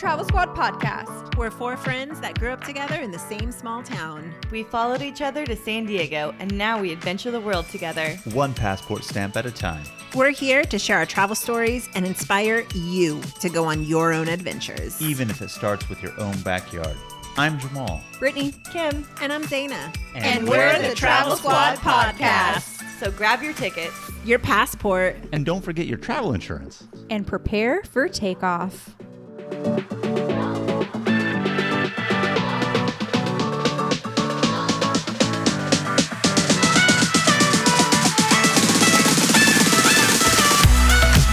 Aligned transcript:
Travel 0.00 0.24
Squad 0.24 0.56
podcast. 0.56 1.36
We're 1.36 1.50
four 1.50 1.76
friends 1.76 2.20
that 2.22 2.38
grew 2.38 2.48
up 2.50 2.64
together 2.64 2.94
in 2.96 3.10
the 3.10 3.18
same 3.18 3.52
small 3.52 3.82
town. 3.82 4.34
We 4.50 4.62
followed 4.62 5.02
each 5.02 5.20
other 5.20 5.44
to 5.44 5.54
San 5.54 5.84
Diego, 5.84 6.34
and 6.38 6.56
now 6.56 6.80
we 6.80 6.90
adventure 6.90 7.30
the 7.30 7.38
world 7.40 7.68
together. 7.68 8.16
One 8.32 8.54
passport 8.54 9.04
stamp 9.04 9.36
at 9.36 9.44
a 9.44 9.50
time. 9.50 9.84
We're 10.14 10.30
here 10.30 10.64
to 10.64 10.78
share 10.78 10.96
our 10.96 11.04
travel 11.04 11.36
stories 11.36 11.86
and 11.94 12.06
inspire 12.06 12.64
you 12.74 13.20
to 13.40 13.50
go 13.50 13.64
on 13.66 13.84
your 13.84 14.14
own 14.14 14.28
adventures. 14.28 15.00
Even 15.02 15.28
if 15.28 15.42
it 15.42 15.50
starts 15.50 15.86
with 15.90 16.02
your 16.02 16.18
own 16.18 16.40
backyard. 16.40 16.96
I'm 17.36 17.58
Jamal. 17.58 18.00
Brittany, 18.18 18.54
Kim, 18.72 19.06
And 19.20 19.30
I'm 19.30 19.42
Zaina. 19.44 19.94
and, 20.14 20.48
we're 20.48 20.80
the 20.80 20.94
Travel 20.94 21.36
Squad 21.36 21.76
podcast. 21.76 22.82
so 22.98 23.10
grab 23.10 23.42
your 23.42 23.52
tickets. 23.52 23.94
Your 24.24 24.38
passport. 24.38 25.16
And 25.32 25.44
don't 25.44 25.62
forget 25.62 25.86
your 25.86 25.98
travel 25.98 26.32
insurance. 26.32 26.84
And 27.10 27.26
prepare 27.26 27.82
for 27.84 28.08
takeoff. 28.08 28.96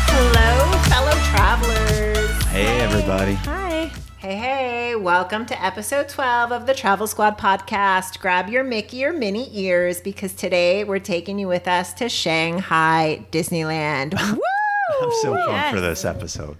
Hello, 0.09 0.71
fellow 0.89 1.11
travelers. 1.29 2.43
Hey, 2.47 2.79
everybody. 2.81 3.33
Hi. 3.35 3.91
Hey, 4.17 4.35
hey, 4.35 4.95
welcome 4.95 5.45
to 5.45 5.63
episode 5.63 6.09
12 6.09 6.51
of 6.51 6.65
the 6.65 6.73
Travel 6.73 7.05
Squad 7.07 7.37
podcast. 7.37 8.19
Grab 8.19 8.49
your 8.49 8.63
Mickey 8.63 9.05
or 9.05 9.13
Minnie 9.13 9.49
ears 9.53 10.01
because 10.01 10.33
today 10.33 10.83
we're 10.83 10.99
taking 10.99 11.37
you 11.37 11.47
with 11.47 11.67
us 11.67 11.93
to 11.95 12.09
Shanghai 12.09 13.25
Disneyland. 13.31 14.13
Woo! 14.19 14.39
I'm 15.01 15.11
so 15.21 15.33
pumped 15.35 15.51
Yes. 15.51 15.73
for 15.75 15.79
this 15.81 16.03
episode. 16.05 16.57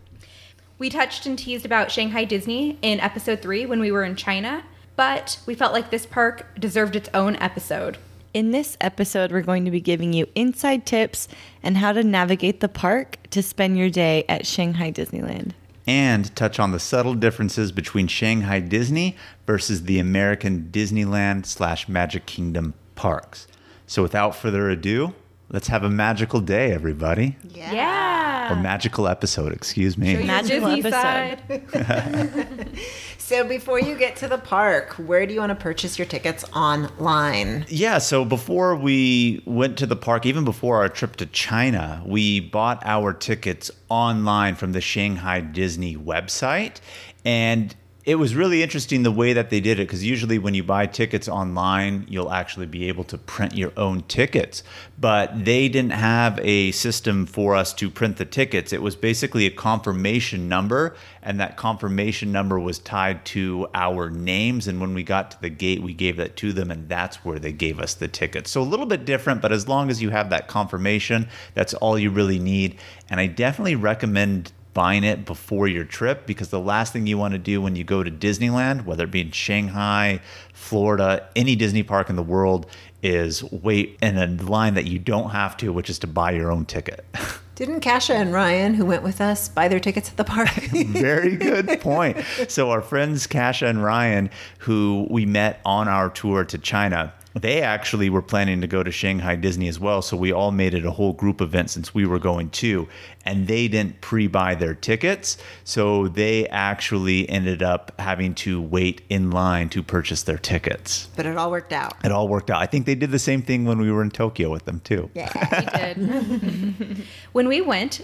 We 0.80 0.92
touched 0.92 1.25
and 1.25 1.39
teased 1.39 1.66
about 1.66 1.89
Shanghai 1.89 2.23
Disney 2.23 2.78
in 2.83 3.00
episode 3.00 3.42
three 3.42 3.66
when 3.66 3.80
we 3.80 3.92
were 3.92 4.03
in 4.03 4.16
China, 4.16 4.64
but 4.95 5.39
we 5.47 5.56
felt 5.56 5.73
like 5.73 5.89
this 5.89 6.06
park 6.06 6.45
deserved 6.59 6.95
its 6.95 7.09
own 7.16 7.36
episode. 7.38 7.97
In 8.31 8.52
this 8.52 8.78
episode, 8.80 9.31
we're 9.31 9.42
going 9.42 9.66
to 9.66 9.72
be 9.72 9.81
giving 9.81 10.14
you 10.14 10.28
inside 10.36 10.86
tips 10.86 11.28
and 11.64 11.78
how 11.78 11.94
to 11.94 12.03
navigate 12.03 12.59
the 12.59 12.69
park 12.69 13.17
to 13.31 13.42
spend 13.42 13.80
your 13.80 13.89
day 13.89 14.23
at 14.30 14.45
Shanghai 14.45 14.92
Disneyland. 14.92 15.53
And 15.88 16.36
touch 16.36 16.59
on 16.59 16.72
the 16.72 16.80
subtle 16.80 17.16
differences 17.16 17.72
between 17.72 18.06
Shanghai 18.06 18.59
Disney 18.59 19.16
versus 19.47 19.84
the 19.84 19.97
American 19.97 20.69
Disneyland 20.72 21.47
slash 21.47 21.89
Magic 21.89 22.28
Kingdom 22.28 22.75
parks. 22.94 23.47
So 23.88 24.03
without 24.03 24.36
further 24.36 24.69
ado, 24.69 25.16
let's 25.50 25.67
have 25.67 25.84
a 25.84 25.90
magical 25.90 26.40
day, 26.40 26.72
everybody. 26.72 27.36
Yeah. 27.50 28.52
Or 28.52 28.56
magical 28.56 29.08
episode, 29.08 29.52
excuse 29.53 29.98
me. 29.98 30.14
Show 30.14 30.20
your 30.20 30.28
Magical 30.28 30.76
Disney 30.76 30.92
episode. 30.92 31.73
side. 31.73 32.80
So 33.28 33.44
before 33.44 33.78
you 33.78 33.98
get 33.98 34.16
to 34.18 34.30
the 34.30 34.38
park, 34.38 34.94
where 34.94 35.25
do 35.25 35.34
you 35.34 35.42
want 35.42 35.50
to 35.50 35.56
purchase 35.62 36.00
your 36.00 36.06
tickets 36.08 36.45
online? 36.56 37.66
Yeah, 37.68 37.98
so 37.98 38.23
before 38.23 38.73
we 38.73 39.44
went 39.45 39.78
to 39.80 39.86
the 39.86 39.98
park, 39.98 40.25
even 40.25 40.45
before 40.45 40.78
our 40.78 40.88
trip 40.88 41.18
to 41.18 41.25
China, 41.25 42.02
we 42.06 42.40
bought 42.40 42.81
our 42.86 43.12
tickets 43.12 43.70
online 43.90 44.56
from 44.56 44.72
the 44.72 44.80
Shanghai 44.80 45.42
Disney 45.42 45.98
website. 45.98 46.80
And 47.25 47.75
it 48.08 48.16
was 48.16 48.36
really 48.36 48.63
interesting 48.63 49.03
the 49.03 49.11
way 49.11 49.33
that 49.33 49.50
they 49.50 49.59
did 49.59 49.81
it 49.81 49.83
because 49.83 50.02
usually 50.02 50.39
when 50.39 50.53
you 50.53 50.63
buy 50.63 50.86
tickets 50.86 51.27
online, 51.27 52.05
you'll 52.08 52.31
actually 52.31 52.66
be 52.66 52.88
able 52.88 53.03
to 53.03 53.17
print 53.17 53.53
your 53.53 53.73
own 53.75 54.02
tickets. 54.03 54.63
But 54.97 55.44
they 55.44 55.67
didn't 55.67 55.91
have 55.91 56.39
a 56.41 56.72
system 56.72 57.25
for 57.25 57.53
us 57.53 57.73
to 57.73 57.89
print 57.89 58.16
the 58.16 58.23
tickets. 58.23 58.72
It 58.72 58.81
was 58.81 58.95
basically 58.95 59.45
a 59.45 59.50
confirmation 59.50 60.47
number, 60.47 60.96
and 61.22 61.41
that 61.41 61.57
confirmation 61.57 62.31
number 62.31 62.57
was 62.57 62.79
tied 62.79 63.25
to 63.25 63.67
our 63.73 64.09
names. 64.09 64.69
And 64.69 64.79
when 64.79 64.94
we 64.94 65.03
got 65.03 65.31
to 65.31 65.41
the 65.41 65.50
gate, 65.50 65.84
we 65.84 65.94
gave 65.94 66.16
that 66.16 66.38
to 66.38 66.53
them, 66.53 66.72
and 66.72 66.88
that's 66.88 67.25
where 67.25 67.40
they 67.40 67.51
gave 67.51 67.78
us 67.78 67.94
the 67.94 68.07
tickets. 68.07 68.50
So 68.50 68.62
a 68.62 68.63
little 68.63 68.85
bit 68.85 69.03
different, 69.03 69.41
but 69.41 69.51
as 69.51 69.67
long 69.67 69.90
as 69.90 70.01
you 70.01 70.12
have 70.12 70.29
that 70.29 70.47
confirmation, 70.47 71.28
that's 71.56 71.73
all 71.73 72.00
you 72.00 72.09
really 72.09 72.40
need. 72.40 72.79
And 73.09 73.19
I 73.19 73.28
definitely 73.28 73.75
recommend 73.75 74.53
buying 74.78 75.04
it 75.04 75.26
before 75.26 75.68
your 75.68 75.84
trip 75.84 76.28
because 76.28 76.50
the 76.50 76.60
last 76.60 76.94
thing 76.94 77.08
you 77.08 77.18
want 77.18 77.32
to 77.32 77.40
do 77.40 77.60
when 77.60 77.76
you 77.76 77.84
go 77.84 78.04
to 78.04 78.12
Disneyland, 78.12 78.86
whether 78.86 79.06
it 79.06 79.10
be 79.10 79.22
in 79.22 79.32
Shanghai, 79.32 80.22
Florida, 80.54 81.28
any 81.36 81.56
Disney 81.56 81.82
park 81.82 82.12
in 82.12 82.16
the 82.16 82.22
world, 82.22 82.68
is 83.02 83.44
wait 83.52 83.98
in 84.04 84.20
a 84.20 84.28
line 84.44 84.76
that 84.76 84.86
you 84.86 85.00
don't 85.00 85.32
have 85.32 85.58
to, 85.58 85.74
which 85.74 85.90
is 85.90 85.98
to 85.98 86.06
buy 86.06 86.30
your 86.30 86.52
own 86.52 86.64
ticket. 86.64 87.04
Didn't 87.56 87.80
Kasha 87.80 88.14
and 88.14 88.32
Ryan, 88.32 88.76
who 88.76 88.86
went 88.86 89.02
with 89.02 89.20
us, 89.20 89.50
buy 89.50 89.68
their 89.68 89.80
tickets 89.80 90.10
at 90.10 90.18
the 90.18 90.24
park? 90.24 90.54
Very 90.72 91.36
good 91.36 91.82
point. 91.82 92.24
So 92.48 92.70
our 92.70 92.84
friends 92.84 93.26
Kasha 93.26 93.66
and 93.66 93.84
Ryan, 93.84 94.30
who 94.59 95.08
we 95.09 95.26
met 95.26 95.59
on 95.66 95.88
our 95.88 96.12
tour 96.12 96.46
to 96.46 96.58
China, 96.59 97.16
they 97.42 97.62
actually 97.62 98.09
were 98.09 98.22
planning 98.22 98.62
to 98.62 98.68
go 98.68 98.84
to 98.84 98.92
Shanghai 98.92 99.36
Disney 99.36 99.68
as 99.68 99.80
well. 99.80 100.02
So 100.02 100.16
we 100.18 100.31
all 100.31 100.52
made 100.52 100.74
it 100.74 100.86
a 100.86 100.92
whole 100.92 101.14
group 101.14 101.42
event 101.42 101.70
since 101.70 101.94
we 101.94 102.06
were 102.06 102.20
going 102.20 102.50
too. 102.50 102.88
And 103.25 103.48
they 103.48 103.68
didn't 103.68 104.00
pre-buy 104.02 104.56
their 104.56 104.74
tickets. 104.74 105.38
So 105.64 106.08
they 106.08 106.47
actually 106.47 107.30
ended 107.30 107.62
up 107.62 107.92
having 108.00 108.36
to 108.36 108.62
wait 108.62 109.02
in 109.09 109.31
line 109.31 109.70
to 109.70 109.84
purchase 109.84 110.24
their 110.24 110.38
tickets. 110.38 111.09
but 111.16 111.26
it 111.26 111.38
all 111.38 111.52
worked 111.52 111.74
out. 111.74 111.94
It 112.03 112.12
all 112.12 112.28
worked 112.28 112.50
out. 112.50 112.62
I 112.62 112.66
think 112.66 112.86
they 112.86 112.96
did 112.96 113.12
the 113.12 113.20
same 113.20 113.42
thing 113.42 113.66
when 113.66 113.80
we 113.80 113.92
were 113.92 114.02
in 114.02 114.12
Tokyo 114.12 114.50
with 114.50 114.66
them 114.66 114.80
too. 114.81 115.09
Yeah. 115.14 115.31
We 115.36 115.96
did. 115.96 117.08
when 117.34 117.47
we 117.47 117.62
went, 117.62 118.02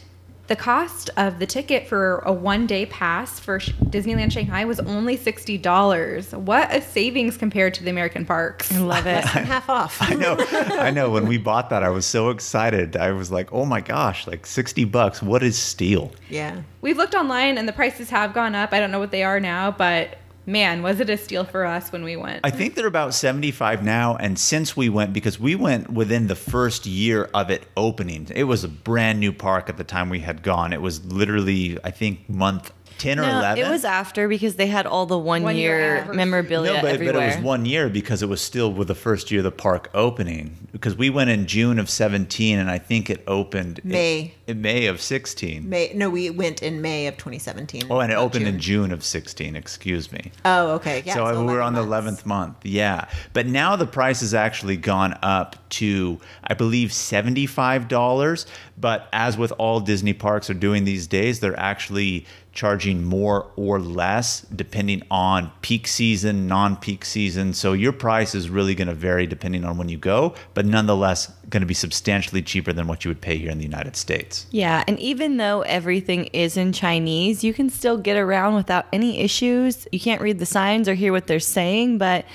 the 0.54 0.62
cost 0.62 1.10
of 1.18 1.40
the 1.40 1.48
ticket 1.48 1.88
for 1.88 2.20
a 2.20 2.32
one 2.32 2.68
day 2.68 2.86
pass 2.86 3.40
for 3.40 3.60
Sh- 3.60 3.72
Disneyland 3.86 4.32
Shanghai 4.32 4.66
was 4.66 4.80
only 4.82 5.18
$60. 5.18 6.38
What 6.38 6.72
a 6.72 6.80
savings 6.80 7.38
compared 7.38 7.74
to 7.74 7.84
the 7.84 7.90
American 7.90 8.24
parks. 8.24 8.72
I 8.72 8.78
love 8.78 9.08
it. 9.08 9.24
Half 9.24 9.68
off. 9.68 9.98
I 10.02 10.14
know. 10.14 10.36
I 10.38 10.92
know. 10.92 11.10
When 11.10 11.26
we 11.26 11.40
bought 11.40 11.72
that, 11.72 11.82
I 11.82 11.90
was 11.90 12.06
so 12.06 12.30
excited. 12.30 12.96
I 12.96 13.14
was 13.14 13.32
like, 13.32 13.52
"Oh 13.52 13.66
my 13.66 13.82
gosh! 13.82 14.28
Like 14.28 14.46
sixty 14.46 14.86
bucks. 14.86 15.24
What 15.24 15.42
is 15.42 15.58
steal?" 15.58 16.12
Yeah. 16.30 16.62
We've 16.82 16.98
looked 16.98 17.16
online 17.16 17.58
and 17.58 17.68
the 17.68 17.74
prices 17.74 18.12
have 18.12 18.36
gone 18.36 18.54
up. 18.54 18.74
I 18.74 18.80
don't 18.80 18.92
know 18.92 19.00
what 19.00 19.10
they 19.10 19.24
are 19.24 19.40
now, 19.40 19.72
but 19.72 20.20
man, 20.46 20.84
was 20.84 21.00
it 21.00 21.10
a 21.10 21.18
steal 21.18 21.44
for 21.44 21.66
us 21.66 21.92
when 21.92 22.04
we 22.04 22.16
went. 22.16 22.42
I 22.44 22.50
think 22.50 22.76
they're 22.76 22.88
about 22.88 23.14
75 23.14 23.84
now. 23.84 24.16
And 24.16 24.38
since 24.38 24.76
we 24.76 24.90
went, 24.90 25.14
because 25.14 25.40
we 25.40 25.56
went 25.56 25.90
within 25.90 26.28
the 26.28 26.36
first 26.36 26.86
year 26.86 27.30
of 27.34 27.50
it 27.50 27.66
opening, 27.78 28.28
it 28.36 28.44
was 28.44 28.64
a 28.64 28.68
brand 28.68 29.20
new 29.20 29.34
park 29.34 29.70
at 29.70 29.78
the 29.78 29.84
time 29.84 30.10
we 30.10 30.20
had 30.20 30.44
gone. 30.44 30.74
It 30.74 30.82
was 30.82 31.04
literally, 31.06 31.78
I 31.84 31.92
think, 31.92 32.30
month 32.30 32.72
10 32.98 33.20
or 33.20 33.24
No, 33.24 33.40
11. 33.40 33.66
it 33.66 33.70
was 33.70 33.84
after 33.86 34.28
because 34.28 34.56
they 34.56 34.68
had 34.68 34.86
all 34.86 35.06
the 35.06 35.18
one, 35.18 35.44
One 35.44 35.56
year 35.56 35.78
year, 36.06 36.14
memorabilia 36.14 36.74
no, 36.74 36.82
but, 36.82 37.00
but 37.00 37.08
it 37.08 37.16
was 37.16 37.38
one 37.38 37.66
year 37.66 37.90
because 37.90 38.22
it 38.22 38.30
was 38.30 38.42
still 38.42 38.72
with 38.72 38.88
the 38.88 38.96
first 38.96 39.32
year 39.32 39.40
of 39.40 39.44
the 39.46 39.52
park 39.52 39.90
opening. 39.94 40.68
Because 40.72 40.96
we 40.96 41.10
went 41.10 41.30
in 41.30 41.46
June 41.48 41.80
of 41.80 41.90
17, 41.90 42.58
and 42.60 42.70
I 42.70 42.78
think 42.78 43.10
it 43.10 43.24
opened 43.28 43.80
in- 43.80 43.90
May. 43.90 44.34
in, 44.48 44.62
May 44.62 44.86
of 44.88 45.02
16. 45.02 45.68
May 45.70 45.92
no, 45.96 46.10
we 46.10 46.30
went 46.30 46.62
in 46.64 46.82
May 46.82 47.08
of 47.08 47.16
2017. 47.18 47.84
Oh, 47.90 48.00
and 48.00 48.12
it 48.12 48.16
not 48.16 48.24
opened 48.24 48.48
in 48.48 48.60
June. 48.60 48.84
June 48.84 48.92
of 48.92 49.04
16. 49.04 49.56
Excuse 49.56 50.12
me. 50.12 50.32
Oh, 50.46 50.72
okay. 50.72 51.04
Yeah. 51.06 51.14
so 51.16 51.28
it's 51.28 51.38
we 51.38 51.46
were 51.46 51.60
11 51.62 51.66
on 51.66 51.74
the 51.74 51.86
months. 51.86 52.22
11th 52.22 52.26
month. 52.26 52.56
Yeah. 52.64 53.08
But 53.34 53.48
now 53.48 53.76
the 53.76 53.86
price 53.88 54.22
has 54.22 54.34
actually 54.34 54.78
gone 54.78 55.18
up 55.22 55.58
to, 55.70 56.20
I 56.44 56.54
believe, 56.54 56.90
$75. 56.90 58.46
But 58.84 59.08
as 59.14 59.38
with 59.38 59.54
all 59.58 59.80
Disney 59.80 60.12
parks 60.12 60.50
are 60.50 60.54
doing 60.54 60.84
these 60.84 61.08
days, 61.08 61.40
they're 61.40 61.58
actually 61.58 62.26
charging 62.52 63.02
more 63.02 63.50
or 63.56 63.80
less 63.80 64.42
depending 64.54 65.04
on 65.10 65.54
peak 65.62 65.88
season, 65.88 66.48
non 66.48 66.76
peak 66.76 67.06
season. 67.06 67.54
So 67.54 67.72
your 67.72 67.94
price 67.94 68.36
is 68.36 68.50
really 68.50 68.76
going 68.76 68.90
to 68.90 68.94
vary 68.94 69.26
depending 69.26 69.64
on 69.64 69.78
when 69.78 69.88
you 69.88 69.98
go, 69.98 70.36
but 70.54 70.66
nonetheless, 70.66 71.32
going 71.50 71.62
to 71.62 71.66
be 71.66 71.74
substantially 71.74 72.42
cheaper 72.42 72.74
than 72.74 72.88
what 72.88 73.06
you 73.06 73.10
would 73.10 73.22
pay 73.22 73.38
here 73.38 73.52
in 73.52 73.58
the 73.58 73.64
United 73.64 73.96
States. 73.96 74.48
Yeah, 74.52 74.84
and 74.86 75.00
even 75.00 75.38
though 75.38 75.62
everything 75.62 76.26
is 76.34 76.58
in 76.58 76.74
Chinese, 76.74 77.42
you 77.42 77.54
can 77.54 77.70
still 77.70 77.98
get 77.98 78.18
around 78.18 78.56
without 78.56 78.88
any 78.92 79.22
issues. 79.22 79.88
You 79.94 80.02
can't 80.02 80.22
read 80.22 80.40
the 80.40 80.46
signs 80.46 80.90
or 80.90 80.94
hear 80.94 81.14
what 81.14 81.28
they're 81.28 81.40
saying, 81.40 82.00
but 82.00 82.26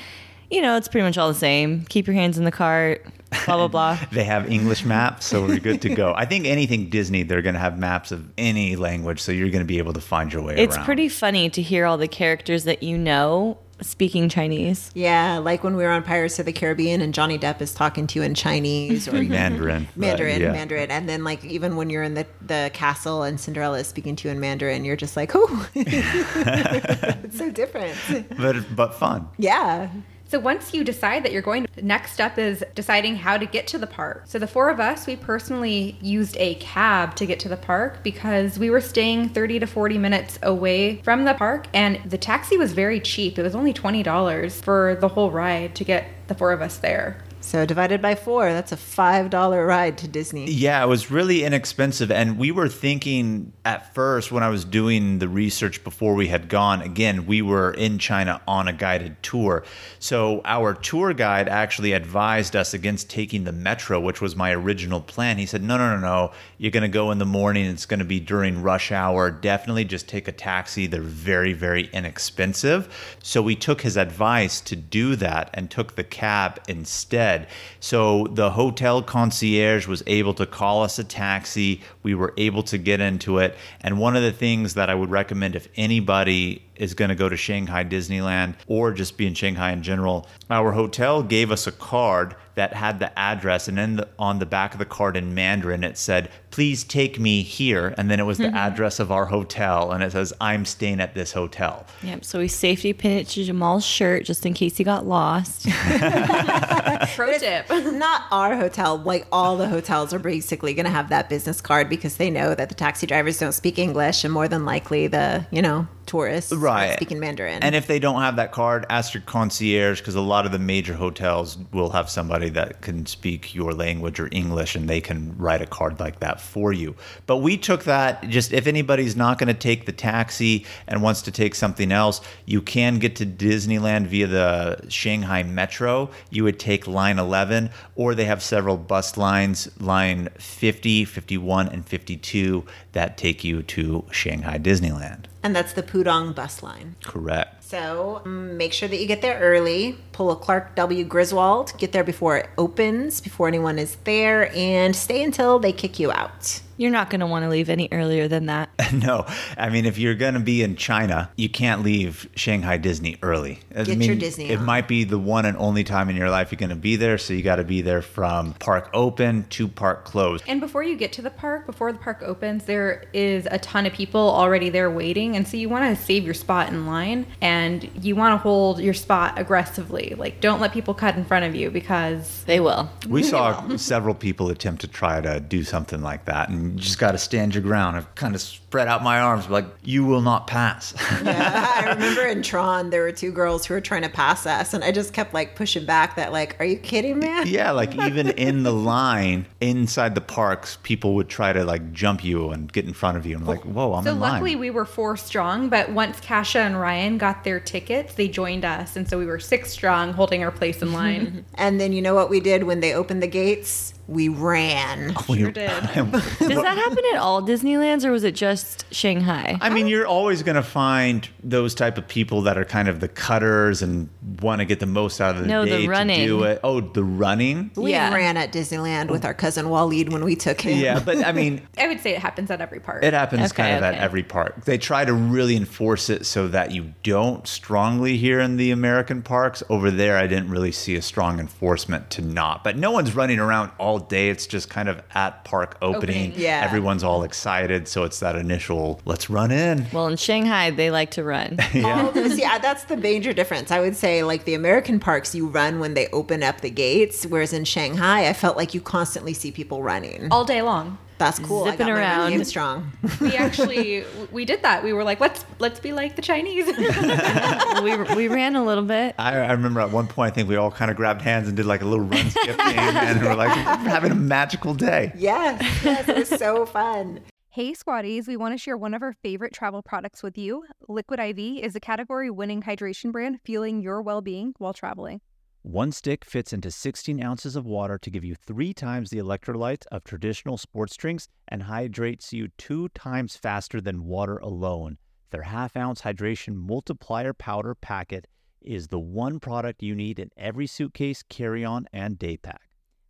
you 0.51 0.63
know, 0.63 0.77
it's 0.77 0.89
pretty 0.89 1.05
much 1.05 1.19
all 1.19 1.29
the 1.29 1.35
same. 1.39 1.85
Keep 1.89 2.07
your 2.07 2.15
hands 2.15 2.39
in 2.39 2.45
the 2.45 2.53
cart, 2.53 3.05
blah 3.47 3.57
blah 3.57 3.69
blah. 3.69 3.99
They 4.13 4.25
have 4.25 4.51
English 4.51 4.85
maps, 4.85 5.27
so 5.27 5.45
we're 5.45 5.61
good 5.61 5.83
to 5.83 5.95
go. 5.95 6.15
I 6.17 6.25
think 6.25 6.47
anything 6.47 6.89
Disney, 6.89 7.23
they're 7.23 7.43
going 7.43 7.55
to 7.55 7.61
have 7.61 7.79
maps 7.79 8.13
of 8.13 8.29
any 8.39 8.77
language, 8.77 9.21
so 9.21 9.33
you're 9.33 9.51
going 9.51 9.63
to 9.63 9.67
be 9.67 9.79
able 9.79 9.93
to 9.93 10.01
find 10.01 10.33
your 10.33 10.43
way 10.43 10.55
around. 10.55 10.65
It's 10.65 10.77
around. 10.77 10.85
pretty 10.85 11.09
funny 11.09 11.51
to 11.51 11.63
hear 11.63 11.85
all 11.87 11.99
the 11.99 12.09
characters 12.09 12.65
that 12.65 12.83
you 12.83 12.97
know 12.97 13.59
speaking 13.81 14.29
Chinese. 14.29 14.91
Yeah, 14.95 15.39
like 15.39 15.63
when 15.63 15.77
we 15.77 15.85
were 15.85 15.91
on 15.91 16.03
Pirates 16.03 16.39
of 16.39 16.47
the 16.47 16.53
Caribbean 16.53 17.01
and 17.01 17.15
Johnny 17.15 17.39
Depp 17.39 17.61
is 17.61 17.73
talking 17.75 18.07
to 18.09 18.19
you 18.19 18.25
in 18.25 18.35
Chinese 18.35 19.09
or 19.09 19.13
Mandarin. 19.23 19.89
Mandarin, 19.97 20.41
yeah. 20.41 20.53
Mandarin, 20.53 20.91
and 20.91 21.09
then 21.09 21.25
like 21.25 21.45
even 21.45 21.77
when 21.77 21.91
you're 21.91 22.03
in 22.03 22.15
the 22.15 22.27
the 22.45 22.71
castle 22.73 23.23
and 23.23 23.39
Cinderella 23.39 23.79
is 23.79 23.87
speaking 23.87 24.17
to 24.17 24.29
you 24.29 24.33
in 24.33 24.41
Mandarin, 24.41 24.85
you're 24.85 24.97
just 24.97 25.17
like, 25.17 25.33
oh, 25.35 25.69
it's 25.75 27.39
so 27.39 27.51
different. 27.51 27.97
But 28.37 28.75
but 28.75 28.95
fun. 28.95 29.29
Yeah, 29.39 29.91
So 30.29 30.39
once 30.39 30.75
you 30.75 30.85
decide 30.85 31.23
that 31.25 31.33
you're 31.33 31.41
going, 31.41 31.67
the 31.75 31.81
next 31.81 32.13
step 32.13 32.37
is 32.37 32.63
deciding 32.75 33.17
how 33.17 33.39
to 33.39 33.47
get 33.47 33.67
to 33.69 33.79
the 33.79 33.87
park. 33.87 34.25
So 34.27 34.39
the 34.39 34.47
four 34.47 34.69
of 34.69 34.79
us, 34.79 35.07
we 35.07 35.17
personally 35.17 35.97
used 36.03 36.37
a 36.39 36.57
cab 36.57 37.17
to 37.17 37.25
get 37.25 37.41
to 37.41 37.49
the 37.49 37.57
park 37.57 38.03
because 38.03 38.59
we 38.59 38.69
were 38.69 38.83
staying 38.83 39.31
30 39.31 39.61
to 39.61 39.67
40 39.67 39.97
minutes 39.97 40.39
away 40.43 41.01
from 41.01 41.25
the 41.25 41.33
park 41.33 41.67
and 41.73 41.99
the 42.05 42.19
taxi 42.19 42.59
was 42.59 42.75
very 42.75 43.01
cheap. 43.01 43.39
It 43.39 43.43
was 43.43 43.55
only 43.55 43.73
$20 43.73 44.63
for 44.63 44.99
the 45.01 45.09
whole 45.09 45.31
ride 45.31 45.75
to 45.77 45.85
get 45.85 46.07
the 46.27 46.35
four 46.35 46.53
of 46.53 46.61
us 46.61 46.77
there. 46.77 47.17
So 47.49 47.65
divided 47.65 48.03
by 48.03 48.15
four, 48.15 48.53
that's 48.53 48.73
a 48.73 48.77
five 48.77 49.31
dollar 49.31 49.65
ride 49.65 49.97
to 49.99 50.07
Disney. 50.07 50.51
Yeah, 50.51 50.85
it 50.85 50.87
was 50.87 51.11
really 51.11 51.45
inexpensive. 51.45 52.11
And 52.11 52.37
we 52.37 52.51
were 52.51 52.69
thinking 52.69 53.55
at 53.65 53.95
first 53.95 54.31
when 54.31 54.43
I 54.43 54.51
was 54.51 54.67
doing 54.67 55.19
the 55.19 55.31
research 55.31 55.83
before 55.83 56.15
we 56.15 56.29
had 56.29 56.51
gone, 56.51 56.83
again, 56.83 57.25
we 57.25 57.41
were 57.41 57.71
in 57.73 57.99
China 57.99 58.43
on 58.47 58.69
a 58.69 58.75
guided 58.75 59.23
tour. 59.23 59.65
So 59.99 60.43
our 60.45 60.75
tour 60.75 61.15
guide 61.15 61.49
actually 61.49 61.93
advised 61.93 62.55
us 62.55 62.75
against 62.75 63.09
taking 63.09 63.45
the 63.45 63.53
metro, 63.53 63.99
which 63.99 64.21
was 64.21 64.37
my 64.37 64.53
original 64.53 65.01
plan. 65.01 65.39
He 65.39 65.47
said, 65.47 65.63
no, 65.63 65.79
no, 65.79 65.97
no, 65.97 66.01
no. 66.01 66.33
You're 66.59 66.71
going 66.71 66.83
to 66.83 66.89
go 66.89 67.13
in 67.13 67.19
the 67.19 67.25
morning. 67.25 67.65
It's 67.65 67.87
going 67.87 68.01
to 68.01 68.05
be 68.05 68.21
during 68.21 68.61
rush 68.61 68.93
hour. 68.93 69.31
Definitely 69.31 69.87
just 69.87 70.07
take 70.07 70.29
a 70.29 70.33
taxi. 70.33 70.87
They're 70.87 71.01
very, 71.01 71.55
very 71.55 71.89
inexpensive. 71.95 73.17
So 73.23 73.41
we 73.41 73.57
took 73.57 73.81
his 73.81 73.97
advice 73.97 74.61
to 74.61 74.77
do 74.77 75.17
that 75.17 75.49
and 75.55 75.71
took 75.71 75.95
the 75.95 76.05
cab 76.05 76.61
instead. 76.69 77.38
So 77.81 78.27
the 78.31 78.51
hotel 78.51 79.03
concierge 79.03 79.87
was 79.87 80.03
able 80.07 80.35
to 80.35 80.47
call 80.47 80.83
us 80.83 80.99
a 80.99 81.05
taxi. 81.05 81.83
We 82.09 82.15
were 82.15 82.33
able 82.39 82.63
to 82.63 82.79
get 82.79 83.03
into 83.03 83.37
it. 83.37 83.55
And 83.83 84.01
one 84.01 84.17
of 84.17 84.23
the 84.23 84.33
things 84.33 84.73
that 84.73 84.89
I 84.89 84.95
would 84.95 85.11
recommend 85.11 85.55
if 85.55 85.69
anybody 85.77 86.63
is 86.75 86.95
going 86.95 87.11
to 87.11 87.15
go 87.15 87.29
to 87.29 87.37
Shanghai 87.37 87.85
Disneyland 87.85 88.55
or 88.67 88.93
just 88.93 89.19
be 89.19 89.27
in 89.27 89.35
Shanghai 89.35 89.73
in 89.73 89.83
general, 89.83 90.27
our 90.49 90.73
hotel 90.73 91.23
gave 91.23 91.51
us 91.51 91.67
a 91.67 91.73
card 91.73 92.35
that 92.59 92.73
had 92.73 92.99
the 92.99 93.17
address, 93.17 93.69
and 93.69 93.79
then 93.79 93.97
the, 93.97 94.09
on 94.19 94.41
the 94.41 94.47
back 94.47 94.73
of 94.73 94.81
the 94.81 94.85
card 94.85 95.17
in 95.17 95.33
Mandarin 95.33 95.85
it 95.85 95.97
said, 95.97 96.29
"Please 96.51 96.83
take 96.83 97.21
me 97.21 97.43
here," 97.43 97.95
and 97.97 98.11
then 98.11 98.19
it 98.19 98.25
was 98.25 98.39
the 98.39 98.45
mm-hmm. 98.47 98.57
address 98.57 98.99
of 98.99 99.13
our 99.13 99.27
hotel, 99.27 99.93
and 99.93 100.03
it 100.03 100.11
says, 100.11 100.33
"I'm 100.41 100.65
staying 100.65 100.99
at 100.99 101.15
this 101.15 101.31
hotel." 101.31 101.87
Yep. 102.03 102.25
So 102.25 102.41
we 102.41 102.49
safety 102.49 102.93
pinned 102.93 103.21
it 103.21 103.29
to 103.29 103.45
Jamal's 103.45 103.87
shirt 103.87 104.25
just 104.25 104.45
in 104.45 104.55
case 104.55 104.77
he 104.77 104.83
got 104.83 105.07
lost. 105.07 105.69
Pro 107.15 107.39
tip. 107.39 107.71
Not 107.71 108.23
our 108.33 108.57
hotel. 108.57 108.97
Like 108.97 109.29
all 109.31 109.57
the 109.57 109.69
hotels 109.69 110.13
are 110.13 110.19
basically 110.19 110.75
going 110.75 110.87
to 110.87 110.91
have 110.91 111.11
that 111.11 111.29
business 111.29 111.61
card 111.61 111.89
because 111.99 112.17
they 112.17 112.31
know 112.31 112.55
that 112.55 112.69
the 112.69 112.75
taxi 112.75 113.07
drivers 113.07 113.39
don't 113.39 113.53
speak 113.53 113.79
English, 113.79 114.25
and 114.25 114.33
more 114.33 114.49
than 114.49 114.65
likely 114.65 115.07
the 115.07 115.47
you 115.51 115.61
know 115.63 115.87
tourists 116.07 116.53
are 116.53 116.57
Right. 116.57 116.95
speaking 116.95 117.21
Mandarin. 117.21 117.63
And 117.63 117.75
if 117.75 117.87
they 117.87 117.99
don't 117.99 118.23
have 118.23 118.37
that 118.37 118.51
card, 118.51 118.87
ask 118.89 119.13
your 119.13 119.23
concierge 119.27 120.01
because 120.01 120.15
a 120.15 120.23
lot 120.23 120.47
of 120.47 120.53
the 120.53 120.59
major 120.59 120.95
hotels 120.95 121.59
will 121.71 121.91
have 121.91 122.09
somebody 122.09 122.49
that 122.51 122.81
can 122.81 123.05
speak 123.05 123.55
your 123.55 123.75
language 123.75 124.19
or 124.19 124.29
English 124.33 124.75
and 124.75 124.89
they 124.89 125.03
can 125.03 125.37
write 125.37 125.61
a 125.61 125.67
card 125.67 126.01
like 126.01 126.21
that 126.21 126.41
for 126.41 126.73
you. 126.73 126.97
But 127.27 127.39
we 127.39 127.59
took 127.59 127.85
that 127.85 128.27
just 128.31 128.55
if 128.55 128.67
anybody's 128.67 129.17
not 129.17 129.39
going 129.39 129.49
to 129.49 129.61
take 129.61 129.85
the 129.85 129.93
taxi 129.93 130.65
and 130.87 131.03
wants 131.03 131.21
to 131.23 131.31
take 131.31 131.55
something 131.55 131.93
else, 131.93 132.23
you 132.47 132.63
can 132.63 132.99
get 132.99 133.15
to 133.17 133.27
Disneyland 133.27 134.07
via 134.07 134.27
the 134.27 134.89
Shanghai 134.89 135.43
Metro. 135.43 136.09
You 136.31 136.43
would 136.45 136.59
take 136.59 136.87
line 136.87 137.19
11 137.19 137.69
or 137.97 138.15
they 138.15 138.25
have 138.25 138.43
several 138.43 138.79
bus 138.79 139.19
lines, 139.19 139.69
line 139.79 140.31
50, 140.39 141.05
51 141.05 141.69
and 141.69 141.78
52 141.83 142.65
that 142.93 143.17
take 143.17 143.45
you 143.45 143.63
to 143.63 144.05
Shanghai 144.11 144.59
Disneyland. 144.59 145.25
and 145.43 145.55
that's 145.55 145.73
the 145.73 145.83
Pudong 145.83 146.35
bus 146.35 146.63
line. 146.63 146.97
Correct. 147.05 147.63
So 147.65 148.23
mm, 148.25 148.57
make 148.57 148.73
sure 148.73 148.89
that 148.89 148.97
you 148.97 149.07
get 149.07 149.21
there 149.23 149.39
early. 149.39 149.97
Pull 150.13 150.31
a 150.31 150.37
Clark 150.37 150.75
W. 150.75 151.05
Griswold. 151.05 151.73
Get 151.79 151.93
there 151.93 152.05
before 152.05 152.37
it 152.39 152.49
opens, 152.57 153.21
before 153.21 153.47
anyone 153.49 153.79
is 153.79 153.97
there, 154.05 154.51
and 154.55 154.97
stay 154.97 155.23
until 155.23 155.59
they 155.59 155.73
kick 155.73 155.99
you 155.99 156.11
out. 156.11 156.61
You're 156.79 156.91
not 156.91 157.11
going 157.11 157.21
to 157.21 157.27
want 157.27 157.43
to 157.45 157.51
leave 157.51 157.69
any 157.69 157.89
earlier 157.93 158.27
than 158.29 158.47
that. 158.47 158.71
No, 158.91 159.27
I 159.59 159.69
mean, 159.69 159.85
if 159.85 159.99
you're 159.99 160.15
going 160.15 160.33
to 160.33 160.41
be 160.41 160.63
in 160.63 160.75
China, 160.75 161.31
you 161.37 161.51
can't 161.51 161.83
leave 161.83 162.27
Shanghai 162.35 162.79
Disney 162.79 163.19
early. 163.23 163.61
I 163.77 163.83
Get 163.83 163.99
mean, 163.99 164.09
your 164.09 164.17
Disney 164.17 164.49
It 164.49 164.61
on. 164.61 164.65
might 164.65 164.89
be 164.89 165.05
the 165.05 165.19
one 165.19 165.45
and 165.45 165.59
only 165.59 165.85
time 165.85 166.09
in 166.09 166.17
your 166.17 166.31
life 166.31 166.51
you're 166.51 166.59
going 166.59 166.71
to 166.71 166.75
be 166.75 166.97
there, 166.97 167.19
so 167.19 167.35
you 167.35 167.43
got 167.43 167.57
to 167.57 167.65
be 167.65 167.83
there 167.83 168.01
from 168.01 168.55
park 168.55 168.89
open 168.95 169.45
to 169.51 169.69
park 169.69 170.07
closed. 170.07 170.43
And 170.49 170.59
before 170.59 170.83
you 170.83 170.97
get 170.97 171.13
to 171.13 171.23
the 171.23 171.29
park, 171.31 171.67
before 171.67 171.93
the 171.93 171.99
park 171.99 172.23
opens, 172.23 172.65
there 172.65 173.05
is 173.13 173.47
a 173.51 173.59
ton 173.59 173.85
of 173.85 173.93
people 173.93 174.21
already 174.21 174.71
there 174.71 174.91
waiting. 174.91 175.37
And 175.37 175.47
so 175.47 175.59
you 175.59 175.69
want 175.69 175.95
to 175.95 176.03
save 176.03 176.25
your 176.25 176.35
spot 176.35 176.69
in 176.71 176.87
line 176.87 177.27
and 177.43 177.89
you 178.03 178.17
want 178.17 178.33
to 178.33 178.39
hold 178.39 178.81
your 178.81 178.95
spot 178.95 179.39
aggressively. 179.39 180.15
Like, 180.17 180.41
don't 180.41 180.61
let 180.61 180.73
people 180.73 180.95
cut 180.95 181.15
in 181.15 181.25
front 181.27 181.45
of 181.45 181.55
you 181.55 181.71
because 181.71 182.43
They 182.45 182.59
will. 182.61 182.89
We 183.07 183.23
saw 183.23 183.69
several 183.77 184.15
people 184.15 184.49
attempt 184.49 184.81
to 184.81 184.89
try 184.89 185.21
to 185.21 185.41
do 185.41 185.63
something 185.63 186.01
like 186.01 186.25
that, 186.25 186.49
and 186.49 186.68
you 186.73 186.79
just 186.79 186.99
got 186.99 187.13
to 187.13 187.19
stand 187.19 187.55
your 187.55 187.63
ground. 187.63 187.97
I've 187.97 188.15
kind 188.15 188.35
of 188.35 188.41
spread 188.41 188.87
out 188.89 189.03
my 189.03 189.19
arms, 189.21 189.49
like, 189.49 189.65
you 189.83 190.05
will 190.05 190.21
not 190.21 190.47
pass. 190.47 190.95
Yeah, 191.25 191.67
I 191.85 191.91
remember 191.93 192.27
in 192.27 192.43
Tron 192.43 192.91
there 192.91 193.03
were 193.03 193.13
two 193.13 193.33
girls 193.33 193.67
who 193.67 193.75
were 193.75 193.81
trying 193.81 194.03
to 194.03 194.09
pass 194.09 194.47
us, 194.47 194.73
and 194.75 194.85
I 194.85 194.93
just 194.93 195.13
kept 195.13 195.35
like 195.35 195.57
pushing 195.57 195.85
back. 195.85 196.17
That 196.17 196.33
like, 196.33 196.57
are 196.61 196.65
you 196.65 196.77
kidding, 196.77 197.19
man? 197.19 197.47
yeah, 197.47 197.71
like 197.73 197.95
even 197.97 198.29
in 198.31 198.63
the 198.63 198.73
line 198.73 199.47
inside 199.61 200.15
the 200.15 200.21
parks, 200.21 200.79
people 200.83 201.15
would 201.17 201.29
try 201.29 201.53
to 201.53 201.65
like 201.65 201.93
jump 201.93 202.23
you 202.25 202.51
and 202.51 202.73
get 202.73 202.85
in 202.85 202.93
front 202.93 203.17
of 203.17 203.27
you. 203.27 203.37
I'm 203.37 203.45
like, 203.47 203.63
whoa, 203.65 203.95
I'm 203.95 204.05
So 204.05 204.13
in 204.13 204.21
luckily 204.21 204.53
line. 204.53 204.61
we 204.61 204.71
were 204.71 204.85
four 204.85 205.17
strong, 205.17 205.69
but 205.69 205.91
once 205.91 206.21
Kasha 206.21 206.61
and 206.61 206.79
Ryan 206.81 207.19
got 207.19 207.45
their 207.45 207.59
tickets, 207.61 208.15
they 208.15 208.29
joined 208.29 208.65
us, 208.65 208.97
and 208.97 209.09
so 209.09 209.19
we 209.19 209.27
were 209.27 209.41
six 209.41 209.71
strong, 209.71 210.13
holding 210.13 210.43
our 210.45 210.53
place 210.53 210.81
in 210.83 210.93
line. 210.93 211.45
And 211.55 211.81
then 211.81 211.93
you 211.93 212.01
know 212.03 212.15
what 212.15 212.31
we 212.31 212.41
did 212.41 212.63
when 212.65 212.81
they 212.81 212.95
opened 212.95 213.23
the 213.23 213.27
gates? 213.29 213.93
We 214.09 214.29
ran. 214.29 215.11
When 215.29 215.39
sure 215.39 215.49
you- 215.49 215.53
did. 215.53 215.69
Does 215.93 216.63
that 216.63 216.79
happen 216.79 217.05
at 217.13 217.19
all 217.19 217.43
Disneylands 217.43 218.05
or 218.07 218.11
was 218.11 218.25
it 218.25 218.35
just 218.35 218.87
Shanghai? 218.93 219.59
I 219.61 219.69
mean, 219.69 219.87
you're 219.87 220.07
always 220.07 220.43
going 220.43 220.57
to 220.57 220.63
find 220.63 221.29
those 221.45 221.75
type 221.75 221.99
of 221.99 222.09
people 222.09 222.43
that 222.43 222.57
are 222.57 222.65
kind 222.65 222.89
of 222.89 223.01
the 223.01 223.09
cutters 223.09 223.83
and 223.83 224.09
want 224.41 224.61
to 224.61 224.65
get 224.65 224.81
the 224.81 224.87
most 224.87 225.21
out 225.21 225.37
of 225.37 225.43
the 225.43 225.47
No, 225.47 225.65
the 225.65 225.87
day 225.87 225.87
to 225.87 226.27
do 226.27 226.43
it. 226.45 226.61
Oh, 226.65 226.81
the 226.81 227.05
running. 227.05 227.71
We 227.77 227.91
Yeah. 227.93 228.15
ran 228.15 228.39
at 228.39 228.51
Disneyland 228.53 229.11
with 229.11 229.27
our 229.27 229.35
cousin 229.35 229.67
Waleed 229.67 230.11
when 230.11 230.25
we 230.25 230.35
took 230.37 230.63
him. 230.63 230.79
Yeah, 230.79 231.01
but 231.01 231.19
I 231.27 231.33
mean, 231.33 231.61
I 231.79 231.87
would 231.89 232.01
say 232.01 232.13
it 232.15 232.21
happens 232.21 232.51
at 232.51 232.63
every 232.63 232.81
park. 232.81 233.05
it 233.05 233.13
happens 233.13 233.53
Okay, 233.53 233.63
kind 233.65 233.77
of 233.77 233.83
at 233.83 233.95
every 233.97 234.23
park. 234.23 234.65
They 234.65 234.79
try 234.79 235.05
to 235.05 235.13
really 235.13 235.57
enforce 235.57 236.09
it 236.09 236.25
so 236.25 236.49
that 236.49 236.71
you 236.73 236.95
don't 237.03 237.47
strongly 237.47 238.17
here 238.17 238.41
in 238.41 238.57
the 238.57 238.71
American 238.71 239.21
parks. 239.21 239.63
Over 239.69 239.91
there, 239.91 240.17
I 240.17 240.27
didn't 240.27 240.49
really 240.49 240.73
see 240.73 240.97
a 240.97 241.03
strong 241.03 241.39
enforcement 241.39 242.09
to 242.13 242.23
not. 242.23 242.65
But 242.65 242.79
no 242.79 242.91
one's 242.91 243.15
running 243.15 243.39
around 243.39 243.71
all 243.79 243.98
day. 243.99 244.29
It's 244.31 244.47
just 244.47 244.71
kind 244.71 244.89
of 244.89 245.03
at 245.15 245.45
park 245.45 245.77
opening. 245.83 245.99
Opening. 246.31 246.33
Yeah. 246.37 246.63
Everyone's 246.65 247.03
all 247.05 247.23
excited, 247.23 247.89
so 247.89 248.05
it's 248.05 248.21
that 248.21 248.37
initial 248.37 249.01
let's 249.05 249.29
run 249.31 249.51
in. 249.51 249.87
Well, 249.93 250.07
in 250.09 250.17
Shanghai, 250.17 250.71
they 250.71 250.91
like 250.91 251.11
to 251.13 251.25
run. 251.25 251.57
yeah. 251.73 252.11
Oh, 252.15 252.29
see, 252.29 252.45
I- 252.45 252.59
that's 252.59 252.85
the 252.85 252.97
major 252.97 253.33
difference. 253.33 253.71
I 253.71 253.81
would 253.81 253.97
say, 253.97 254.23
like 254.23 254.45
the 254.45 254.55
American 254.55 255.01
parks, 255.01 255.35
you 255.35 255.47
run 255.49 255.81
when 255.81 255.95
they 255.95 256.09
open 256.09 256.43
up 256.43 256.61
the 256.61 256.71
gates, 256.71 257.25
whereas 257.27 257.53
in 257.53 257.65
Shanghai, 257.65 258.29
I 258.29 258.33
felt 258.33 258.57
like 258.57 258.75
you 258.75 258.81
constantly 258.81 259.35
see 259.35 259.51
people 259.53 259.83
running. 259.83 260.29
all 260.31 260.45
day 260.45 260.63
long. 260.63 260.99
That's 261.19 261.39
cool. 261.41 261.65
I 261.65 261.73
Zipping 261.73 261.89
got 261.89 261.97
around. 261.97 262.19
running 262.21 262.39
game 262.39 262.45
strong. 262.45 262.93
We 263.21 263.37
actually 263.37 264.05
we 264.31 264.45
did 264.45 264.63
that. 264.63 264.85
We 264.85 264.93
were 264.93 265.03
like, 265.05 265.19
let's 265.21 265.45
let's 265.59 265.81
be 265.81 265.93
like 265.93 266.15
the 266.17 266.23
Chinese. 266.23 266.67
we, 267.83 268.15
we 268.17 268.29
ran 268.29 268.55
a 268.57 268.65
little 268.65 268.85
bit. 268.85 269.15
I, 269.19 269.37
I 269.39 269.53
remember 269.53 269.81
at 269.81 269.91
one 269.91 270.07
point, 270.07 270.33
I 270.33 270.35
think 270.35 270.49
we 270.49 270.57
all 270.57 270.71
kind 270.71 270.91
of 270.91 270.97
grabbed 270.97 271.23
hands 271.23 271.49
and 271.49 271.57
did 271.57 271.67
like 271.67 271.83
a 271.83 271.85
little 271.85 272.05
run 272.05 272.31
skip 272.31 272.57
game, 272.57 272.79
and 272.79 273.21
we're 273.25 273.35
like, 273.35 273.55
we're 273.57 273.91
having 273.91 274.13
a 274.13 274.17
magical 274.17 274.75
day. 274.75 275.13
yes, 275.17 275.61
yes, 275.85 276.09
it 276.09 276.17
was 276.17 276.29
so 276.29 276.65
fun. 276.67 277.21
Hey 277.51 277.73
Squatties, 277.73 278.29
we 278.29 278.37
want 278.37 278.55
to 278.55 278.59
share 278.59 278.77
one 278.77 278.95
of 278.95 279.03
our 279.03 279.13
favorite 279.15 279.53
travel 279.53 279.83
products 279.83 280.23
with 280.23 280.39
you. 280.39 280.65
Liquid 280.89 281.19
IV 281.19 281.39
is 281.65 281.75
a 281.75 281.81
category 281.81 282.31
winning 282.31 282.63
hydration 282.63 283.11
brand 283.11 283.41
fueling 283.45 283.81
your 283.81 284.01
well 284.01 284.21
being 284.21 284.55
while 284.59 284.73
traveling. 284.73 285.21
One 285.63 285.91
stick 285.93 286.25
fits 286.25 286.53
into 286.53 286.71
16 286.71 287.23
ounces 287.23 287.57
of 287.57 287.67
water 287.67 287.99
to 287.99 288.11
give 288.11 288.25
you 288.25 288.35
three 288.35 288.73
times 288.73 289.11
the 289.11 289.19
electrolytes 289.19 289.87
of 289.91 290.05
traditional 290.05 290.57
sports 290.57 290.97
drinks 290.97 291.29
and 291.49 291.65
hydrates 291.65 292.33
you 292.33 292.49
two 292.59 292.89
times 292.91 293.37
faster 293.37 293.81
than 293.81 294.05
water 294.05 294.39
alone. 294.39 294.99
Their 295.31 295.43
half 295.43 295.77
ounce 295.77 296.03
hydration 296.03 296.55
multiplier 296.55 297.35
powder 297.35 297.75
packet 297.75 298.27
is 298.63 298.89
the 298.89 299.01
one 299.01 299.41
product 299.41 299.83
you 299.83 299.95
need 299.95 300.19
in 300.19 300.31
every 300.37 300.67
suitcase, 300.67 301.23
carry 301.29 301.65
on, 301.65 301.87
and 301.93 302.19
day 302.19 302.37
pack. 302.37 302.63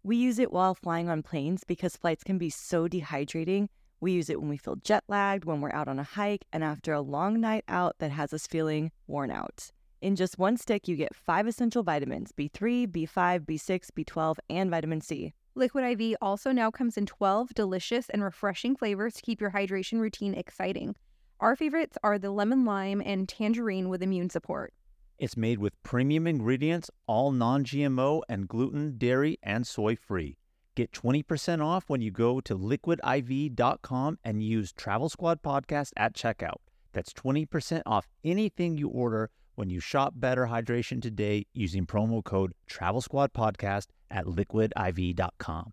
We 0.02 0.17
use 0.17 0.38
it 0.38 0.50
while 0.50 0.75
flying 0.75 1.09
on 1.09 1.23
planes 1.23 1.64
because 1.64 1.97
flights 1.97 2.25
can 2.25 2.38
be 2.38 2.50
so 2.50 2.88
dehydrating. 2.88 3.69
We 4.00 4.12
use 4.12 4.31
it 4.31 4.40
when 4.40 4.49
we 4.49 4.57
feel 4.57 4.76
jet 4.76 5.05
lagged, 5.07 5.45
when 5.45 5.61
we're 5.61 5.73
out 5.73 5.88
on 5.88 5.99
a 5.99 6.05
hike, 6.05 6.45
and 6.52 6.64
after 6.64 6.93
a 6.93 7.00
long 7.00 7.40
night 7.40 7.64
out 7.69 7.97
that 7.99 8.11
has 8.11 8.33
us 8.33 8.47
feeling 8.47 8.90
worn 9.07 9.31
out. 9.31 9.71
In 10.00 10.14
just 10.14 10.38
one 10.38 10.57
stick, 10.57 10.87
you 10.87 10.95
get 10.95 11.17
five 11.17 11.49
essential 11.49 11.83
vitamins 11.83 12.31
B3, 12.31 12.87
B5, 12.87 13.45
B6, 13.47 13.90
B12, 13.99 14.37
and 14.49 14.71
vitamin 14.71 15.00
C. 15.00 15.35
Liquid 15.57 16.00
IV 16.00 16.17
also 16.23 16.52
now 16.52 16.71
comes 16.71 16.97
in 16.97 17.05
12 17.05 17.52
delicious 17.52 18.09
and 18.09 18.23
refreshing 18.23 18.76
flavors 18.76 19.14
to 19.14 19.23
keep 19.23 19.40
your 19.40 19.50
hydration 19.50 19.99
routine 19.99 20.35
exciting. 20.35 20.95
Our 21.40 21.57
favorites 21.57 21.99
are 22.05 22.17
the 22.17 22.31
lemon 22.31 22.64
lime 22.64 23.02
and 23.05 23.28
tangerine 23.28 23.88
with 23.88 24.00
immune 24.00 24.31
support. 24.31 24.73
It's 25.19 25.37
made 25.37 25.59
with 25.59 25.83
premium 25.83 26.28
ingredients, 26.28 26.93
all 27.09 27.33
non 27.33 27.64
GMO 27.64 28.23
and 28.28 28.47
gluten, 28.47 28.99
dairy, 28.99 29.37
and 29.43 29.67
soy 29.67 29.97
free. 29.97 30.37
Get 30.76 30.93
20% 30.93 31.61
off 31.61 31.87
when 31.88 32.02
you 32.02 32.12
go 32.12 32.40
to 32.43 32.57
liquidiv.com 32.57 34.19
and 34.23 34.43
use 34.45 34.73
Travel 34.73 35.09
Squad 35.09 35.43
Podcast 35.43 35.90
at 35.97 36.14
checkout. 36.14 36.59
That's 36.93 37.12
20% 37.12 37.83
off 37.85 38.07
anything 38.23 38.78
you 38.78 38.87
order 38.88 39.31
when 39.59 39.69
you 39.69 39.81
shop 39.81 40.12
Better 40.15 40.47
Hydration 40.47 41.03
today 41.03 41.45
using 41.53 41.85
promo 41.85 42.23
code 42.23 42.53
Travel 42.69 43.00
Squad 43.00 43.33
Podcast 43.33 43.88
at 44.09 44.25
liquidiv.com. 44.25 45.73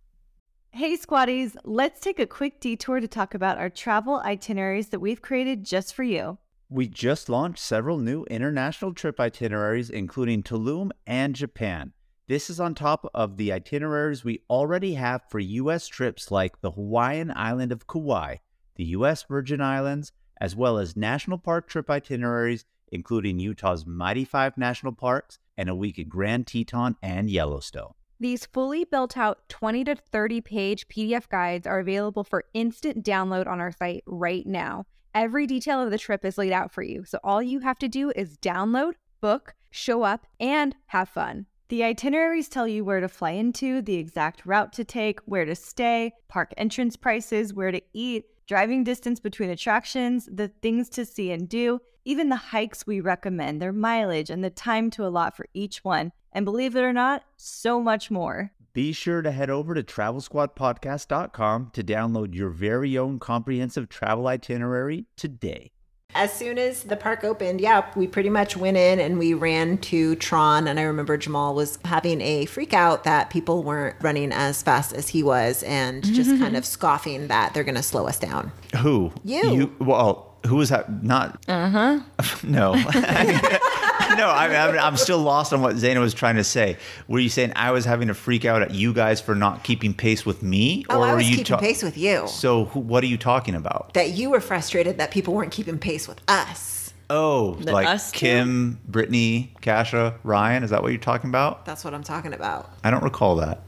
Hey, 0.71 0.97
squatties, 0.97 1.55
let's 1.63 2.01
take 2.01 2.19
a 2.19 2.25
quick 2.25 2.59
detour 2.59 2.99
to 2.99 3.07
talk 3.07 3.35
about 3.35 3.59
our 3.59 3.69
travel 3.69 4.21
itineraries 4.25 4.89
that 4.89 4.99
we've 4.99 5.21
created 5.21 5.63
just 5.63 5.93
for 5.93 6.01
you. 6.01 6.39
We 6.67 6.87
just 6.87 7.29
launched 7.29 7.59
several 7.59 7.99
new 7.99 8.23
international 8.23 8.91
trip 8.95 9.19
itineraries, 9.19 9.91
including 9.91 10.41
Tulum 10.41 10.89
and 11.05 11.35
Japan. 11.35 11.93
This 12.27 12.49
is 12.49 12.59
on 12.59 12.73
top 12.73 13.07
of 13.13 13.37
the 13.37 13.53
itineraries 13.53 14.23
we 14.25 14.41
already 14.49 14.95
have 14.95 15.21
for 15.29 15.37
U.S. 15.37 15.87
trips 15.87 16.31
like 16.31 16.59
the 16.61 16.71
Hawaiian 16.71 17.31
island 17.35 17.71
of 17.71 17.85
Kauai, 17.85 18.37
the 18.77 18.85
U.S. 18.85 19.23
Virgin 19.29 19.61
Islands, 19.61 20.11
as 20.41 20.55
well 20.55 20.79
as 20.79 20.97
national 20.97 21.37
park 21.37 21.69
trip 21.69 21.87
itineraries, 21.87 22.65
including 22.91 23.39
Utah's 23.39 23.85
Mighty 23.85 24.25
Five 24.25 24.57
National 24.57 24.93
Parks 24.93 25.39
and 25.57 25.69
a 25.69 25.75
week 25.75 25.99
at 25.99 26.09
Grand 26.09 26.47
Teton 26.47 26.95
and 27.01 27.29
Yellowstone. 27.29 27.93
These 28.19 28.45
fully 28.45 28.85
built 28.85 29.17
out 29.17 29.49
20 29.49 29.83
to 29.85 29.95
30 29.95 30.41
page 30.41 30.87
PDF 30.87 31.27
guides 31.27 31.67
are 31.67 31.79
available 31.79 32.23
for 32.23 32.45
instant 32.53 33.03
download 33.03 33.47
on 33.47 33.59
our 33.59 33.71
site 33.71 34.03
right 34.05 34.45
now. 34.45 34.85
Every 35.13 35.47
detail 35.47 35.81
of 35.81 35.91
the 35.91 35.97
trip 35.97 36.23
is 36.25 36.37
laid 36.37 36.51
out 36.51 36.71
for 36.71 36.81
you, 36.81 37.05
so 37.05 37.19
all 37.23 37.41
you 37.41 37.59
have 37.59 37.79
to 37.79 37.87
do 37.87 38.11
is 38.15 38.37
download, 38.37 38.93
book, 39.21 39.53
show 39.71 40.03
up, 40.03 40.27
and 40.39 40.75
have 40.87 41.09
fun. 41.09 41.45
The 41.67 41.83
itineraries 41.83 42.47
tell 42.47 42.67
you 42.67 42.85
where 42.85 42.99
to 42.99 43.07
fly 43.07 43.31
into, 43.31 43.81
the 43.81 43.95
exact 43.95 44.45
route 44.45 44.71
to 44.73 44.83
take, 44.83 45.19
where 45.25 45.45
to 45.45 45.55
stay, 45.55 46.13
park 46.27 46.53
entrance 46.57 46.95
prices, 46.95 47.53
where 47.53 47.71
to 47.71 47.81
eat, 47.93 48.25
driving 48.45 48.83
distance 48.83 49.19
between 49.19 49.49
attractions, 49.49 50.29
the 50.31 50.47
things 50.47 50.89
to 50.89 51.05
see 51.05 51.31
and 51.31 51.49
do, 51.49 51.81
even 52.05 52.29
the 52.29 52.35
hikes 52.35 52.87
we 52.87 53.01
recommend, 53.01 53.61
their 53.61 53.73
mileage, 53.73 54.29
and 54.29 54.43
the 54.43 54.49
time 54.49 54.89
to 54.91 55.05
allot 55.05 55.35
for 55.35 55.47
each 55.53 55.83
one. 55.83 56.11
And 56.31 56.45
believe 56.45 56.75
it 56.75 56.81
or 56.81 56.93
not, 56.93 57.23
so 57.35 57.81
much 57.81 58.11
more. 58.11 58.51
Be 58.73 58.91
sure 58.91 59.21
to 59.21 59.31
head 59.31 59.49
over 59.49 59.73
to 59.73 59.81
travelsquadpodcast.com 59.83 61.71
to 61.73 61.83
download 61.83 62.35
your 62.35 62.49
very 62.49 62.97
own 62.97 63.19
comprehensive 63.19 63.89
travel 63.89 64.27
itinerary 64.27 65.05
today. 65.15 65.71
As 66.13 66.31
soon 66.31 66.57
as 66.57 66.83
the 66.83 66.95
park 66.95 67.23
opened, 67.23 67.59
yeah, 67.59 67.89
we 67.95 68.07
pretty 68.07 68.29
much 68.29 68.55
went 68.55 68.77
in 68.77 68.99
and 68.99 69.17
we 69.17 69.33
ran 69.33 69.77
to 69.79 70.15
Tron. 70.15 70.67
And 70.67 70.79
I 70.79 70.83
remember 70.83 71.17
Jamal 71.17 71.55
was 71.55 71.79
having 71.83 72.21
a 72.21 72.45
freak 72.45 72.73
out 72.73 73.03
that 73.03 73.29
people 73.29 73.63
weren't 73.63 73.95
running 74.01 74.31
as 74.31 74.61
fast 74.61 74.93
as 74.93 75.09
he 75.09 75.23
was 75.23 75.63
and 75.63 76.03
just 76.03 76.29
kind 76.39 76.55
of 76.57 76.65
scoffing 76.65 77.27
that 77.27 77.53
they're 77.53 77.65
going 77.65 77.75
to 77.75 77.83
slow 77.83 78.07
us 78.07 78.19
down. 78.19 78.51
Who? 78.81 79.11
You. 79.25 79.75
well, 79.79 80.34
who 80.45 80.55
was 80.57 80.69
that? 80.69 81.03
Not. 81.03 81.43
Uh 81.47 81.69
huh. 81.69 81.99
no. 82.43 82.73
no, 84.15 84.29
I 84.29 84.47
mean, 84.47 84.57
I'm, 84.57 84.79
I'm 84.79 84.97
still 84.97 85.19
lost 85.19 85.53
on 85.53 85.61
what 85.61 85.75
Zaina 85.75 85.99
was 85.99 86.13
trying 86.13 86.35
to 86.35 86.43
say. 86.43 86.77
Were 87.07 87.19
you 87.19 87.29
saying 87.29 87.53
I 87.55 87.71
was 87.71 87.85
having 87.85 88.09
a 88.09 88.13
freak 88.13 88.45
out 88.45 88.61
at 88.61 88.71
you 88.71 88.93
guys 88.93 89.21
for 89.21 89.35
not 89.35 89.63
keeping 89.63 89.93
pace 89.93 90.25
with 90.25 90.43
me, 90.43 90.85
Oh, 90.89 91.01
I 91.01 91.11
were 91.11 91.17
was 91.17 91.29
you 91.29 91.37
keeping 91.37 91.57
pace 91.57 91.83
with 91.83 91.97
you. 91.97 92.27
So, 92.27 92.65
who, 92.65 92.79
what 92.79 93.03
are 93.03 93.07
you 93.07 93.17
talking 93.17 93.55
about? 93.55 93.93
That 93.93 94.11
you 94.11 94.29
were 94.29 94.41
frustrated 94.41 94.97
that 94.97 95.11
people 95.11 95.33
weren't 95.33 95.51
keeping 95.51 95.77
pace 95.77 96.07
with 96.07 96.21
us. 96.27 96.93
Oh, 97.09 97.55
The 97.55 97.71
like 97.71 97.87
us? 97.87 98.11
Kim, 98.11 98.79
Brittany, 98.87 99.53
Kasha, 99.61 100.15
Ryan. 100.23 100.63
Is 100.63 100.71
that 100.71 100.81
what 100.81 100.91
you're 100.91 100.99
talking 100.99 101.29
about? 101.29 101.65
That's 101.65 101.83
what 101.83 101.93
I'm 101.93 102.03
talking 102.03 102.33
about. 102.33 102.71
I 102.83 102.89
don't 102.89 103.03
recall 103.03 103.35
that. 103.37 103.61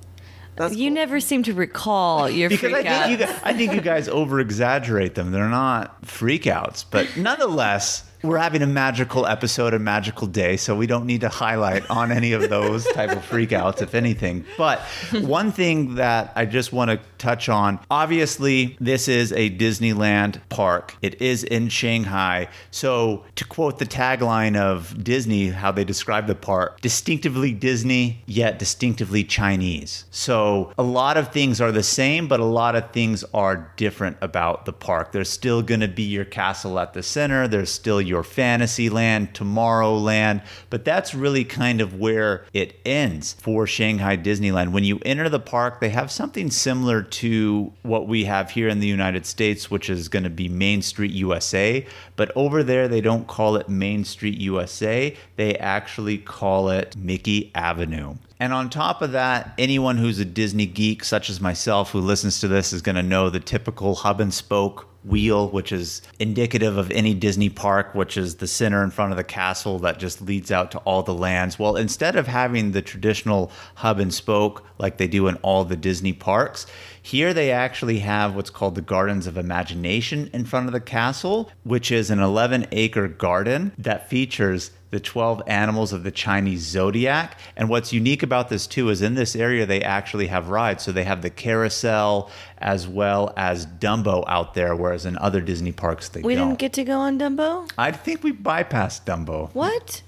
That's 0.58 0.76
You 0.76 0.90
cool. 0.90 0.96
never 0.96 1.20
seem 1.20 1.44
to 1.44 1.54
recall 1.54 2.30
your 2.30 2.50
Because 2.50 2.74
I 2.74 2.84
think, 2.84 3.12
you 3.12 3.26
guys, 3.26 3.40
I 3.44 3.54
think 3.54 3.74
you 3.74 3.82
guys 3.82 4.10
over 4.10 4.40
exaggerate 4.40 5.16
them. 5.16 5.32
They're 5.32 5.48
not 5.48 6.02
freakouts, 6.02 6.84
but 6.90 7.08
nonetheless, 7.16 8.07
we're 8.24 8.38
having 8.38 8.62
a 8.62 8.68
magical 8.68 9.26
episode, 9.26 9.74
a 9.74 9.80
magical 9.80 10.28
day, 10.28 10.58
so 10.58 10.76
we 10.76 10.88
don't 10.88 11.06
need 11.06 11.22
to 11.22 11.30
highlight 11.30 11.90
on 11.90 12.12
any 12.12 12.34
of 12.34 12.50
those 12.50 12.86
type 12.94 13.12
of 13.12 13.20
freakouts, 13.20 13.82
if 13.82 13.94
anything. 13.94 14.46
But 14.58 14.80
one 15.22 15.52
thing 15.52 15.96
that 15.96 16.34
I 16.36 16.46
just 16.46 16.74
want 16.74 16.92
to 16.92 17.00
touch 17.18 17.50
on 17.50 17.80
obviously, 17.90 18.78
this 18.80 19.08
is 19.08 19.32
a 19.34 19.50
Disneyland 19.50 20.40
park, 20.50 20.96
it 21.02 21.22
is 21.22 21.44
in 21.44 21.70
Shanghai. 21.70 22.50
So, 22.72 23.24
to 23.36 23.46
quote 23.46 23.80
the 23.80 23.86
tagline 23.86 24.58
of 24.58 25.04
Disney, 25.04 25.50
how 25.50 25.72
they 25.72 25.84
describe 25.84 26.28
the 26.28 26.36
park 26.36 26.82
distinctively 26.82 27.52
Disney, 27.52 28.24
yet 28.26 28.60
distinctively 28.60 29.24
Chinese. 29.24 30.06
So, 30.12 30.72
a 30.78 30.84
lot 30.84 31.18
of 31.18 31.32
things 31.32 31.62
are 31.62 31.72
the 31.72 31.84
same, 31.84 32.28
but 32.28 32.40
a 32.40 32.46
lot 32.46 32.76
of 32.76 32.92
things 32.92 33.24
are 33.34 33.72
different 33.78 34.18
about 34.22 34.66
the 34.66 34.74
park. 34.74 35.12
There's 35.12 35.30
still 35.30 35.62
going 35.62 35.82
to 35.82 35.88
be 35.88 36.04
your 36.04 36.26
castle 36.26 36.80
at 36.80 36.94
the 36.94 37.04
center, 37.04 37.48
there's 37.48 37.72
still 37.72 38.02
your 38.08 38.24
fantasy 38.24 38.78
Fantasyland, 38.88 39.34
Tomorrowland, 39.34 40.44
but 40.70 40.86
that's 40.86 41.14
really 41.14 41.44
kind 41.44 41.82
of 41.82 42.00
where 42.00 42.46
it 42.54 42.80
ends 42.86 43.34
for 43.34 43.66
Shanghai 43.66 44.16
Disneyland. 44.16 44.72
When 44.72 44.84
you 44.84 45.00
enter 45.06 45.30
the 45.30 45.40
park, 45.40 45.80
they 45.80 45.90
have 45.90 46.12
something 46.12 46.52
similar 46.52 47.02
to 47.02 47.74
what 47.82 48.08
we 48.08 48.26
have 48.26 48.52
here 48.52 48.68
in 48.68 48.80
the 48.80 48.88
United 48.88 49.26
States, 49.26 49.72
which 49.72 49.90
is 49.90 50.10
going 50.10 50.24
to 50.24 50.30
be 50.30 50.48
Main 50.48 50.82
Street 50.82 51.12
USA, 51.12 51.86
but 52.16 52.32
over 52.36 52.64
there 52.64 52.88
they 52.88 53.02
don't 53.02 53.28
call 53.28 53.56
it 53.56 53.68
Main 53.68 54.04
Street 54.04 54.38
USA, 54.40 55.16
they 55.36 55.56
actually 55.56 56.18
call 56.18 56.70
it 56.70 56.96
Mickey 56.96 57.52
Avenue. 57.56 58.16
And 58.40 58.54
on 58.54 58.70
top 58.70 59.02
of 59.02 59.14
that, 59.14 59.54
anyone 59.58 59.98
who's 59.98 60.20
a 60.20 60.26
Disney 60.26 60.68
geek, 60.68 61.04
such 61.04 61.30
as 61.30 61.42
myself, 61.42 61.92
who 61.92 62.00
listens 62.00 62.40
to 62.42 62.48
this, 62.48 62.72
is 62.72 62.82
going 62.82 62.96
to 62.96 63.04
know 63.04 63.30
the 63.30 63.40
typical 63.40 63.96
hub 63.96 64.22
and 64.22 64.34
spoke 64.34 64.88
wheel, 65.04 65.50
which 65.50 65.72
is 65.72 66.02
indicative 66.20 66.78
of 66.78 66.92
any 66.92 67.14
Disney 67.14 67.50
park, 67.50 67.96
which 67.96 68.18
is 68.18 68.36
the 68.36 68.48
center 68.48 68.84
in 68.84 68.92
front 68.92 69.12
of 69.12 69.18
the 69.18 69.24
castle 69.24 69.80
that 69.80 70.00
just 70.00 70.22
leads 70.22 70.52
out 70.52 70.72
to 70.72 70.78
all 70.80 71.02
the 71.02 71.14
lands. 71.14 71.58
Well, 71.58 71.76
instead 71.78 72.16
of 72.16 72.28
having 72.28 72.72
the 72.72 72.82
traditional 72.82 73.52
hub 73.76 74.00
and 74.00 74.14
spoke 74.14 74.66
like 74.78 74.98
they 74.98 75.08
do 75.08 75.28
in 75.28 75.36
all 75.38 75.64
the 75.64 75.78
Disney 75.78 76.14
parks, 76.14 76.68
here 77.08 77.34
they 77.34 77.52
actually 77.52 78.00
have 78.00 78.36
what's 78.36 78.50
called 78.50 78.76
the 78.76 78.82
Gardens 78.82 79.28
of 79.28 79.38
Imagination 79.38 80.30
in 80.34 80.44
front 80.44 80.68
of 80.68 80.74
the 80.74 80.82
castle, 80.82 81.50
which 81.64 81.90
is 81.90 82.10
an 82.10 82.20
11 82.20 82.68
acre 82.74 83.08
garden 83.08 83.72
that 83.78 84.10
features 84.10 84.72
the 84.90 85.00
12 85.00 85.42
animals 85.48 85.94
of 85.94 86.04
the 86.04 86.12
Chinese 86.12 86.64
zodiac. 86.64 87.40
And 87.56 87.70
what's 87.70 87.94
unique 87.94 88.24
about 88.24 88.50
this 88.50 88.68
too 88.68 88.90
is 88.90 89.02
in 89.02 89.16
this 89.16 89.38
area 89.38 89.66
they 89.66 89.82
actually 89.82 90.28
have 90.28 90.50
rides. 90.50 90.84
So 90.84 90.92
they 90.92 91.06
have 91.06 91.22
the 91.22 91.30
carousel 91.30 92.30
as 92.58 92.90
well 92.90 93.34
as 93.38 93.66
Dumbo 93.66 94.26
out 94.28 94.54
there, 94.54 94.76
whereas 94.76 95.06
in 95.06 95.18
other 95.18 95.40
Disney 95.40 95.72
parks 95.72 96.10
they 96.10 96.22
We 96.22 96.36
don't. 96.36 96.44
We 96.44 96.50
didn't 96.50 96.60
get 96.60 96.74
to 96.74 96.84
go 96.84 97.00
on 97.00 97.18
Dumbo? 97.18 97.72
I 97.78 97.94
think 97.94 98.22
we 98.22 98.34
bypassed 98.34 99.06
Dumbo. 99.06 99.50
What? 99.54 100.02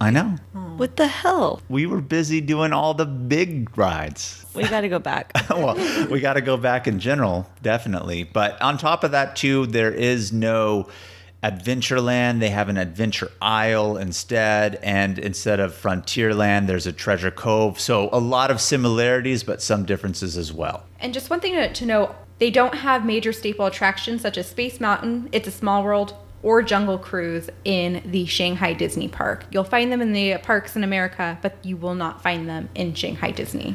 I 0.00 0.10
know. 0.10 0.36
What 0.76 0.96
the 0.96 1.06
hell? 1.06 1.62
We 1.68 1.86
were 1.86 2.00
busy 2.00 2.40
doing 2.40 2.72
all 2.72 2.94
the 2.94 3.06
big 3.06 3.76
rides. 3.78 4.44
We 4.54 4.64
got 4.68 4.82
to 4.82 4.88
go 4.88 4.98
back. 4.98 5.32
well, 5.50 5.74
we 6.10 6.20
got 6.20 6.34
to 6.34 6.40
go 6.40 6.56
back 6.56 6.86
in 6.86 6.98
general, 7.00 7.48
definitely. 7.62 8.24
But 8.24 8.60
on 8.60 8.78
top 8.78 9.04
of 9.04 9.12
that, 9.12 9.36
too, 9.36 9.66
there 9.66 9.92
is 9.92 10.32
no 10.32 10.88
Adventureland. 11.42 12.40
They 12.40 12.50
have 12.50 12.68
an 12.68 12.76
Adventure 12.76 13.30
Isle 13.40 13.96
instead. 13.96 14.76
And 14.82 15.18
instead 15.18 15.60
of 15.60 15.72
Frontierland, 15.72 16.66
there's 16.66 16.86
a 16.86 16.92
Treasure 16.92 17.30
Cove. 17.30 17.78
So 17.78 18.08
a 18.12 18.18
lot 18.18 18.50
of 18.50 18.60
similarities, 18.60 19.44
but 19.44 19.62
some 19.62 19.84
differences 19.84 20.36
as 20.36 20.52
well. 20.52 20.84
And 21.00 21.14
just 21.14 21.30
one 21.30 21.40
thing 21.40 21.54
to, 21.54 21.72
to 21.72 21.86
note 21.86 22.14
they 22.38 22.50
don't 22.50 22.74
have 22.74 23.06
major 23.06 23.32
staple 23.32 23.66
attractions 23.66 24.22
such 24.22 24.36
as 24.36 24.48
Space 24.48 24.78
Mountain, 24.80 25.28
It's 25.32 25.48
a 25.48 25.50
Small 25.50 25.82
World, 25.82 26.14
or 26.46 26.62
Jungle 26.62 26.96
Cruise 26.96 27.50
in 27.64 28.00
the 28.06 28.24
Shanghai 28.24 28.72
Disney 28.72 29.08
Park. 29.08 29.46
You'll 29.50 29.64
find 29.64 29.90
them 29.90 30.00
in 30.00 30.12
the 30.12 30.38
parks 30.38 30.76
in 30.76 30.84
America, 30.84 31.36
but 31.42 31.56
you 31.64 31.76
will 31.76 31.96
not 31.96 32.22
find 32.22 32.48
them 32.48 32.68
in 32.76 32.94
Shanghai 32.94 33.32
Disney. 33.32 33.74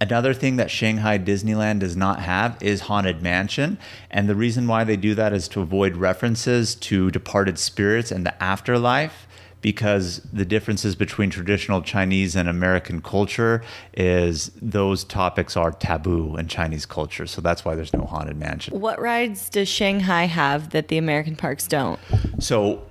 Another 0.00 0.32
thing 0.32 0.54
that 0.54 0.70
Shanghai 0.70 1.18
Disneyland 1.18 1.80
does 1.80 1.96
not 1.96 2.20
have 2.20 2.62
is 2.62 2.82
Haunted 2.82 3.22
Mansion. 3.22 3.76
And 4.08 4.28
the 4.28 4.36
reason 4.36 4.68
why 4.68 4.84
they 4.84 4.96
do 4.96 5.16
that 5.16 5.32
is 5.32 5.48
to 5.48 5.62
avoid 5.62 5.96
references 5.96 6.76
to 6.76 7.10
departed 7.10 7.58
spirits 7.58 8.12
and 8.12 8.24
the 8.24 8.40
afterlife. 8.40 9.26
Because 9.62 10.20
the 10.32 10.44
differences 10.44 10.94
between 10.96 11.30
traditional 11.30 11.80
Chinese 11.80 12.36
and 12.36 12.48
American 12.48 13.00
culture 13.00 13.62
is 13.94 14.50
those 14.60 15.04
topics 15.04 15.56
are 15.56 15.70
taboo 15.72 16.36
in 16.36 16.48
Chinese 16.48 16.84
culture. 16.84 17.26
So 17.26 17.40
that's 17.40 17.64
why 17.64 17.74
there's 17.74 17.94
no 17.94 18.04
haunted 18.04 18.36
mansion. 18.36 18.78
what 18.78 19.00
rides 19.00 19.48
does 19.48 19.68
Shanghai 19.68 20.24
have 20.24 20.70
that 20.70 20.88
the 20.88 20.98
American 20.98 21.36
parks 21.36 21.66
don't? 21.66 22.00
So, 22.40 22.82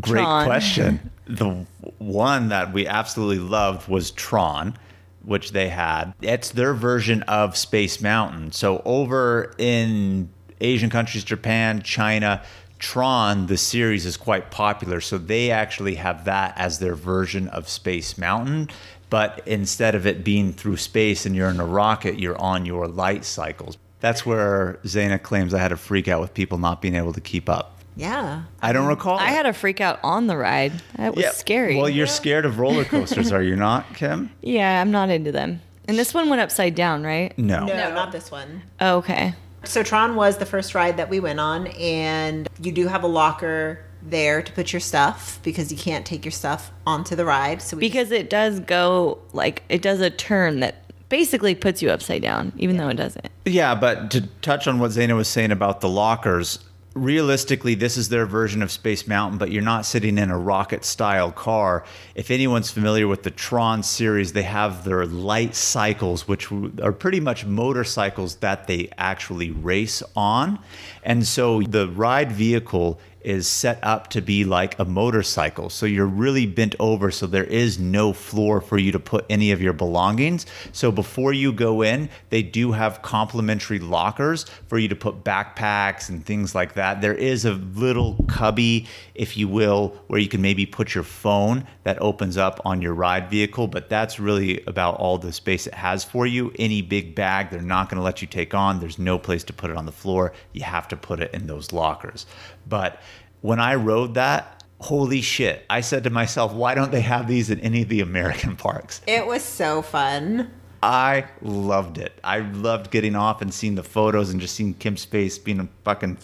great 0.00 0.22
Tron. 0.22 0.44
question. 0.46 1.10
The 1.30 1.64
one 1.98 2.48
that 2.48 2.72
we 2.72 2.88
absolutely 2.88 3.38
loved 3.38 3.88
was 3.88 4.10
Tron, 4.10 4.76
which 5.22 5.52
they 5.52 5.68
had. 5.68 6.12
It's 6.20 6.50
their 6.50 6.74
version 6.74 7.22
of 7.22 7.56
Space 7.56 8.00
Mountain. 8.00 8.50
So, 8.50 8.82
over 8.84 9.54
in 9.56 10.28
Asian 10.60 10.90
countries, 10.90 11.22
Japan, 11.22 11.82
China, 11.82 12.42
Tron, 12.80 13.46
the 13.46 13.56
series, 13.56 14.06
is 14.06 14.16
quite 14.16 14.50
popular. 14.50 15.00
So 15.00 15.18
they 15.18 15.50
actually 15.50 15.94
have 15.96 16.24
that 16.24 16.54
as 16.56 16.80
their 16.80 16.94
version 16.94 17.46
of 17.48 17.68
Space 17.68 18.18
Mountain. 18.18 18.70
But 19.10 19.42
instead 19.46 19.94
of 19.94 20.06
it 20.06 20.24
being 20.24 20.52
through 20.52 20.78
space 20.78 21.26
and 21.26 21.36
you're 21.36 21.50
in 21.50 21.60
a 21.60 21.66
rocket, 21.66 22.18
you're 22.18 22.38
on 22.38 22.64
your 22.64 22.88
light 22.88 23.24
cycles. 23.24 23.76
That's 24.00 24.24
where 24.24 24.78
Zaina 24.84 25.22
claims 25.22 25.52
I 25.52 25.58
had 25.58 25.72
a 25.72 25.76
freak 25.76 26.08
out 26.08 26.20
with 26.20 26.32
people 26.32 26.58
not 26.58 26.80
being 26.80 26.94
able 26.94 27.12
to 27.12 27.20
keep 27.20 27.48
up. 27.48 27.76
Yeah. 27.96 28.44
I 28.62 28.72
don't 28.72 28.86
mm. 28.86 28.90
recall. 28.90 29.18
I 29.18 29.30
it. 29.30 29.34
had 29.34 29.46
a 29.46 29.52
freak 29.52 29.80
out 29.80 30.00
on 30.02 30.26
the 30.26 30.36
ride. 30.36 30.72
That 30.96 31.14
was 31.14 31.24
Yeah, 31.24 31.32
scary. 31.32 31.76
Well, 31.76 31.88
you're 31.88 32.06
scared 32.06 32.46
of 32.46 32.58
roller 32.58 32.84
coasters, 32.84 33.30
are 33.30 33.42
you 33.42 33.56
not, 33.56 33.94
Kim? 33.94 34.30
yeah, 34.40 34.80
I'm 34.80 34.90
not 34.90 35.10
into 35.10 35.32
them. 35.32 35.60
And 35.86 35.98
this 35.98 36.14
one 36.14 36.28
went 36.28 36.40
upside 36.40 36.74
down, 36.74 37.02
right? 37.02 37.36
No. 37.36 37.66
No, 37.66 37.92
not 37.92 38.12
this 38.12 38.30
one. 38.30 38.62
Oh, 38.80 38.98
okay. 38.98 39.34
So 39.64 39.82
Tron 39.82 40.16
was 40.16 40.38
the 40.38 40.46
first 40.46 40.74
ride 40.74 40.96
that 40.96 41.08
we 41.08 41.20
went 41.20 41.40
on, 41.40 41.66
and 41.68 42.48
you 42.62 42.72
do 42.72 42.88
have 42.88 43.02
a 43.02 43.06
locker 43.06 43.80
there 44.02 44.42
to 44.42 44.52
put 44.52 44.72
your 44.72 44.80
stuff 44.80 45.38
because 45.42 45.70
you 45.70 45.76
can't 45.76 46.06
take 46.06 46.24
your 46.24 46.32
stuff 46.32 46.70
onto 46.86 47.14
the 47.14 47.24
ride. 47.24 47.60
So 47.62 47.76
we 47.76 47.80
Because 47.80 48.10
it 48.10 48.30
does 48.30 48.60
go 48.60 49.18
like 49.32 49.62
it 49.68 49.82
does 49.82 50.00
a 50.00 50.10
turn 50.10 50.60
that 50.60 50.76
basically 51.08 51.54
puts 51.54 51.82
you 51.82 51.90
upside 51.90 52.22
down, 52.22 52.52
even 52.56 52.76
though 52.76 52.88
it 52.88 52.96
doesn't. 52.96 53.28
Yeah, 53.44 53.74
but 53.74 54.10
to 54.12 54.22
touch 54.42 54.66
on 54.66 54.78
what 54.78 54.92
Zaina 54.92 55.16
was 55.16 55.28
saying 55.28 55.50
about 55.50 55.80
the 55.80 55.88
lockers, 55.88 56.60
realistically, 56.94 57.74
this 57.74 57.96
is 57.96 58.08
their 58.08 58.26
version 58.26 58.62
of 58.62 58.70
Space 58.70 59.06
Mountain, 59.06 59.38
but 59.38 59.50
you're 59.50 59.62
not 59.62 59.86
sitting 59.86 60.18
in 60.18 60.30
a 60.30 60.38
rocket 60.38 60.84
style 60.84 61.30
car. 61.30 61.84
If 62.14 62.30
anyone's 62.30 62.70
familiar 62.70 63.06
with 63.06 63.22
the 63.22 63.30
Tron 63.30 63.82
series, 63.82 64.32
they 64.32 64.42
have 64.42 64.84
their 64.84 65.06
light 65.06 65.54
cycles, 65.54 66.26
which 66.26 66.50
are 66.82 66.92
pretty 66.92 67.20
much 67.20 67.46
motorcycles 67.46 68.36
that 68.36 68.66
they 68.66 68.90
actually 68.98 69.50
race 69.50 70.02
on. 70.16 70.58
And 71.02 71.26
so 71.26 71.62
the 71.62 71.88
ride 71.88 72.32
vehicle 72.32 73.00
is 73.22 73.46
set 73.46 73.78
up 73.82 74.08
to 74.08 74.20
be 74.20 74.44
like 74.44 74.78
a 74.78 74.84
motorcycle. 74.84 75.70
So 75.70 75.86
you're 75.86 76.06
really 76.06 76.46
bent 76.46 76.74
over, 76.78 77.10
so 77.10 77.26
there 77.26 77.44
is 77.44 77.78
no 77.78 78.12
floor 78.12 78.60
for 78.60 78.78
you 78.78 78.92
to 78.92 78.98
put 78.98 79.26
any 79.28 79.50
of 79.50 79.60
your 79.60 79.72
belongings. 79.72 80.46
So 80.72 80.90
before 80.90 81.32
you 81.32 81.52
go 81.52 81.82
in, 81.82 82.08
they 82.30 82.42
do 82.42 82.72
have 82.72 83.02
complimentary 83.02 83.78
lockers 83.78 84.44
for 84.68 84.78
you 84.78 84.88
to 84.88 84.96
put 84.96 85.24
backpacks 85.24 86.08
and 86.08 86.24
things 86.24 86.54
like 86.54 86.74
that. 86.74 87.00
There 87.00 87.14
is 87.14 87.44
a 87.44 87.52
little 87.52 88.24
cubby, 88.28 88.86
if 89.20 89.36
you 89.36 89.46
will, 89.46 89.88
where 90.06 90.18
you 90.18 90.28
can 90.28 90.40
maybe 90.40 90.64
put 90.64 90.94
your 90.94 91.04
phone 91.04 91.66
that 91.84 92.00
opens 92.00 92.38
up 92.38 92.58
on 92.64 92.80
your 92.80 92.94
ride 92.94 93.28
vehicle, 93.28 93.66
but 93.66 93.90
that's 93.90 94.18
really 94.18 94.64
about 94.66 94.96
all 94.96 95.18
the 95.18 95.30
space 95.30 95.66
it 95.66 95.74
has 95.74 96.02
for 96.02 96.26
you. 96.26 96.50
Any 96.58 96.80
big 96.80 97.14
bag, 97.14 97.50
they're 97.50 97.60
not 97.60 97.90
going 97.90 97.98
to 97.98 98.02
let 98.02 98.22
you 98.22 98.26
take 98.26 98.54
on. 98.54 98.80
There's 98.80 98.98
no 98.98 99.18
place 99.18 99.44
to 99.44 99.52
put 99.52 99.70
it 99.70 99.76
on 99.76 99.84
the 99.84 99.92
floor. 99.92 100.32
You 100.54 100.62
have 100.62 100.88
to 100.88 100.96
put 100.96 101.20
it 101.20 101.34
in 101.34 101.48
those 101.48 101.70
lockers. 101.70 102.24
But 102.66 102.98
when 103.42 103.60
I 103.60 103.74
rode 103.74 104.14
that, 104.14 104.64
holy 104.78 105.20
shit, 105.20 105.66
I 105.68 105.82
said 105.82 106.04
to 106.04 106.10
myself, 106.10 106.54
why 106.54 106.74
don't 106.74 106.90
they 106.90 107.02
have 107.02 107.28
these 107.28 107.50
in 107.50 107.60
any 107.60 107.82
of 107.82 107.90
the 107.90 108.00
American 108.00 108.56
parks? 108.66 109.02
it 109.06 109.26
was 109.26 109.42
so 109.42 109.82
fun. 109.82 110.50
I 110.82 111.26
loved 111.42 111.98
it. 111.98 112.18
I 112.24 112.38
loved 112.38 112.90
getting 112.90 113.14
off 113.14 113.42
and 113.42 113.52
seeing 113.52 113.74
the 113.74 113.82
photos 113.82 114.30
and 114.30 114.40
just 114.40 114.54
seeing 114.54 114.72
Kim's 114.74 115.04
face 115.04 115.38
being 115.38 115.60
a 115.60 115.68
fucking 115.84 116.16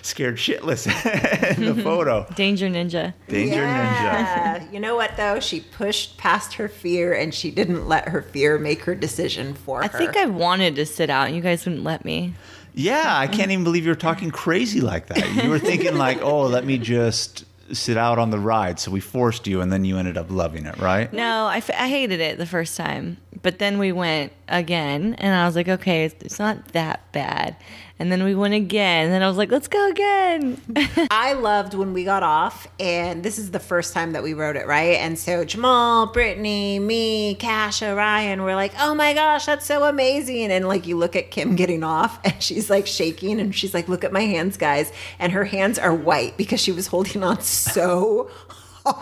scared 0.00 0.36
shitless 0.36 0.86
in 1.58 1.76
the 1.76 1.82
photo. 1.82 2.26
Danger 2.34 2.68
Ninja. 2.68 3.12
Danger 3.28 3.62
Ninja. 3.62 4.72
You 4.72 4.80
know 4.80 4.96
what 4.96 5.16
though? 5.16 5.40
She 5.40 5.60
pushed 5.60 6.16
past 6.16 6.54
her 6.54 6.68
fear 6.68 7.12
and 7.12 7.34
she 7.34 7.50
didn't 7.50 7.86
let 7.86 8.08
her 8.08 8.22
fear 8.22 8.58
make 8.58 8.82
her 8.84 8.94
decision 8.94 9.52
for 9.52 9.82
I 9.82 9.88
her. 9.88 9.96
I 9.96 9.98
think 9.98 10.16
I 10.16 10.24
wanted 10.26 10.76
to 10.76 10.86
sit 10.86 11.10
out 11.10 11.26
and 11.26 11.36
you 11.36 11.42
guys 11.42 11.66
wouldn't 11.66 11.84
let 11.84 12.04
me. 12.04 12.34
Yeah, 12.74 13.16
I 13.16 13.26
can't 13.26 13.50
even 13.50 13.64
believe 13.64 13.84
you 13.84 13.90
were 13.90 13.96
talking 13.96 14.30
crazy 14.30 14.80
like 14.80 15.08
that. 15.08 15.42
You 15.42 15.50
were 15.50 15.58
thinking 15.58 15.96
like, 15.98 16.22
oh, 16.22 16.42
let 16.42 16.64
me 16.64 16.78
just 16.78 17.44
sit 17.72 17.96
out 17.96 18.18
on 18.18 18.30
the 18.30 18.38
ride. 18.38 18.78
So 18.78 18.90
we 18.90 19.00
forced 19.00 19.46
you, 19.46 19.60
and 19.60 19.72
then 19.72 19.84
you 19.84 19.98
ended 19.98 20.16
up 20.16 20.30
loving 20.30 20.64
it, 20.64 20.76
right? 20.78 21.12
No, 21.12 21.46
I, 21.46 21.58
f- 21.58 21.70
I 21.70 21.88
hated 21.88 22.20
it 22.20 22.38
the 22.38 22.46
first 22.46 22.76
time. 22.76 23.16
But 23.42 23.58
then 23.58 23.78
we 23.78 23.92
went 23.92 24.32
again 24.48 25.14
and 25.14 25.34
I 25.34 25.46
was 25.46 25.54
like, 25.54 25.68
okay, 25.68 26.04
it's, 26.04 26.22
it's 26.24 26.38
not 26.38 26.68
that 26.68 27.10
bad. 27.12 27.56
And 27.98 28.12
then 28.12 28.22
we 28.22 28.34
went 28.34 28.54
again 28.54 29.06
and 29.06 29.12
then 29.12 29.22
I 29.22 29.28
was 29.28 29.36
like, 29.36 29.50
let's 29.50 29.68
go 29.68 29.88
again. 29.90 30.60
I 31.10 31.32
loved 31.32 31.74
when 31.74 31.92
we 31.92 32.04
got 32.04 32.22
off, 32.22 32.68
and 32.78 33.22
this 33.22 33.38
is 33.38 33.50
the 33.50 33.58
first 33.58 33.92
time 33.92 34.12
that 34.12 34.22
we 34.22 34.34
wrote 34.34 34.56
it, 34.56 34.66
right? 34.66 34.96
And 34.98 35.18
so 35.18 35.44
Jamal, 35.44 36.06
Brittany, 36.06 36.78
me, 36.78 37.34
Kasha, 37.34 37.94
Ryan, 37.94 38.42
we're 38.42 38.54
like, 38.54 38.72
oh 38.78 38.94
my 38.94 39.14
gosh, 39.14 39.46
that's 39.46 39.66
so 39.66 39.84
amazing. 39.84 40.52
And 40.52 40.68
like, 40.68 40.86
you 40.86 40.96
look 40.96 41.16
at 41.16 41.30
Kim 41.30 41.56
getting 41.56 41.82
off, 41.82 42.20
and 42.24 42.40
she's 42.42 42.70
like 42.70 42.86
shaking, 42.86 43.40
and 43.40 43.54
she's 43.54 43.74
like, 43.74 43.88
look 43.88 44.04
at 44.04 44.12
my 44.12 44.22
hands, 44.22 44.56
guys. 44.56 44.92
And 45.18 45.32
her 45.32 45.44
hands 45.44 45.78
are 45.78 45.94
white 45.94 46.36
because 46.36 46.60
she 46.60 46.72
was 46.72 46.86
holding 46.86 47.24
on 47.24 47.40
so 47.40 48.30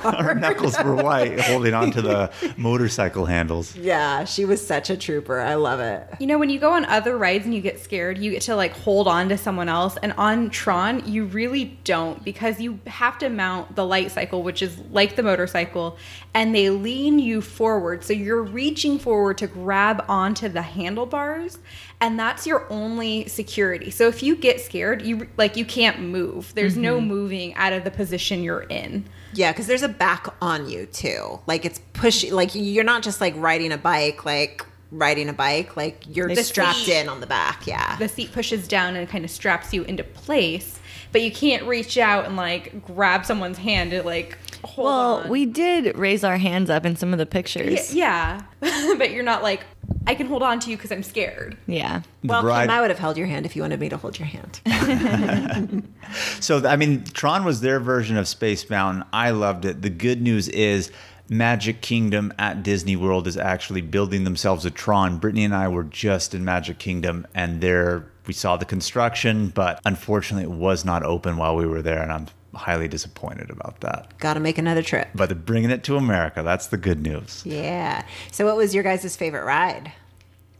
Her 0.02 0.34
knuckles 0.38 0.76
were 0.82 0.96
white, 0.96 1.40
holding 1.40 1.74
onto 1.74 2.00
the 2.00 2.30
motorcycle 2.56 3.26
handles. 3.26 3.76
Yeah, 3.76 4.24
she 4.24 4.44
was 4.44 4.64
such 4.64 4.90
a 4.90 4.96
trooper. 4.96 5.40
I 5.40 5.54
love 5.54 5.80
it. 5.80 6.08
You 6.20 6.26
know, 6.26 6.38
when 6.38 6.50
you 6.50 6.58
go 6.58 6.72
on 6.72 6.84
other 6.86 7.16
rides 7.16 7.44
and 7.44 7.54
you 7.54 7.60
get 7.60 7.80
scared, 7.80 8.18
you 8.18 8.30
get 8.30 8.42
to 8.42 8.56
like 8.56 8.72
hold 8.72 9.08
on 9.08 9.28
to 9.28 9.38
someone 9.38 9.68
else. 9.68 9.96
And 10.02 10.12
on 10.14 10.50
Tron, 10.50 11.06
you 11.06 11.24
really 11.24 11.78
don't 11.84 12.24
because 12.24 12.60
you 12.60 12.78
have 12.86 13.18
to 13.18 13.28
mount 13.28 13.76
the 13.76 13.84
light 13.84 14.10
cycle, 14.10 14.42
which 14.42 14.62
is 14.62 14.78
like 14.90 15.16
the 15.16 15.22
motorcycle, 15.22 15.96
and 16.34 16.54
they 16.54 16.70
lean 16.70 17.18
you 17.18 17.40
forward. 17.40 18.04
So 18.04 18.12
you're 18.12 18.42
reaching 18.42 18.98
forward 18.98 19.38
to 19.38 19.46
grab 19.46 20.04
onto 20.08 20.48
the 20.48 20.62
handlebars, 20.62 21.58
and 22.00 22.18
that's 22.18 22.46
your 22.46 22.70
only 22.70 23.26
security. 23.28 23.90
So 23.90 24.08
if 24.08 24.22
you 24.22 24.36
get 24.36 24.60
scared, 24.60 25.02
you 25.02 25.28
like 25.36 25.56
you 25.56 25.64
can't 25.64 26.00
move. 26.00 26.52
There's 26.54 26.76
no 26.76 26.98
mm-hmm. 26.98 27.06
moving 27.06 27.54
out 27.54 27.72
of 27.72 27.84
the 27.84 27.90
position 27.90 28.42
you're 28.42 28.62
in. 28.62 29.08
Yeah, 29.36 29.52
because 29.52 29.66
there's 29.66 29.82
a 29.82 29.88
back 29.88 30.26
on 30.42 30.68
you 30.68 30.86
too. 30.86 31.40
Like 31.46 31.64
it's 31.64 31.80
pushy. 31.94 32.32
Like 32.32 32.50
you're 32.54 32.84
not 32.84 33.02
just 33.02 33.20
like 33.20 33.34
riding 33.36 33.70
a 33.72 33.78
bike, 33.78 34.24
like 34.24 34.64
riding 34.90 35.28
a 35.28 35.32
bike. 35.32 35.76
Like 35.76 36.04
you're 36.08 36.28
The 36.28 36.42
strapped 36.42 36.78
seat. 36.78 36.94
in 37.02 37.08
on 37.08 37.20
the 37.20 37.26
back. 37.26 37.66
Yeah. 37.66 37.96
the 37.96 38.08
seat 38.08 38.32
pushes 38.32 38.66
down 38.66 38.96
and 38.96 39.08
kind 39.08 39.24
of 39.24 39.30
straps 39.30 39.72
you 39.74 39.82
into 39.84 40.02
place, 40.04 40.80
but 41.12 41.22
you 41.22 41.30
can't 41.30 41.62
reach 41.64 41.98
out 41.98 42.24
and 42.24 42.36
like 42.36 42.84
grab 42.84 43.24
someone's 43.26 43.58
hand 43.58 43.90
to 43.92 44.02
like 44.02 44.38
hold 44.64 44.86
well, 44.86 45.14
on. 45.24 45.28
we 45.28 45.46
did 45.46 45.96
raise 45.96 46.24
our 46.24 46.38
hands 46.38 46.70
up 46.70 46.84
in 46.86 46.96
some 46.96 47.12
of 47.12 47.18
the 47.18 47.26
pictures. 47.26 47.94
yeah, 47.94 48.42
but 48.60 49.10
you're 49.12 49.22
not 49.22 49.42
like 49.42 49.64
I 50.06 50.14
can 50.14 50.26
hold 50.26 50.42
on 50.42 50.60
to 50.60 50.70
you 50.70 50.76
because 50.76 50.92
I'm 50.92 51.02
scared. 51.02 51.56
Yeah. 51.66 52.02
well, 52.22 52.42
ride- 52.42 52.68
Kim, 52.68 52.70
I 52.70 52.80
would 52.80 52.90
have 52.90 52.98
held 52.98 53.16
your 53.16 53.26
hand 53.26 53.44
if 53.46 53.56
you 53.56 53.62
wanted 53.62 53.80
me 53.80 53.88
to 53.88 53.96
hold 53.96 54.18
your 54.18 54.28
hand. 54.28 54.60
So, 56.40 56.64
I 56.64 56.76
mean, 56.76 57.02
Tron 57.04 57.44
was 57.44 57.60
their 57.60 57.80
version 57.80 58.16
of 58.16 58.28
Space 58.28 58.70
Mountain. 58.70 59.04
I 59.12 59.30
loved 59.30 59.64
it. 59.64 59.82
The 59.82 59.90
good 59.90 60.22
news 60.22 60.48
is 60.48 60.92
Magic 61.28 61.80
Kingdom 61.80 62.32
at 62.38 62.62
Disney 62.62 62.94
World 62.94 63.26
is 63.26 63.36
actually 63.36 63.80
building 63.80 64.22
themselves 64.22 64.64
a 64.64 64.70
Tron. 64.70 65.18
Brittany 65.18 65.44
and 65.44 65.54
I 65.54 65.66
were 65.66 65.82
just 65.82 66.32
in 66.34 66.44
Magic 66.44 66.78
Kingdom, 66.78 67.26
and 67.34 67.60
there 67.60 68.06
we 68.26 68.32
saw 68.32 68.56
the 68.56 68.64
construction, 68.64 69.48
but 69.48 69.80
unfortunately, 69.84 70.44
it 70.44 70.56
was 70.56 70.84
not 70.84 71.02
open 71.02 71.36
while 71.36 71.56
we 71.56 71.66
were 71.66 71.82
there, 71.82 72.00
and 72.02 72.12
I'm 72.12 72.26
highly 72.56 72.88
disappointed 72.88 73.50
about 73.50 73.80
that. 73.80 74.18
Got 74.18 74.34
to 74.34 74.40
make 74.40 74.58
another 74.58 74.82
trip. 74.82 75.08
But 75.14 75.28
they're 75.28 75.36
bringing 75.36 75.70
it 75.70 75.84
to 75.84 75.96
America. 75.96 76.42
That's 76.42 76.66
the 76.68 76.76
good 76.76 77.02
news. 77.02 77.42
Yeah. 77.44 78.04
So, 78.32 78.44
what 78.46 78.56
was 78.56 78.74
your 78.74 78.82
guys' 78.82 79.16
favorite 79.16 79.44
ride? 79.44 79.92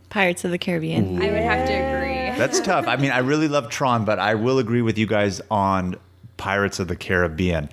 Pirates 0.09 0.45
of 0.45 0.51
the 0.51 0.59
Caribbean. 0.59 1.21
I 1.21 1.31
would 1.31 1.43
have 1.43 1.67
to 1.67 1.73
agree. 1.73 2.39
That's 2.39 2.61
tough. 2.61 2.87
I 2.87 2.97
mean, 2.97 3.11
I 3.11 3.19
really 3.19 3.49
love 3.49 3.71
Tron, 3.71 4.05
but 4.05 4.19
I 4.19 4.35
will 4.35 4.59
agree 4.59 4.83
with 4.83 4.99
you 4.99 5.07
guys 5.07 5.41
on 5.51 5.97
Pirates 6.37 6.79
of 6.79 6.89
the 6.89 6.97
Caribbean. 6.97 7.69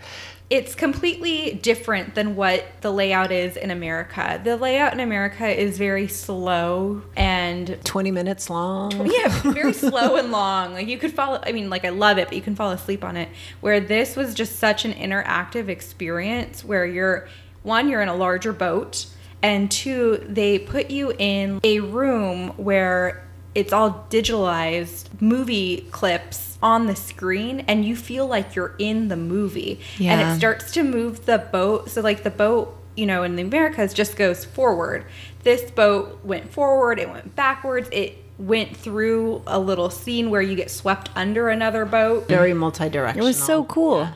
It's 0.49 0.75
completely 0.75 1.53
different 1.61 2.15
than 2.15 2.35
what 2.35 2.65
the 2.81 2.91
layout 2.91 3.31
is 3.31 3.57
in 3.57 3.71
America. 3.71 4.39
The 4.43 4.55
layout 4.55 4.93
in 4.93 4.99
America 4.99 5.47
is 5.47 5.77
very 5.77 6.07
slow 6.07 7.01
and 7.15 7.79
20 7.83 8.11
minutes 8.11 8.49
long. 8.49 8.91
yeah, 9.11 9.29
very 9.41 9.73
slow 9.73 10.17
and 10.17 10.31
long. 10.31 10.73
Like 10.73 10.87
you 10.87 10.97
could 10.97 11.13
fall. 11.13 11.39
I 11.43 11.53
mean, 11.53 11.69
like 11.69 11.85
I 11.85 11.89
love 11.89 12.17
it, 12.17 12.27
but 12.27 12.35
you 12.35 12.41
can 12.41 12.55
fall 12.55 12.71
asleep 12.71 13.03
on 13.03 13.17
it. 13.17 13.29
Where 13.61 13.79
this 13.79 14.15
was 14.15 14.33
just 14.33 14.59
such 14.59 14.85
an 14.85 14.93
interactive 14.93 15.69
experience, 15.69 16.63
where 16.63 16.85
you're 16.85 17.27
one, 17.63 17.89
you're 17.89 18.01
in 18.01 18.09
a 18.09 18.15
larger 18.15 18.53
boat, 18.53 19.07
and 19.41 19.71
two, 19.71 20.23
they 20.27 20.59
put 20.59 20.91
you 20.91 21.13
in 21.17 21.59
a 21.63 21.79
room 21.79 22.49
where 22.57 23.27
it's 23.55 23.73
all 23.73 24.05
digitalized 24.09 25.09
movie 25.21 25.87
clips 25.91 26.57
on 26.61 26.87
the 26.87 26.95
screen 26.95 27.61
and 27.67 27.85
you 27.85 27.95
feel 27.95 28.25
like 28.25 28.55
you're 28.55 28.75
in 28.79 29.09
the 29.09 29.17
movie 29.17 29.79
yeah. 29.97 30.13
and 30.13 30.21
it 30.21 30.37
starts 30.37 30.71
to 30.71 30.83
move 30.83 31.25
the 31.25 31.37
boat 31.37 31.89
so 31.89 32.01
like 32.01 32.23
the 32.23 32.29
boat 32.29 32.75
you 32.95 33.05
know 33.05 33.23
in 33.23 33.35
the 33.35 33.41
americas 33.41 33.93
just 33.93 34.15
goes 34.15 34.45
forward 34.45 35.05
this 35.43 35.69
boat 35.71 36.23
went 36.23 36.51
forward 36.51 36.99
it 36.99 37.09
went 37.09 37.35
backwards 37.35 37.89
it 37.91 38.17
went 38.37 38.75
through 38.75 39.41
a 39.45 39.59
little 39.59 39.89
scene 39.89 40.29
where 40.29 40.41
you 40.41 40.55
get 40.55 40.71
swept 40.71 41.09
under 41.15 41.49
another 41.49 41.85
boat 41.85 42.27
Very 42.27 42.53
multi 42.53 42.89
directional. 42.89 43.25
It 43.25 43.29
was 43.29 43.41
so 43.41 43.63
cool. 43.65 44.09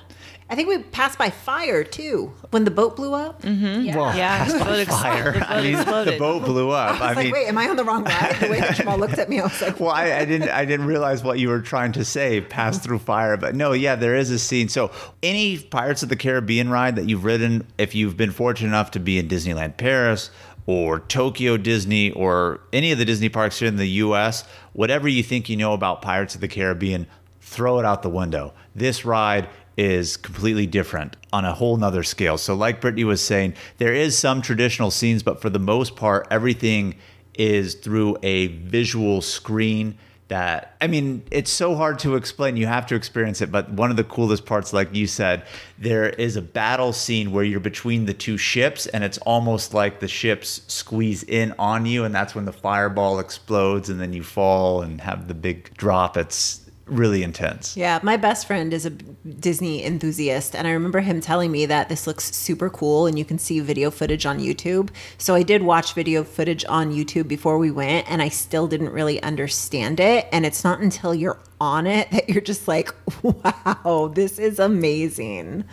I 0.50 0.56
think 0.56 0.70
we 0.70 0.78
passed 0.82 1.18
by 1.18 1.30
fire 1.30 1.84
too 1.84 2.32
when 2.52 2.64
the 2.64 2.72
boat 2.72 2.96
blew 2.96 3.14
up. 3.14 3.42
Yeah. 3.44 3.98
Well, 3.98 4.16
Yeah, 4.16 4.38
passed 4.38 4.54
the 4.58 4.64
by 4.64 4.66
boat 4.86 4.88
fire. 4.88 5.32
the 5.34 5.40
boat 5.40 5.50
I 5.50 5.62
mean, 5.62 5.76
the 6.06 6.16
boat 6.18 6.46
blew 6.46 6.70
up. 6.70 7.02
I 7.02 7.06
I 7.06 7.08
was 7.10 7.18
mean, 7.18 7.26
like, 7.26 7.34
wait, 7.34 7.48
am 7.50 7.58
I 7.58 7.68
on 7.68 7.76
the 7.76 7.84
wrong 7.84 8.06
ride? 8.06 8.38
The 8.40 8.48
way 8.50 8.60
that 8.62 8.76
Jamal 8.76 8.98
looked 8.98 9.18
at 9.18 9.28
me, 9.30 9.40
I 9.42 9.44
was 9.44 9.62
like, 9.62 9.78
well, 9.82 9.90
I, 9.92 10.20
I 10.20 10.26
didn't 10.26 10.50
I 10.50 10.64
didn't 10.64 10.86
realize 10.86 11.22
what 11.24 11.38
you 11.40 11.50
were 11.50 11.60
trying 11.60 11.92
to 11.94 12.06
say, 12.06 12.40
pass 12.40 12.78
through 12.80 13.00
fire. 13.00 13.36
But 13.36 13.56
no, 13.56 13.74
yeah, 13.74 13.96
there 13.96 14.16
is 14.16 14.32
a 14.32 14.40
scene. 14.40 14.70
So 14.70 14.92
any 15.22 15.58
Pirates 15.60 16.02
of 16.04 16.08
the 16.10 16.16
Caribbean 16.16 16.70
ride 16.70 16.96
that 16.96 17.10
you've 17.10 17.26
ridden, 17.26 17.68
if 17.78 17.94
you've 17.94 18.16
been 18.16 18.32
fortunate 18.32 18.70
enough 18.70 18.92
to 18.92 19.00
be 19.02 19.18
in 19.18 19.28
Disneyland 19.28 19.76
Paris 19.78 20.32
or 20.66 21.00
Tokyo 21.02 21.58
Disney 21.58 22.12
or 22.12 22.62
any 22.72 22.92
of 22.94 23.00
the 23.00 23.06
Disney 23.06 23.28
parks 23.30 23.60
here 23.60 23.68
in 23.68 23.76
the 23.78 23.88
US, 23.88 24.44
whatever 24.74 25.08
you 25.10 25.24
think 25.24 25.50
you 25.50 25.58
know 25.58 25.74
about 25.74 26.02
Pirates 26.02 26.36
of 26.36 26.42
the 26.42 26.48
Caribbean, 26.48 27.06
throw 27.42 27.80
it 27.80 27.86
out 27.86 28.02
the 28.02 28.10
window. 28.10 28.54
This 28.76 29.04
ride 29.06 29.48
is 29.78 30.18
completely 30.18 30.66
different 30.66 31.16
on 31.32 31.46
a 31.46 31.54
whole 31.54 31.78
nother 31.78 32.04
scale. 32.04 32.38
So 32.38 32.56
like 32.56 32.82
Brittany 32.82 33.04
was 33.04 33.22
saying, 33.22 33.54
there 33.78 33.94
is 33.94 34.18
some 34.18 34.42
traditional 34.42 34.92
scenes, 34.92 35.24
but 35.24 35.40
for 35.40 35.50
the 35.50 35.60
most 35.60 35.96
part, 35.96 36.28
everything 36.32 36.96
is 37.36 37.76
through 37.76 38.18
a 38.24 38.48
visual 38.48 39.22
screen 39.22 39.98
that 40.28 40.76
I 40.82 40.88
mean, 40.88 41.24
it's 41.32 41.52
so 41.52 41.76
hard 41.76 42.00
to 42.00 42.16
explain. 42.16 42.58
You 42.58 42.68
have 42.68 42.86
to 42.88 42.96
experience 42.96 43.42
it. 43.42 43.52
But 43.52 43.70
one 43.72 43.92
of 43.92 43.98
the 43.98 44.04
coolest 44.04 44.46
parts, 44.46 44.74
like 44.74 44.94
you 44.94 45.08
said, 45.08 45.44
there 45.78 46.10
is 46.10 46.36
a 46.36 46.42
battle 46.42 46.94
scene 46.94 47.32
where 47.32 47.44
you're 47.44 47.60
between 47.60 48.06
the 48.06 48.14
two 48.14 48.38
ships, 48.38 48.88
and 48.88 49.04
it's 49.04 49.18
almost 49.20 49.74
like 49.74 50.00
the 50.00 50.08
ships 50.08 50.62
squeeze 50.68 51.24
in 51.24 51.54
on 51.58 51.86
you, 51.86 52.04
and 52.04 52.14
that's 52.14 52.36
when 52.36 52.46
the 52.46 52.52
fireball 52.52 53.20
explodes, 53.20 53.90
and 53.90 54.00
then 54.00 54.14
you 54.14 54.24
fall 54.24 54.82
and 54.82 55.00
have 55.02 55.28
the 55.28 55.34
big 55.34 55.76
drop. 55.78 56.18
It's 56.18 56.67
really 56.88 57.24
intense. 57.24 57.78
Yeah, 57.78 58.00
my 58.04 58.18
best 58.18 58.48
friend 58.48 58.74
is 58.74 58.86
a 58.86 58.90
Disney 58.90 59.84
enthusiast, 59.86 60.56
and 60.56 60.68
I 60.68 60.72
remember 60.72 61.00
him 61.00 61.22
telling 61.22 61.52
me 61.52 61.66
that 61.66 61.90
this 61.90 62.08
looks 62.08 62.36
super 62.36 62.70
cool 62.70 63.08
and 63.08 63.18
you 63.18 63.26
can 63.26 63.38
see 63.38 63.60
video 63.60 63.92
footage 63.92 64.26
on 64.26 64.40
YouTube. 64.40 64.90
So 65.18 65.36
I 65.36 65.44
did 65.44 65.64
watch 65.64 65.94
video 65.94 66.24
footage 66.24 66.66
on 66.68 66.94
YouTube 66.94 67.28
before 67.28 67.58
we 67.58 67.72
went, 67.72 68.10
and 68.10 68.22
I 68.22 68.30
still 68.30 68.68
didn't 68.68 68.92
really 68.92 69.22
understand 69.22 70.00
it. 70.00 70.28
And 70.32 70.46
it's 70.46 70.64
not 70.64 70.80
until 70.80 71.14
you're 71.14 71.40
on 71.60 71.88
it 71.88 72.10
that 72.12 72.30
you're 72.30 72.42
just 72.42 72.68
like, 72.68 72.94
wow, 73.24 74.12
this 74.14 74.40
is 74.40 74.60
amazing. 74.60 75.66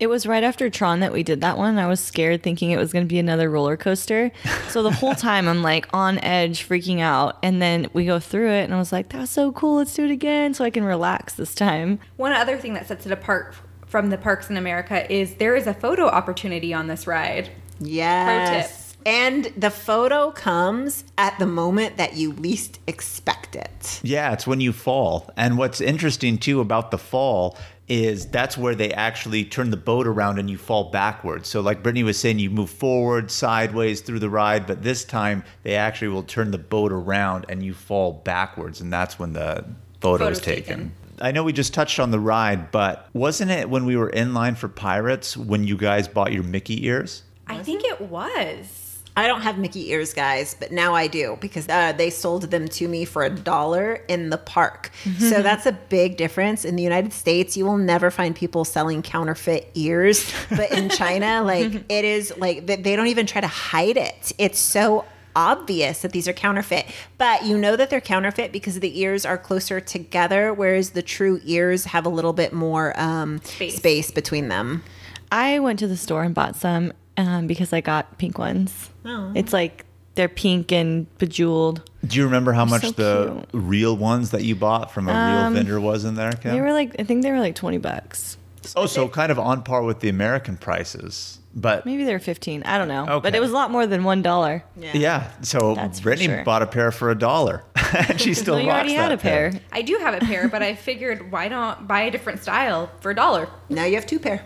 It 0.00 0.08
was 0.08 0.26
right 0.26 0.42
after 0.42 0.68
Tron 0.70 1.00
that 1.00 1.12
we 1.12 1.22
did 1.22 1.40
that 1.42 1.56
one. 1.56 1.78
I 1.78 1.86
was 1.86 2.00
scared 2.00 2.42
thinking 2.42 2.70
it 2.70 2.76
was 2.76 2.92
going 2.92 3.04
to 3.04 3.08
be 3.08 3.18
another 3.18 3.48
roller 3.48 3.76
coaster. 3.76 4.32
So 4.68 4.82
the 4.82 4.90
whole 4.90 5.14
time 5.14 5.48
I'm 5.48 5.62
like 5.62 5.88
on 5.92 6.18
edge, 6.18 6.66
freaking 6.68 7.00
out. 7.00 7.38
And 7.42 7.62
then 7.62 7.88
we 7.92 8.04
go 8.04 8.18
through 8.18 8.50
it 8.50 8.64
and 8.64 8.74
I 8.74 8.78
was 8.78 8.92
like, 8.92 9.10
that's 9.10 9.30
so 9.30 9.52
cool. 9.52 9.76
Let's 9.76 9.94
do 9.94 10.04
it 10.04 10.10
again 10.10 10.54
so 10.54 10.64
I 10.64 10.70
can 10.70 10.84
relax 10.84 11.34
this 11.34 11.54
time. 11.54 12.00
One 12.16 12.32
other 12.32 12.56
thing 12.56 12.74
that 12.74 12.86
sets 12.88 13.06
it 13.06 13.12
apart 13.12 13.54
from 13.86 14.10
the 14.10 14.18
parks 14.18 14.50
in 14.50 14.56
America 14.56 15.10
is 15.12 15.34
there 15.34 15.54
is 15.54 15.66
a 15.66 15.74
photo 15.74 16.06
opportunity 16.06 16.74
on 16.74 16.88
this 16.88 17.06
ride. 17.06 17.50
Yes. 17.78 18.96
And 19.06 19.52
the 19.56 19.70
photo 19.70 20.30
comes 20.30 21.04
at 21.18 21.38
the 21.38 21.46
moment 21.46 21.98
that 21.98 22.16
you 22.16 22.32
least 22.32 22.80
expect 22.86 23.54
it. 23.54 24.00
Yeah, 24.02 24.32
it's 24.32 24.46
when 24.46 24.60
you 24.60 24.72
fall. 24.72 25.30
And 25.36 25.58
what's 25.58 25.80
interesting 25.80 26.38
too 26.38 26.60
about 26.60 26.90
the 26.90 26.98
fall 26.98 27.58
is 27.88 28.26
that's 28.26 28.56
where 28.56 28.74
they 28.74 28.92
actually 28.92 29.44
turn 29.44 29.70
the 29.70 29.76
boat 29.76 30.06
around 30.06 30.38
and 30.38 30.48
you 30.48 30.56
fall 30.56 30.90
backwards. 30.90 31.48
So, 31.48 31.60
like 31.60 31.82
Brittany 31.82 32.02
was 32.02 32.18
saying, 32.18 32.38
you 32.38 32.50
move 32.50 32.70
forward, 32.70 33.30
sideways 33.30 34.00
through 34.00 34.20
the 34.20 34.30
ride, 34.30 34.66
but 34.66 34.82
this 34.82 35.04
time 35.04 35.44
they 35.62 35.76
actually 35.76 36.08
will 36.08 36.22
turn 36.22 36.50
the 36.50 36.58
boat 36.58 36.92
around 36.92 37.46
and 37.48 37.62
you 37.62 37.74
fall 37.74 38.12
backwards. 38.12 38.80
And 38.80 38.92
that's 38.92 39.18
when 39.18 39.32
the 39.32 39.64
photo 40.00 40.28
is 40.28 40.38
Photo's 40.38 40.40
taken. 40.40 40.64
taken. 40.64 40.92
I 41.20 41.30
know 41.30 41.44
we 41.44 41.52
just 41.52 41.74
touched 41.74 42.00
on 42.00 42.10
the 42.10 42.18
ride, 42.18 42.70
but 42.70 43.08
wasn't 43.12 43.50
it 43.50 43.70
when 43.70 43.84
we 43.84 43.96
were 43.96 44.10
in 44.10 44.34
line 44.34 44.56
for 44.56 44.68
Pirates 44.68 45.36
when 45.36 45.64
you 45.64 45.76
guys 45.76 46.08
bought 46.08 46.32
your 46.32 46.42
Mickey 46.42 46.86
ears? 46.86 47.22
I 47.46 47.62
think 47.62 47.84
it 47.84 48.00
was. 48.00 48.83
I 49.16 49.28
don't 49.28 49.42
have 49.42 49.58
Mickey 49.58 49.90
ears, 49.90 50.12
guys, 50.12 50.54
but 50.58 50.72
now 50.72 50.94
I 50.94 51.06
do 51.06 51.38
because 51.40 51.68
uh, 51.68 51.92
they 51.92 52.10
sold 52.10 52.50
them 52.50 52.66
to 52.68 52.88
me 52.88 53.04
for 53.04 53.22
a 53.22 53.30
dollar 53.30 53.94
in 54.08 54.30
the 54.30 54.38
park. 54.38 54.90
so 55.18 55.40
that's 55.40 55.66
a 55.66 55.72
big 55.72 56.16
difference. 56.16 56.64
In 56.64 56.74
the 56.74 56.82
United 56.82 57.12
States, 57.12 57.56
you 57.56 57.64
will 57.64 57.76
never 57.76 58.10
find 58.10 58.34
people 58.34 58.64
selling 58.64 59.02
counterfeit 59.02 59.70
ears, 59.74 60.32
but 60.50 60.72
in 60.72 60.88
China, 61.02 61.42
like 61.44 61.84
it 61.88 62.04
is 62.04 62.32
like 62.38 62.66
they 62.66 62.76
they 62.76 62.96
don't 62.96 63.06
even 63.06 63.26
try 63.26 63.40
to 63.40 63.46
hide 63.46 63.96
it. 63.96 64.32
It's 64.36 64.58
so 64.58 65.04
obvious 65.36 66.02
that 66.02 66.12
these 66.12 66.26
are 66.26 66.32
counterfeit, 66.32 66.86
but 67.18 67.44
you 67.44 67.56
know 67.56 67.76
that 67.76 67.90
they're 67.90 68.00
counterfeit 68.00 68.50
because 68.52 68.80
the 68.80 69.00
ears 69.00 69.24
are 69.24 69.38
closer 69.38 69.80
together, 69.80 70.52
whereas 70.52 70.90
the 70.90 71.02
true 71.02 71.40
ears 71.44 71.84
have 71.86 72.04
a 72.06 72.08
little 72.08 72.32
bit 72.32 72.52
more 72.52 72.98
um, 73.00 73.40
Space. 73.42 73.76
space 73.76 74.10
between 74.10 74.48
them. 74.48 74.82
I 75.30 75.58
went 75.60 75.78
to 75.80 75.86
the 75.88 75.96
store 75.96 76.22
and 76.22 76.34
bought 76.34 76.56
some 76.56 76.92
um, 77.16 77.46
because 77.46 77.72
I 77.72 77.80
got 77.80 78.18
pink 78.18 78.38
ones. 78.38 78.90
Oh. 79.04 79.32
It's 79.34 79.52
like 79.52 79.84
they're 80.14 80.28
pink 80.28 80.72
and 80.72 81.06
bejeweled. 81.18 81.88
Do 82.06 82.16
you 82.18 82.24
remember 82.24 82.52
how 82.52 82.64
much 82.64 82.82
so 82.82 82.90
the 82.92 83.46
real 83.58 83.96
ones 83.96 84.30
that 84.30 84.44
you 84.44 84.54
bought 84.54 84.92
from 84.92 85.08
a 85.08 85.12
real 85.12 85.46
um, 85.46 85.54
vendor 85.54 85.80
was 85.80 86.04
in 86.04 86.14
there, 86.14 86.32
Kim? 86.32 86.52
They 86.52 86.60
were 86.60 86.72
like, 86.72 86.94
I 86.98 87.04
think 87.04 87.22
they 87.22 87.30
were 87.30 87.40
like 87.40 87.54
20 87.54 87.78
bucks. 87.78 88.36
Oh, 88.76 88.86
so 88.86 89.08
kind 89.08 89.30
of 89.30 89.38
on 89.38 89.62
par 89.62 89.82
with 89.82 90.00
the 90.00 90.08
American 90.08 90.56
prices. 90.56 91.38
But 91.56 91.86
Maybe 91.86 92.04
they're 92.04 92.18
15. 92.18 92.64
I 92.64 92.78
don't 92.78 92.88
know. 92.88 93.04
Okay. 93.04 93.20
But 93.22 93.34
it 93.34 93.40
was 93.40 93.50
a 93.50 93.54
lot 93.54 93.70
more 93.70 93.86
than 93.86 94.02
$1. 94.02 94.62
yeah, 94.76 94.90
yeah. 94.94 95.30
so 95.42 95.74
That's 95.74 96.00
Brittany 96.00 96.26
sure. 96.26 96.44
bought 96.44 96.62
a 96.62 96.66
pair 96.66 96.90
for 96.90 97.10
a 97.10 97.14
dollar. 97.14 97.64
and 98.08 98.20
she 98.20 98.34
still 98.34 98.54
So 98.54 98.60
you 98.60 98.68
rocks 98.68 98.78
already 98.78 98.94
had 98.94 99.10
that 99.10 99.18
a 99.20 99.22
pair. 99.22 99.52
I 99.70 99.82
do 99.82 99.96
have 99.98 100.14
a 100.14 100.20
pair, 100.20 100.48
but 100.48 100.62
I 100.62 100.74
figured 100.74 101.30
why 101.30 101.48
not 101.48 101.86
buy 101.86 102.02
a 102.02 102.10
different 102.10 102.42
style 102.42 102.90
for 103.00 103.12
a 103.12 103.14
dollar? 103.14 103.48
Now 103.68 103.84
you 103.84 103.94
have 103.94 104.06
two 104.06 104.18
pair. 104.18 104.42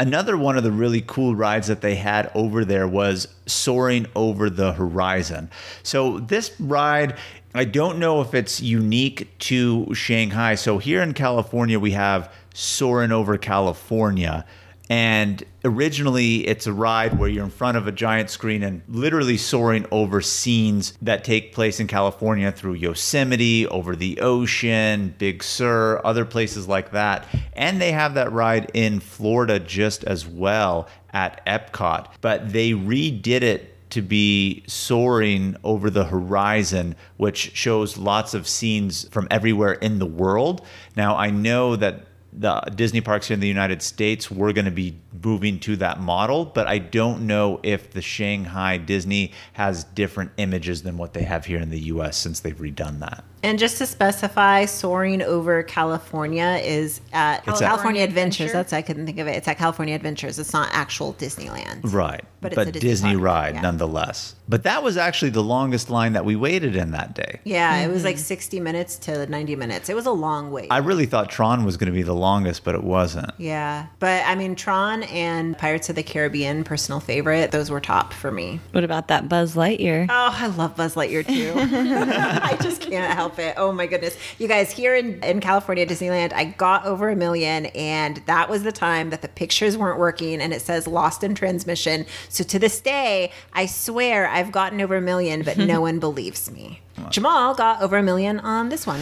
Another 0.00 0.36
one 0.36 0.56
of 0.56 0.64
the 0.64 0.72
really 0.72 1.00
cool 1.06 1.36
rides 1.36 1.68
that 1.68 1.80
they 1.80 1.94
had 1.94 2.30
over 2.34 2.64
there 2.64 2.88
was 2.88 3.28
soaring 3.46 4.06
over 4.16 4.50
the 4.50 4.72
horizon. 4.72 5.48
So 5.84 6.18
this 6.18 6.52
ride, 6.58 7.16
I 7.54 7.64
don't 7.64 8.00
know 8.00 8.20
if 8.20 8.34
it's 8.34 8.60
unique 8.60 9.38
to 9.40 9.94
Shanghai. 9.94 10.56
So 10.56 10.78
here 10.78 11.02
in 11.02 11.14
California, 11.14 11.78
we 11.78 11.92
have 11.92 12.32
soaring 12.52 13.12
over 13.12 13.38
California. 13.38 14.44
And 14.90 15.42
originally, 15.64 16.46
it's 16.46 16.66
a 16.66 16.72
ride 16.72 17.18
where 17.18 17.28
you're 17.28 17.44
in 17.44 17.50
front 17.50 17.76
of 17.76 17.86
a 17.86 17.92
giant 17.92 18.30
screen 18.30 18.62
and 18.62 18.82
literally 18.88 19.36
soaring 19.36 19.86
over 19.90 20.20
scenes 20.20 20.92
that 21.00 21.24
take 21.24 21.54
place 21.54 21.80
in 21.80 21.86
California 21.86 22.52
through 22.52 22.74
Yosemite, 22.74 23.66
over 23.68 23.96
the 23.96 24.20
ocean, 24.20 25.14
Big 25.18 25.42
Sur, 25.42 26.00
other 26.04 26.24
places 26.24 26.68
like 26.68 26.90
that. 26.92 27.26
And 27.54 27.80
they 27.80 27.92
have 27.92 28.14
that 28.14 28.32
ride 28.32 28.70
in 28.74 29.00
Florida 29.00 29.58
just 29.58 30.04
as 30.04 30.26
well 30.26 30.88
at 31.12 31.44
Epcot. 31.46 32.08
But 32.20 32.52
they 32.52 32.72
redid 32.72 33.42
it 33.42 33.68
to 33.90 34.00
be 34.02 34.64
soaring 34.66 35.54
over 35.64 35.90
the 35.90 36.06
horizon, 36.06 36.96
which 37.18 37.54
shows 37.54 37.98
lots 37.98 38.32
of 38.32 38.48
scenes 38.48 39.06
from 39.10 39.28
everywhere 39.30 39.74
in 39.74 39.98
the 39.98 40.06
world. 40.06 40.66
Now, 40.96 41.16
I 41.16 41.30
know 41.30 41.76
that 41.76 42.06
the 42.32 42.60
Disney 42.74 43.00
parks 43.00 43.28
here 43.28 43.34
in 43.34 43.40
the 43.40 43.48
United 43.48 43.82
States 43.82 44.30
were 44.30 44.52
going 44.52 44.64
to 44.64 44.70
be 44.70 44.96
moving 45.22 45.60
to 45.60 45.76
that 45.76 46.00
model, 46.00 46.44
but 46.46 46.66
I 46.66 46.78
don't 46.78 47.26
know 47.26 47.60
if 47.62 47.90
the 47.90 48.02
Shanghai 48.02 48.78
Disney 48.78 49.32
has 49.52 49.84
different 49.84 50.32
images 50.38 50.82
than 50.82 50.96
what 50.96 51.12
they 51.12 51.24
have 51.24 51.44
here 51.44 51.58
in 51.58 51.70
the 51.70 51.80
US 51.80 52.16
since 52.16 52.40
they've 52.40 52.56
redone 52.56 53.00
that. 53.00 53.24
And 53.42 53.58
just 53.58 53.78
to 53.78 53.86
specify, 53.86 54.64
soaring 54.66 55.20
over 55.22 55.62
California 55.62 56.60
is 56.62 57.00
at 57.12 57.46
It's 57.48 57.60
at- 57.60 57.66
California 57.68 58.02
Adventures. 58.02 58.46
Adventure? 58.50 58.52
That's 58.52 58.72
I 58.72 58.82
couldn't 58.82 59.06
think 59.06 59.18
of 59.18 59.26
it. 59.26 59.32
It's 59.36 59.48
at 59.48 59.58
California 59.58 59.94
Adventures. 59.94 60.38
It's 60.38 60.52
not 60.52 60.68
actual 60.72 61.14
Disneyland. 61.14 61.80
Right. 61.92 62.24
But 62.40 62.54
But, 62.54 62.68
a 62.68 62.72
Disney 62.72 62.88
Disney, 62.88 63.10
park, 63.12 63.22
ride 63.22 63.54
yeah. 63.56 63.60
nonetheless. 63.62 64.34
But 64.48 64.64
that 64.64 64.82
was 64.82 64.96
actually 64.96 65.30
the 65.30 65.42
longest 65.42 65.90
line 65.90 66.12
that 66.12 66.24
we 66.24 66.36
waited 66.36 66.76
in 66.76 66.90
that 66.90 67.14
day. 67.14 67.40
Yeah, 67.44 67.80
it 67.84 67.88
was 67.88 68.04
like 68.04 68.16
mm-hmm. 68.16 68.22
60 68.22 68.60
minutes 68.60 68.96
to 68.98 69.26
90 69.26 69.56
minutes. 69.56 69.88
It 69.88 69.94
was 69.94 70.06
a 70.06 70.10
long 70.12 70.50
wait. 70.50 70.66
I 70.70 70.78
really 70.78 71.06
thought 71.06 71.30
Tron 71.30 71.64
was 71.64 71.76
going 71.76 71.86
to 71.86 71.92
be 71.92 72.02
the 72.02 72.14
longest, 72.14 72.64
but 72.64 72.74
it 72.74 72.82
wasn't. 72.82 73.30
yeah, 73.38 73.86
but 73.98 74.24
I 74.26 74.34
mean, 74.34 74.54
Tron 74.56 75.04
and 75.04 75.56
Pirates 75.56 75.88
of 75.88 75.96
the 75.96 76.02
Caribbean, 76.02 76.64
personal 76.64 77.00
favorite, 77.00 77.50
those 77.52 77.70
were 77.70 77.80
top 77.80 78.12
for 78.12 78.30
me. 78.30 78.60
What 78.72 78.84
about 78.84 79.08
that 79.08 79.28
Buzz 79.28 79.54
Lightyear? 79.54 80.06
Oh, 80.10 80.36
I 80.38 80.48
love 80.48 80.76
Buzz 80.76 80.94
Lightyear 80.94 81.24
too. 81.26 81.52
I 81.56 82.56
just 82.62 82.82
can't 82.82 83.12
help 83.14 83.31
it. 83.38 83.54
Oh 83.56 83.72
my 83.72 83.86
goodness. 83.86 84.16
You 84.38 84.48
guys, 84.48 84.70
here 84.70 84.94
in, 84.94 85.22
in 85.22 85.40
California, 85.40 85.86
Disneyland, 85.86 86.32
I 86.32 86.44
got 86.44 86.84
over 86.86 87.08
a 87.08 87.16
million, 87.16 87.66
and 87.66 88.22
that 88.26 88.48
was 88.48 88.62
the 88.62 88.72
time 88.72 89.10
that 89.10 89.22
the 89.22 89.28
pictures 89.28 89.76
weren't 89.76 89.98
working 89.98 90.40
and 90.40 90.52
it 90.52 90.62
says 90.62 90.86
lost 90.86 91.24
in 91.24 91.34
transmission. 91.34 92.06
So 92.28 92.44
to 92.44 92.58
this 92.58 92.80
day, 92.80 93.32
I 93.52 93.66
swear 93.66 94.28
I've 94.28 94.52
gotten 94.52 94.80
over 94.80 94.96
a 94.96 95.00
million, 95.00 95.42
but 95.42 95.58
no 95.58 95.80
one 95.82 95.98
believes 95.98 96.50
me. 96.50 96.80
Jamal 97.10 97.54
got 97.54 97.82
over 97.82 97.96
a 97.96 98.02
million 98.02 98.40
on 98.40 98.68
this 98.68 98.86
one. 98.86 99.00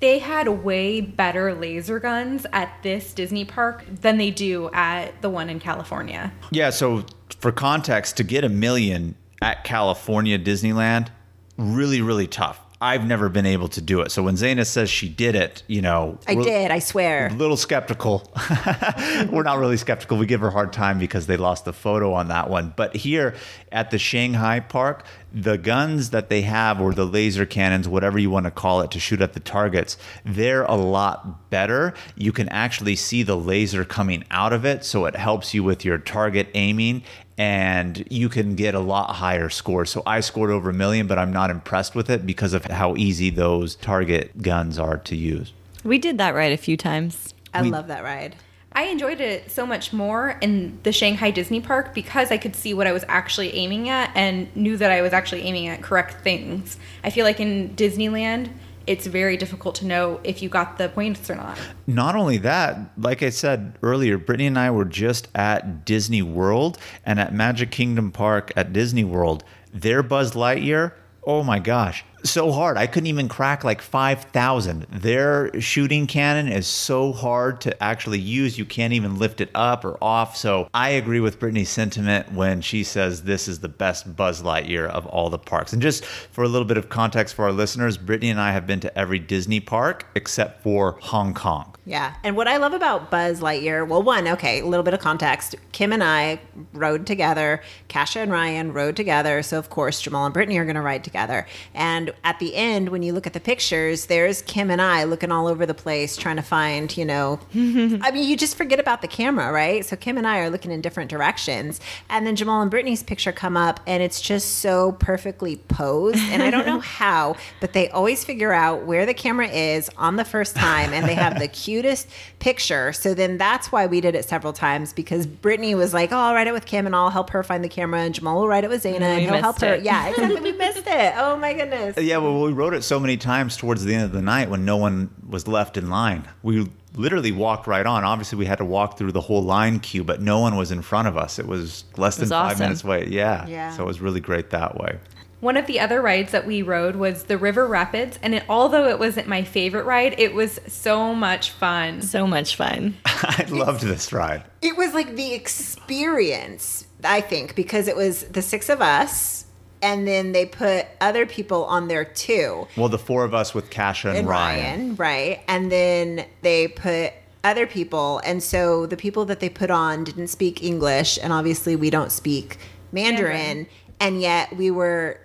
They 0.00 0.18
had 0.18 0.48
way 0.48 1.00
better 1.00 1.54
laser 1.54 2.00
guns 2.00 2.44
at 2.52 2.82
this 2.82 3.14
Disney 3.14 3.44
park 3.44 3.84
than 3.88 4.18
they 4.18 4.32
do 4.32 4.68
at 4.72 5.22
the 5.22 5.30
one 5.30 5.48
in 5.48 5.60
California. 5.60 6.32
Yeah, 6.50 6.70
so 6.70 7.06
for 7.38 7.52
context, 7.52 8.16
to 8.16 8.24
get 8.24 8.42
a 8.42 8.48
million 8.48 9.14
at 9.40 9.62
California 9.62 10.38
Disneyland, 10.38 11.08
really, 11.56 12.00
really 12.02 12.26
tough. 12.26 12.60
I've 12.82 13.06
never 13.06 13.28
been 13.28 13.46
able 13.46 13.68
to 13.68 13.80
do 13.80 14.00
it. 14.00 14.10
So 14.10 14.24
when 14.24 14.34
Zaina 14.34 14.66
says 14.66 14.90
she 14.90 15.08
did 15.08 15.36
it, 15.36 15.62
you 15.68 15.80
know, 15.80 16.18
I 16.26 16.34
did, 16.34 16.72
I 16.72 16.80
swear. 16.80 17.28
A 17.28 17.32
little 17.32 17.56
skeptical. 17.56 18.28
we're 19.30 19.44
not 19.44 19.60
really 19.60 19.76
skeptical. 19.76 20.18
We 20.18 20.26
give 20.26 20.40
her 20.40 20.48
a 20.48 20.50
hard 20.50 20.72
time 20.72 20.98
because 20.98 21.28
they 21.28 21.36
lost 21.36 21.64
the 21.64 21.72
photo 21.72 22.12
on 22.12 22.26
that 22.28 22.50
one. 22.50 22.74
But 22.74 22.96
here 22.96 23.36
at 23.70 23.92
the 23.92 23.98
Shanghai 23.98 24.58
park, 24.58 25.04
the 25.34 25.56
guns 25.56 26.10
that 26.10 26.28
they 26.28 26.42
have, 26.42 26.80
or 26.80 26.92
the 26.92 27.06
laser 27.06 27.46
cannons, 27.46 27.88
whatever 27.88 28.18
you 28.18 28.30
want 28.30 28.44
to 28.44 28.50
call 28.50 28.80
it, 28.82 28.90
to 28.90 29.00
shoot 29.00 29.20
at 29.20 29.32
the 29.32 29.40
targets, 29.40 29.96
they're 30.24 30.64
a 30.64 30.74
lot 30.74 31.48
better. 31.50 31.94
You 32.16 32.32
can 32.32 32.48
actually 32.50 32.96
see 32.96 33.22
the 33.22 33.36
laser 33.36 33.84
coming 33.84 34.24
out 34.30 34.52
of 34.52 34.64
it, 34.64 34.84
so 34.84 35.06
it 35.06 35.16
helps 35.16 35.54
you 35.54 35.62
with 35.64 35.84
your 35.84 35.98
target 35.98 36.48
aiming 36.54 37.02
and 37.38 38.04
you 38.10 38.28
can 38.28 38.54
get 38.54 38.74
a 38.74 38.78
lot 38.78 39.16
higher 39.16 39.48
scores. 39.48 39.90
So 39.90 40.02
I 40.06 40.20
scored 40.20 40.50
over 40.50 40.68
a 40.70 40.74
million, 40.74 41.06
but 41.06 41.18
I'm 41.18 41.32
not 41.32 41.50
impressed 41.50 41.94
with 41.94 42.10
it 42.10 42.26
because 42.26 42.52
of 42.52 42.66
how 42.66 42.94
easy 42.96 43.30
those 43.30 43.74
target 43.76 44.42
guns 44.42 44.78
are 44.78 44.98
to 44.98 45.16
use. 45.16 45.52
We 45.82 45.98
did 45.98 46.18
that 46.18 46.34
right 46.34 46.52
a 46.52 46.56
few 46.58 46.76
times. 46.76 47.32
I 47.54 47.62
We- 47.62 47.70
love 47.70 47.88
that 47.88 48.04
ride. 48.04 48.36
I 48.74 48.84
enjoyed 48.84 49.20
it 49.20 49.50
so 49.50 49.66
much 49.66 49.92
more 49.92 50.38
in 50.40 50.78
the 50.82 50.92
Shanghai 50.92 51.30
Disney 51.30 51.60
Park 51.60 51.94
because 51.94 52.30
I 52.30 52.38
could 52.38 52.56
see 52.56 52.72
what 52.74 52.86
I 52.86 52.92
was 52.92 53.04
actually 53.08 53.54
aiming 53.54 53.88
at 53.88 54.10
and 54.14 54.54
knew 54.56 54.76
that 54.78 54.90
I 54.90 55.02
was 55.02 55.12
actually 55.12 55.42
aiming 55.42 55.68
at 55.68 55.82
correct 55.82 56.22
things. 56.22 56.78
I 57.04 57.10
feel 57.10 57.24
like 57.24 57.38
in 57.38 57.74
Disneyland, 57.76 58.50
it's 58.86 59.06
very 59.06 59.36
difficult 59.36 59.76
to 59.76 59.86
know 59.86 60.20
if 60.24 60.42
you 60.42 60.48
got 60.48 60.78
the 60.78 60.88
points 60.88 61.30
or 61.30 61.36
not. 61.36 61.58
Not 61.86 62.16
only 62.16 62.38
that, 62.38 62.78
like 62.96 63.22
I 63.22 63.30
said 63.30 63.78
earlier, 63.82 64.18
Brittany 64.18 64.46
and 64.46 64.58
I 64.58 64.70
were 64.70 64.84
just 64.84 65.28
at 65.34 65.84
Disney 65.84 66.22
World 66.22 66.78
and 67.04 67.20
at 67.20 67.32
Magic 67.34 67.70
Kingdom 67.70 68.10
Park 68.10 68.52
at 68.56 68.72
Disney 68.72 69.04
World. 69.04 69.44
Their 69.72 70.02
Buzz 70.02 70.32
Lightyear, 70.32 70.94
oh 71.24 71.42
my 71.42 71.58
gosh, 71.58 72.04
so 72.24 72.52
hard. 72.52 72.76
I 72.76 72.86
couldn't 72.86 73.06
even 73.08 73.28
crack 73.28 73.64
like 73.64 73.82
5,000. 73.82 74.86
Their 74.90 75.60
shooting 75.60 76.06
cannon 76.06 76.48
is 76.48 76.66
so 76.66 77.12
hard 77.12 77.60
to 77.62 77.82
actually 77.82 78.18
use. 78.18 78.58
You 78.58 78.64
can't 78.64 78.92
even 78.92 79.18
lift 79.18 79.40
it 79.40 79.50
up 79.54 79.84
or 79.84 79.98
off. 80.02 80.36
So 80.36 80.68
I 80.74 80.90
agree 80.90 81.20
with 81.20 81.38
Brittany's 81.38 81.70
sentiment 81.70 82.32
when 82.32 82.60
she 82.60 82.84
says 82.84 83.22
this 83.22 83.48
is 83.48 83.60
the 83.60 83.68
best 83.68 84.16
Buzz 84.16 84.42
Lightyear 84.42 84.88
of 84.88 85.06
all 85.06 85.30
the 85.30 85.38
parks. 85.38 85.72
And 85.72 85.82
just 85.82 86.04
for 86.04 86.44
a 86.44 86.48
little 86.48 86.66
bit 86.66 86.76
of 86.76 86.88
context 86.88 87.34
for 87.34 87.44
our 87.44 87.52
listeners, 87.52 87.96
Brittany 87.96 88.30
and 88.30 88.40
I 88.40 88.52
have 88.52 88.66
been 88.66 88.80
to 88.80 88.98
every 88.98 89.18
Disney 89.18 89.60
park 89.60 90.06
except 90.14 90.62
for 90.62 90.98
Hong 91.00 91.34
Kong. 91.34 91.74
Yeah. 91.84 92.14
And 92.22 92.36
what 92.36 92.46
I 92.46 92.58
love 92.58 92.74
about 92.74 93.10
Buzz 93.10 93.40
Lightyear, 93.40 93.86
well, 93.86 94.02
one, 94.02 94.28
okay, 94.28 94.60
a 94.60 94.66
little 94.66 94.84
bit 94.84 94.94
of 94.94 95.00
context. 95.00 95.56
Kim 95.72 95.92
and 95.92 96.04
I 96.04 96.40
rode 96.72 97.06
together. 97.06 97.60
Kasha 97.88 98.20
and 98.20 98.30
Ryan 98.30 98.72
rode 98.72 98.94
together. 98.94 99.42
So, 99.42 99.58
of 99.58 99.68
course, 99.68 100.00
Jamal 100.00 100.24
and 100.24 100.32
Brittany 100.32 100.58
are 100.58 100.64
going 100.64 100.76
to 100.76 100.82
ride 100.82 101.02
together. 101.02 101.46
And 101.74 102.11
at 102.24 102.38
the 102.38 102.54
end, 102.54 102.88
when 102.88 103.02
you 103.02 103.12
look 103.12 103.26
at 103.26 103.32
the 103.32 103.40
pictures, 103.40 104.06
there's 104.06 104.42
Kim 104.42 104.70
and 104.70 104.80
I 104.80 105.04
looking 105.04 105.32
all 105.32 105.46
over 105.46 105.66
the 105.66 105.74
place 105.74 106.16
trying 106.16 106.36
to 106.36 106.42
find, 106.42 106.94
you 106.96 107.04
know, 107.04 107.40
I 107.54 108.10
mean, 108.12 108.28
you 108.28 108.36
just 108.36 108.56
forget 108.56 108.80
about 108.80 109.02
the 109.02 109.08
camera, 109.08 109.52
right? 109.52 109.84
So, 109.84 109.96
Kim 109.96 110.18
and 110.18 110.26
I 110.26 110.40
are 110.40 110.50
looking 110.50 110.70
in 110.70 110.80
different 110.80 111.10
directions. 111.10 111.80
And 112.08 112.26
then 112.26 112.36
Jamal 112.36 112.62
and 112.62 112.70
Brittany's 112.70 113.02
picture 113.02 113.32
come 113.32 113.56
up, 113.56 113.80
and 113.86 114.02
it's 114.02 114.20
just 114.20 114.58
so 114.58 114.92
perfectly 114.92 115.56
posed. 115.56 116.18
And 116.18 116.42
I 116.42 116.50
don't 116.50 116.66
know 116.66 116.80
how, 117.02 117.36
but 117.60 117.72
they 117.72 117.88
always 117.90 118.24
figure 118.24 118.52
out 118.52 118.84
where 118.84 119.06
the 119.06 119.14
camera 119.14 119.48
is 119.48 119.90
on 119.96 120.16
the 120.16 120.24
first 120.24 120.56
time, 120.56 120.92
and 120.92 121.08
they 121.08 121.14
have 121.14 121.38
the 121.38 121.48
cutest 121.62 122.08
picture. 122.38 122.92
So 122.92 123.14
then 123.14 123.38
that's 123.38 123.72
why 123.72 123.86
we 123.86 124.00
did 124.00 124.14
it 124.14 124.24
several 124.24 124.52
times 124.52 124.92
because 124.92 125.26
Brittany 125.26 125.74
was 125.74 125.94
like, 125.94 126.12
"Oh, 126.12 126.16
I'll 126.16 126.34
write 126.34 126.46
it 126.46 126.52
with 126.52 126.66
Kim, 126.66 126.86
and 126.86 126.94
I'll 126.94 127.10
help 127.10 127.30
her 127.30 127.42
find 127.42 127.64
the 127.64 127.68
camera," 127.68 128.00
and 128.00 128.14
Jamal 128.14 128.40
will 128.40 128.48
write 128.48 128.64
it 128.64 128.70
with 128.70 128.82
Zaina, 128.82 129.00
we 129.00 129.04
and 129.04 129.20
he'll 129.20 129.34
help 129.34 129.56
missed 129.56 129.64
her. 129.64 129.76
Yeah, 129.76 130.08
exactly. 130.08 130.40
we 130.40 130.52
missed 130.52 130.86
it. 130.86 131.14
Oh 131.16 131.36
my 131.36 131.54
goodness. 131.54 131.96
Yeah, 132.04 132.18
well, 132.18 132.42
we 132.42 132.52
wrote 132.52 132.74
it 132.74 132.82
so 132.82 133.00
many 133.00 133.16
times 133.16 133.56
towards 133.56 133.84
the 133.84 133.94
end 133.94 134.04
of 134.04 134.12
the 134.12 134.22
night 134.22 134.50
when 134.50 134.64
no 134.64 134.76
one 134.76 135.10
was 135.26 135.48
left 135.48 135.76
in 135.76 135.88
line. 135.90 136.28
We 136.42 136.68
literally 136.94 137.32
walked 137.32 137.66
right 137.66 137.86
on. 137.86 138.04
Obviously, 138.04 138.38
we 138.38 138.46
had 138.46 138.58
to 138.58 138.64
walk 138.64 138.98
through 138.98 139.12
the 139.12 139.20
whole 139.20 139.42
line 139.42 139.80
queue, 139.80 140.04
but 140.04 140.20
no 140.20 140.40
one 140.40 140.56
was 140.56 140.70
in 140.70 140.82
front 140.82 141.08
of 141.08 141.16
us. 141.16 141.38
It 141.38 141.46
was 141.46 141.84
less 141.96 142.16
than 142.16 142.24
was 142.24 142.30
five 142.30 142.52
awesome. 142.52 142.64
minutes 142.64 142.84
away. 142.84 143.08
Yeah. 143.08 143.46
Yeah. 143.46 143.76
So 143.76 143.84
it 143.84 143.86
was 143.86 144.00
really 144.00 144.20
great 144.20 144.50
that 144.50 144.76
way. 144.76 144.98
One 145.40 145.56
of 145.56 145.66
the 145.66 145.80
other 145.80 146.00
rides 146.00 146.30
that 146.30 146.46
we 146.46 146.62
rode 146.62 146.94
was 146.94 147.24
the 147.24 147.36
River 147.36 147.66
Rapids, 147.66 148.16
and 148.22 148.32
it, 148.32 148.44
although 148.48 148.88
it 148.88 149.00
wasn't 149.00 149.26
my 149.26 149.42
favorite 149.42 149.84
ride, 149.84 150.14
it 150.18 150.34
was 150.34 150.60
so 150.68 151.16
much 151.16 151.50
fun. 151.50 152.00
So 152.00 152.28
much 152.28 152.54
fun. 152.54 152.94
I 153.04 153.46
loved 153.50 153.80
this 153.80 154.12
ride. 154.12 154.44
It 154.60 154.76
was 154.76 154.94
like 154.94 155.16
the 155.16 155.34
experience, 155.34 156.86
I 157.02 157.22
think, 157.22 157.56
because 157.56 157.88
it 157.88 157.96
was 157.96 158.22
the 158.22 158.40
six 158.40 158.68
of 158.68 158.80
us, 158.80 159.46
and 159.82 160.06
then 160.06 160.32
they 160.32 160.46
put 160.46 160.86
other 161.00 161.26
people 161.26 161.64
on 161.64 161.88
there 161.88 162.04
too. 162.04 162.66
Well, 162.76 162.88
the 162.88 162.98
four 162.98 163.24
of 163.24 163.34
us 163.34 163.52
with 163.54 163.70
Kasha 163.70 164.10
and, 164.10 164.18
and 164.18 164.28
Ryan. 164.28 164.64
Ryan, 164.64 164.96
right? 164.96 165.40
And 165.48 165.70
then 165.70 166.24
they 166.42 166.68
put 166.68 167.12
other 167.44 167.66
people, 167.66 168.20
and 168.24 168.42
so 168.42 168.86
the 168.86 168.96
people 168.96 169.24
that 169.24 169.40
they 169.40 169.48
put 169.48 169.70
on 169.70 170.04
didn't 170.04 170.28
speak 170.28 170.62
English, 170.62 171.18
and 171.20 171.32
obviously 171.32 171.74
we 171.74 171.90
don't 171.90 172.12
speak 172.12 172.56
Mandarin, 172.92 173.32
Mandarin. 173.32 173.66
and 174.00 174.20
yet 174.20 174.56
we 174.56 174.70
were. 174.70 175.18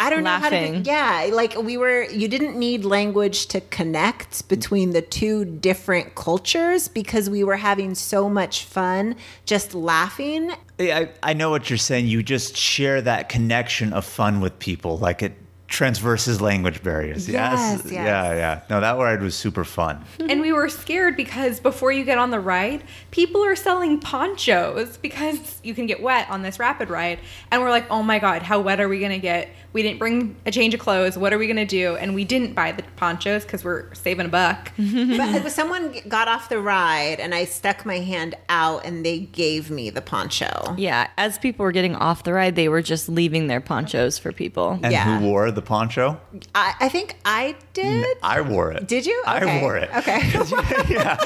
I 0.00 0.10
don't 0.10 0.22
know 0.22 0.30
how 0.30 0.48
to. 0.50 0.54
Laughing. 0.56 0.82
do- 0.82 0.90
Yeah, 0.90 1.28
like 1.32 1.56
we 1.60 1.76
were. 1.76 2.04
You 2.04 2.28
didn't 2.28 2.56
need 2.56 2.84
language 2.84 3.46
to 3.46 3.60
connect 3.62 4.48
between 4.48 4.90
the 4.92 5.02
two 5.02 5.44
different 5.44 6.14
cultures 6.14 6.86
because 6.88 7.28
we 7.28 7.42
were 7.42 7.56
having 7.56 7.94
so 7.94 8.28
much 8.28 8.64
fun 8.64 9.16
just 9.44 9.74
laughing. 9.74 10.52
Yeah, 10.78 10.98
I, 11.22 11.30
I 11.30 11.32
know 11.32 11.50
what 11.50 11.68
you're 11.68 11.76
saying. 11.78 12.06
You 12.06 12.22
just 12.22 12.56
share 12.56 13.02
that 13.02 13.28
connection 13.28 13.92
of 13.92 14.04
fun 14.04 14.40
with 14.40 14.58
people. 14.60 14.98
Like 14.98 15.22
it 15.22 15.34
transverses 15.68 16.40
language 16.40 16.82
barriers. 16.82 17.28
Yes, 17.28 17.82
yes. 17.84 17.92
Yeah, 17.92 18.32
yeah. 18.34 18.60
No, 18.70 18.80
that 18.80 18.96
ride 18.96 19.22
was 19.22 19.34
super 19.34 19.64
fun. 19.64 20.02
and 20.18 20.40
we 20.40 20.52
were 20.52 20.68
scared 20.68 21.16
because 21.16 21.60
before 21.60 21.92
you 21.92 22.04
get 22.04 22.18
on 22.18 22.30
the 22.30 22.40
ride, 22.40 22.82
people 23.10 23.44
are 23.44 23.54
selling 23.54 24.00
ponchos 24.00 24.96
because 24.96 25.60
you 25.62 25.74
can 25.74 25.86
get 25.86 26.02
wet 26.02 26.28
on 26.30 26.42
this 26.42 26.58
rapid 26.58 26.88
ride. 26.90 27.18
And 27.50 27.62
we're 27.62 27.70
like, 27.70 27.84
oh 27.90 28.02
my 28.02 28.18
God, 28.18 28.42
how 28.42 28.60
wet 28.60 28.80
are 28.80 28.88
we 28.88 28.98
going 28.98 29.12
to 29.12 29.18
get? 29.18 29.50
We 29.74 29.82
didn't 29.82 29.98
bring 29.98 30.34
a 30.46 30.50
change 30.50 30.72
of 30.72 30.80
clothes. 30.80 31.18
What 31.18 31.32
are 31.34 31.38
we 31.38 31.46
going 31.46 31.56
to 31.58 31.66
do? 31.66 31.94
And 31.96 32.14
we 32.14 32.24
didn't 32.24 32.54
buy 32.54 32.72
the 32.72 32.82
ponchos 32.96 33.44
because 33.44 33.62
we're 33.62 33.92
saving 33.94 34.24
a 34.24 34.28
buck. 34.30 34.72
but 34.78 35.50
someone 35.52 35.94
got 36.08 36.26
off 36.26 36.48
the 36.48 36.58
ride, 36.58 37.20
and 37.20 37.34
I 37.34 37.44
stuck 37.44 37.84
my 37.84 37.98
hand 37.98 38.34
out, 38.48 38.86
and 38.86 39.04
they 39.04 39.20
gave 39.20 39.70
me 39.70 39.90
the 39.90 40.00
poncho. 40.00 40.74
Yeah, 40.78 41.08
as 41.18 41.38
people 41.38 41.64
were 41.64 41.72
getting 41.72 41.94
off 41.94 42.24
the 42.24 42.32
ride, 42.32 42.56
they 42.56 42.70
were 42.70 42.80
just 42.80 43.10
leaving 43.10 43.46
their 43.48 43.60
ponchos 43.60 44.18
for 44.18 44.32
people. 44.32 44.80
And 44.82 44.90
Yeah. 44.90 45.18
who 45.18 45.26
wore 45.26 45.50
the 45.58 45.66
poncho? 45.66 46.20
I, 46.54 46.74
I 46.80 46.88
think 46.88 47.16
I 47.24 47.56
did. 47.72 48.06
I 48.22 48.40
wore 48.40 48.70
it. 48.72 48.86
Did 48.86 49.04
you? 49.06 49.22
I 49.26 49.60
wore 49.60 49.76
it. 49.76 49.90
Okay. 49.96 50.20
yeah, 50.88 51.16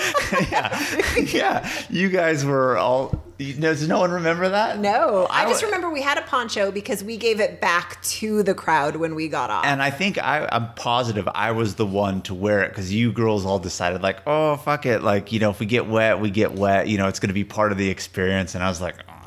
yeah, 0.51 1.17
yeah. 1.17 1.69
You 1.91 2.09
guys 2.09 2.45
were 2.45 2.77
all. 2.79 3.23
you- 3.39 3.55
Does 3.55 3.87
no 3.87 4.01
one 4.01 4.11
remember 4.13 4.49
that? 4.49 4.79
No, 4.79 5.27
I, 5.31 5.45
I 5.45 5.49
just 5.49 5.63
remember 5.63 5.91
we 5.91 6.01
had 6.01 6.17
a 6.19 6.23
poncho 6.23 6.71
because 6.71 7.05
we 7.05 7.17
gave 7.17 7.41
it 7.41 7.61
back 7.61 8.01
to 8.05 8.43
the 8.43 8.55
crowd 8.55 8.97
when 8.97 9.15
we 9.15 9.29
got 9.29 9.51
off. 9.51 9.65
And 9.67 9.83
I 9.83 9.91
think 9.91 10.17
I, 10.19 10.49
I'm 10.51 10.73
positive 10.75 11.29
I 11.35 11.51
was 11.53 11.75
the 11.75 11.87
one 11.87 12.23
to 12.23 12.35
wear 12.35 12.63
it 12.63 12.69
because 12.71 12.93
you 12.93 13.13
girls 13.13 13.45
all 13.45 13.59
decided 13.59 14.03
like, 14.03 14.21
oh 14.27 14.57
fuck 14.57 14.87
it, 14.87 15.03
like 15.03 15.31
you 15.33 15.41
know 15.41 15.51
if 15.51 15.61
we 15.61 15.67
get 15.67 15.87
wet, 15.87 16.21
we 16.21 16.31
get 16.31 16.53
wet. 16.53 16.89
You 16.89 16.97
know 16.99 17.09
it's 17.09 17.21
going 17.21 17.29
to 17.29 17.35
be 17.35 17.45
part 17.45 17.73
of 17.73 17.79
the 17.79 17.89
experience. 17.91 18.55
And 18.55 18.65
I 18.65 18.69
was 18.69 18.81
like, 18.81 18.97
"Ah, 19.09 19.22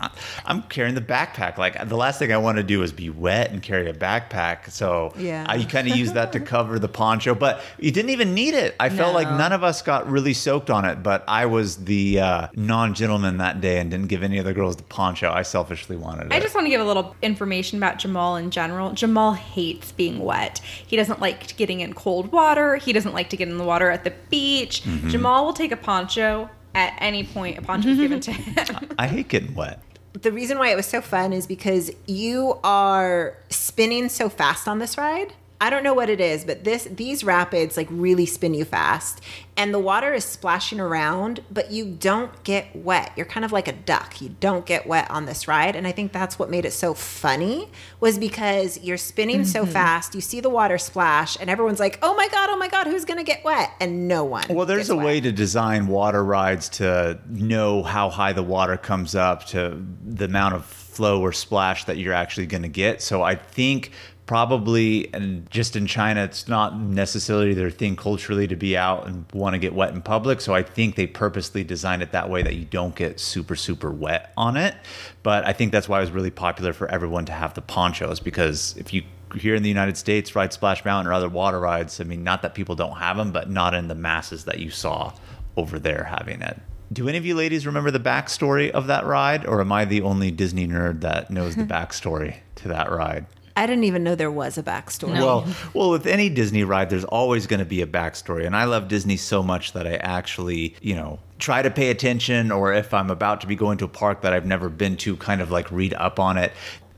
I'm 0.46 0.64
carrying 0.64 0.96
the 0.96 1.02
backpack. 1.02 1.58
Like 1.58 1.88
the 1.90 1.98
last 1.98 2.20
thing 2.20 2.32
I 2.32 2.38
want 2.38 2.58
to 2.58 2.64
do 2.64 2.84
is 2.84 2.92
be 2.92 3.10
wet 3.10 3.52
and 3.52 3.62
carry 3.62 3.90
a 3.90 3.94
backpack. 3.94 4.72
So 4.72 5.14
Yeah. 5.18 5.46
I 5.48 5.64
kind 5.64 5.90
of 5.90 5.96
use 5.96 6.14
that 6.14 6.32
to 6.34 6.40
cover 6.40 6.80
the 6.80 6.88
poncho, 6.88 7.36
but 7.36 7.62
you 7.80 7.92
didn't 7.92 8.12
even 8.12 8.34
need 8.34 8.54
it. 8.54 8.76
I 8.80 8.90
felt 8.90 9.14
like 9.14 9.28
none 9.30 9.52
of 9.54 9.64
us 9.64 9.82
got 9.82 10.10
really 10.10 10.34
soaked 10.34 10.70
on 10.70 10.86
it. 10.86 11.04
But 11.04 11.24
I 11.28 11.46
was 11.46 11.78
the 11.86 12.20
uh, 12.20 12.48
non-gentleman 12.56 13.38
that 13.38 13.62
day 13.62 13.80
and 13.80 13.90
didn't 13.92 14.08
give 14.08 14.24
any 14.24 14.38
of 14.38 14.46
the 14.46 14.54
girls 14.54 14.76
the 14.76 14.84
poncho. 14.84 15.32
I 15.32 15.42
selfishly 15.44 15.96
wanted 15.98 16.28
it. 16.28 16.34
I 16.34 16.40
just 16.40 16.56
want 16.56 16.66
to 16.66 16.70
give 16.70 16.82
a 16.82 16.86
little 16.86 17.16
information 17.22 17.78
about 17.78 18.00
Jamal 18.00 18.36
in 18.36 18.52
general. 18.52 18.92
Jamal 18.94 19.34
hates 19.34 19.92
being 19.92 20.20
wet. 20.20 20.60
He 20.86 20.96
doesn't 20.98 21.20
like 21.20 21.56
getting 21.58 21.80
in 21.82 21.94
cold 21.94 22.32
water. 22.32 22.76
He 22.78 22.94
doesn't 22.94 23.14
like 23.14 23.30
to 23.30 23.38
get 23.38 23.48
in 23.48 23.58
the 23.58 23.64
water 23.64 23.90
at 23.90 24.04
the 24.04 24.14
beach. 24.30 24.84
Jamal 25.08 25.46
will 25.46 25.54
take 25.54 25.72
a 25.72 25.78
poncho 25.78 26.50
at 26.74 26.94
any 27.00 27.24
point 27.24 27.58
a 27.58 27.62
poncho 27.62 27.90
is 27.90 27.98
given 27.98 28.20
to 28.20 28.32
him. 28.34 28.90
I 29.00 29.08
hate 29.08 29.30
getting 29.30 29.56
wet. 29.56 29.82
The 30.22 30.32
reason 30.32 30.58
why 30.58 30.70
it 30.70 30.76
was 30.76 30.86
so 30.86 31.02
fun 31.02 31.34
is 31.34 31.46
because 31.46 31.92
you 32.06 32.58
are 32.64 33.36
spinning 33.50 34.10
so 34.10 34.30
fast 34.30 34.68
on 34.68 34.80
this 34.80 34.98
ride. 34.98 35.34
I 35.62 35.70
don't 35.70 35.84
know 35.84 35.94
what 35.94 36.10
it 36.10 36.20
is, 36.20 36.44
but 36.44 36.64
this 36.64 36.84
these 36.92 37.24
rapids 37.24 37.78
like 37.78 37.88
really 37.90 38.26
spin 38.26 38.54
you 38.54 38.66
fast. 38.66 39.22
And 39.58 39.74
the 39.74 39.80
water 39.80 40.14
is 40.14 40.26
splashing 40.26 40.82
around, 40.82 41.42
but 41.50 41.72
you 41.72 41.86
don't 41.86 42.44
get 42.44 42.76
wet. 42.76 43.14
You're 43.16 43.26
kind 43.26 43.46
of 43.46 43.54
like 43.54 43.70
a 43.70 43.72
duck. 43.72 44.22
You 44.22 44.36
don't 44.42 44.66
get 44.66 44.86
wet 44.86 45.10
on 45.10 45.26
this 45.26 45.48
ride, 45.48 45.78
and 45.78 45.88
I 45.88 45.94
think 45.94 46.12
that's 46.12 46.38
what 46.38 46.50
made 46.50 46.66
it 46.66 46.74
so 46.74 46.94
funny 46.94 47.70
was 48.02 48.20
because 48.20 48.78
you're 48.82 48.98
spinning 48.98 49.46
so 49.46 49.64
mm-hmm. 49.64 49.72
fast, 49.72 50.14
you 50.14 50.20
see 50.20 50.42
the 50.42 50.50
water 50.50 50.78
splash 50.78 51.38
and 51.40 51.50
everyone's 51.50 51.80
like, 51.80 52.00
"Oh 52.02 52.16
my 52.16 52.28
god, 52.28 52.50
oh 52.50 52.58
my 52.58 52.68
god, 52.68 52.88
who's 52.88 53.06
going 53.06 53.20
to 53.20 53.24
get 53.24 53.44
wet?" 53.46 53.72
And 53.80 54.10
no 54.10 54.26
one. 54.26 54.46
Well, 54.50 54.66
there's 54.66 54.90
a 54.90 54.96
wet. 54.96 55.06
way 55.06 55.22
to 55.22 55.32
design 55.32 55.88
water 55.88 56.24
rides 56.24 56.68
to 56.70 57.20
know 57.30 57.82
how 57.82 58.10
high 58.10 58.34
the 58.34 58.44
water 58.44 58.76
comes 58.76 59.16
up 59.16 59.46
to 59.48 59.82
the 60.06 60.26
amount 60.26 60.56
of 60.56 60.66
flow 60.66 61.22
or 61.22 61.32
splash 61.32 61.86
that 61.86 61.98
you're 61.98 62.14
actually 62.14 62.46
going 62.46 62.64
to 62.64 62.70
get. 62.70 63.02
So 63.02 63.22
I 63.22 63.36
think 63.36 63.92
probably 64.26 65.14
and 65.14 65.50
just 65.52 65.76
in 65.76 65.86
China 65.86 66.24
it's 66.24 66.48
not 66.48 66.80
necessarily 66.80 67.54
their 67.54 67.70
thing 67.70 67.96
culturally 67.96 68.48
to 68.48 68.56
be 68.56 68.76
out 68.76 69.06
and 69.08 69.26
want 69.34 69.54
to 69.54 69.60
get 69.60 69.74
wet 69.74 69.94
in 69.94 70.02
public. 70.02 70.42
So 70.42 70.54
I 70.54 70.64
think 70.64 70.96
they 70.96 71.08
purposely 71.08 71.64
designed 71.64 72.02
it 72.02 72.12
that 72.12 72.30
way 72.30 72.42
that 72.42 72.56
you 72.56 72.66
don't 72.66 72.96
get 72.96 73.20
super 73.20 73.56
super 73.56 73.92
wet 73.92 74.34
on 74.36 74.58
it. 74.58 74.76
But 75.24 75.46
I 75.46 75.54
think 75.54 75.72
that's 75.72 75.88
why 75.88 76.00
it 76.00 76.02
was 76.02 76.12
really 76.12 76.32
popular 76.32 76.74
for 76.74 76.90
everyone 76.90 77.26
to 77.26 77.34
have 77.34 77.54
the 77.54 77.62
ponchos 77.62 78.20
because 78.20 78.76
if 78.78 78.94
you 78.94 79.04
here 79.36 79.56
in 79.56 79.64
the 79.64 79.70
United 79.70 79.98
States 79.98 80.36
ride 80.36 80.54
Splash 80.54 80.86
Mountain 80.86 81.12
or 81.12 81.14
other 81.14 81.30
water 81.30 81.60
rides 81.60 82.00
I 82.00 82.06
mean 82.06 82.24
not 82.24 82.42
that 82.42 82.56
people 82.56 82.76
don't 82.76 82.98
have 82.98 83.18
them 83.18 83.32
but 83.32 83.50
not 83.50 83.74
in 83.74 83.88
the 83.88 83.96
masses 83.96 84.46
that 84.46 84.60
you 84.60 84.72
saw 84.72 85.14
over 85.58 85.78
there 85.80 86.04
having 86.04 86.42
it. 86.42 86.60
Do 86.92 87.10
any 87.10 87.18
of 87.18 87.26
you 87.26 87.36
ladies 87.36 87.66
remember 87.66 87.92
the 87.92 88.00
backstory 88.00 88.70
of 88.70 88.88
that 88.88 89.06
ride, 89.06 89.46
or 89.48 89.60
am 89.60 89.72
I 89.72 89.86
the 89.86 90.02
only 90.02 90.30
Disney 90.30 90.68
nerd 90.68 91.02
that 91.02 91.32
knows 91.32 91.56
the 91.56 91.64
backstory 91.66 92.38
to 92.56 92.68
that 92.68 92.92
ride? 92.92 93.26
I 93.58 93.66
didn't 93.66 93.86
even 93.86 94.04
know 94.04 94.16
there 94.16 94.32
was 94.32 94.58
a 94.58 94.64
backstory. 94.64 95.14
Well, 95.14 95.48
well, 95.74 95.90
with 95.90 96.06
any 96.06 96.30
Disney 96.30 96.64
ride, 96.64 96.90
there's 96.90 97.06
always 97.06 97.48
going 97.48 97.60
to 97.60 97.66
be 97.66 97.82
a 97.82 97.88
backstory, 97.88 98.46
and 98.46 98.56
I 98.56 98.66
love 98.66 98.90
Disney 98.90 99.16
so 99.16 99.42
much 99.42 99.72
that 99.74 99.88
I 99.88 99.96
actually, 99.96 100.76
you 100.82 100.94
know, 100.94 101.20
try 101.40 101.62
to 101.62 101.72
pay 101.72 101.90
attention, 101.90 102.52
or 102.52 102.74
if 102.74 102.94
I'm 102.94 103.10
about 103.10 103.42
to 103.42 103.48
be 103.48 103.56
going 103.56 103.78
to 103.78 103.86
a 103.86 103.90
park 103.90 104.22
that 104.22 104.34
I've 104.34 104.46
never 104.46 104.68
been 104.68 104.98
to, 104.98 105.16
kind 105.18 105.42
of 105.42 105.52
like 105.52 105.72
read 105.72 105.94
up 105.94 106.20
on 106.20 106.38
it. 106.38 106.52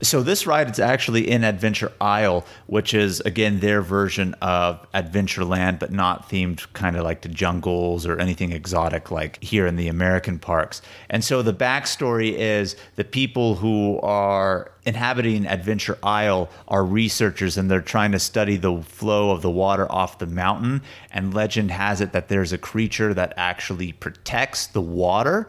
So 0.04 0.22
this 0.22 0.46
ride 0.46 0.70
is 0.70 0.80
actually 0.80 1.28
in 1.28 1.44
Adventure 1.44 1.92
Isle, 2.00 2.46
which 2.68 2.94
is 2.94 3.20
again 3.22 3.62
their 3.62 3.82
version 3.82 4.36
of 4.44 4.86
Adventureland, 4.92 5.80
but 5.80 5.92
not 5.92 6.30
themed 6.30 6.72
kind 6.74 6.96
of 6.96 7.04
like 7.04 7.22
to 7.22 7.30
jungles 7.30 8.06
or 8.06 8.20
anything 8.20 8.52
exotic 8.52 9.10
like 9.10 9.42
here 9.44 9.66
in 9.66 9.76
the 9.76 9.88
American 9.88 10.38
parks. 10.38 10.84
And 11.10 11.24
so 11.24 11.42
the 11.42 11.54
backstory 11.54 12.34
is 12.34 12.76
the 12.96 13.04
people 13.04 13.56
who 13.56 14.00
are 14.02 14.72
inhabiting 14.86 15.48
Adventure 15.48 15.98
Isle 16.04 16.50
are 16.68 16.86
researchers 16.86 17.58
and 17.58 17.70
they're 17.70 17.82
trying 17.82 18.12
to 18.12 18.20
study 18.20 18.56
the 18.56 18.84
flow 18.84 19.32
of 19.32 19.42
the 19.42 19.52
water 19.52 19.92
off 19.92 20.20
the 20.20 20.28
mountain. 20.28 20.84
And 21.12 21.34
legend 21.34 21.72
has 21.72 22.02
it 22.02 22.12
that 22.12 22.28
there's 22.28 22.54
a 22.54 22.58
creature 22.60 23.16
that 23.16 23.34
actually 23.36 23.94
protects 23.94 24.68
the 24.68 24.82
water 24.82 25.48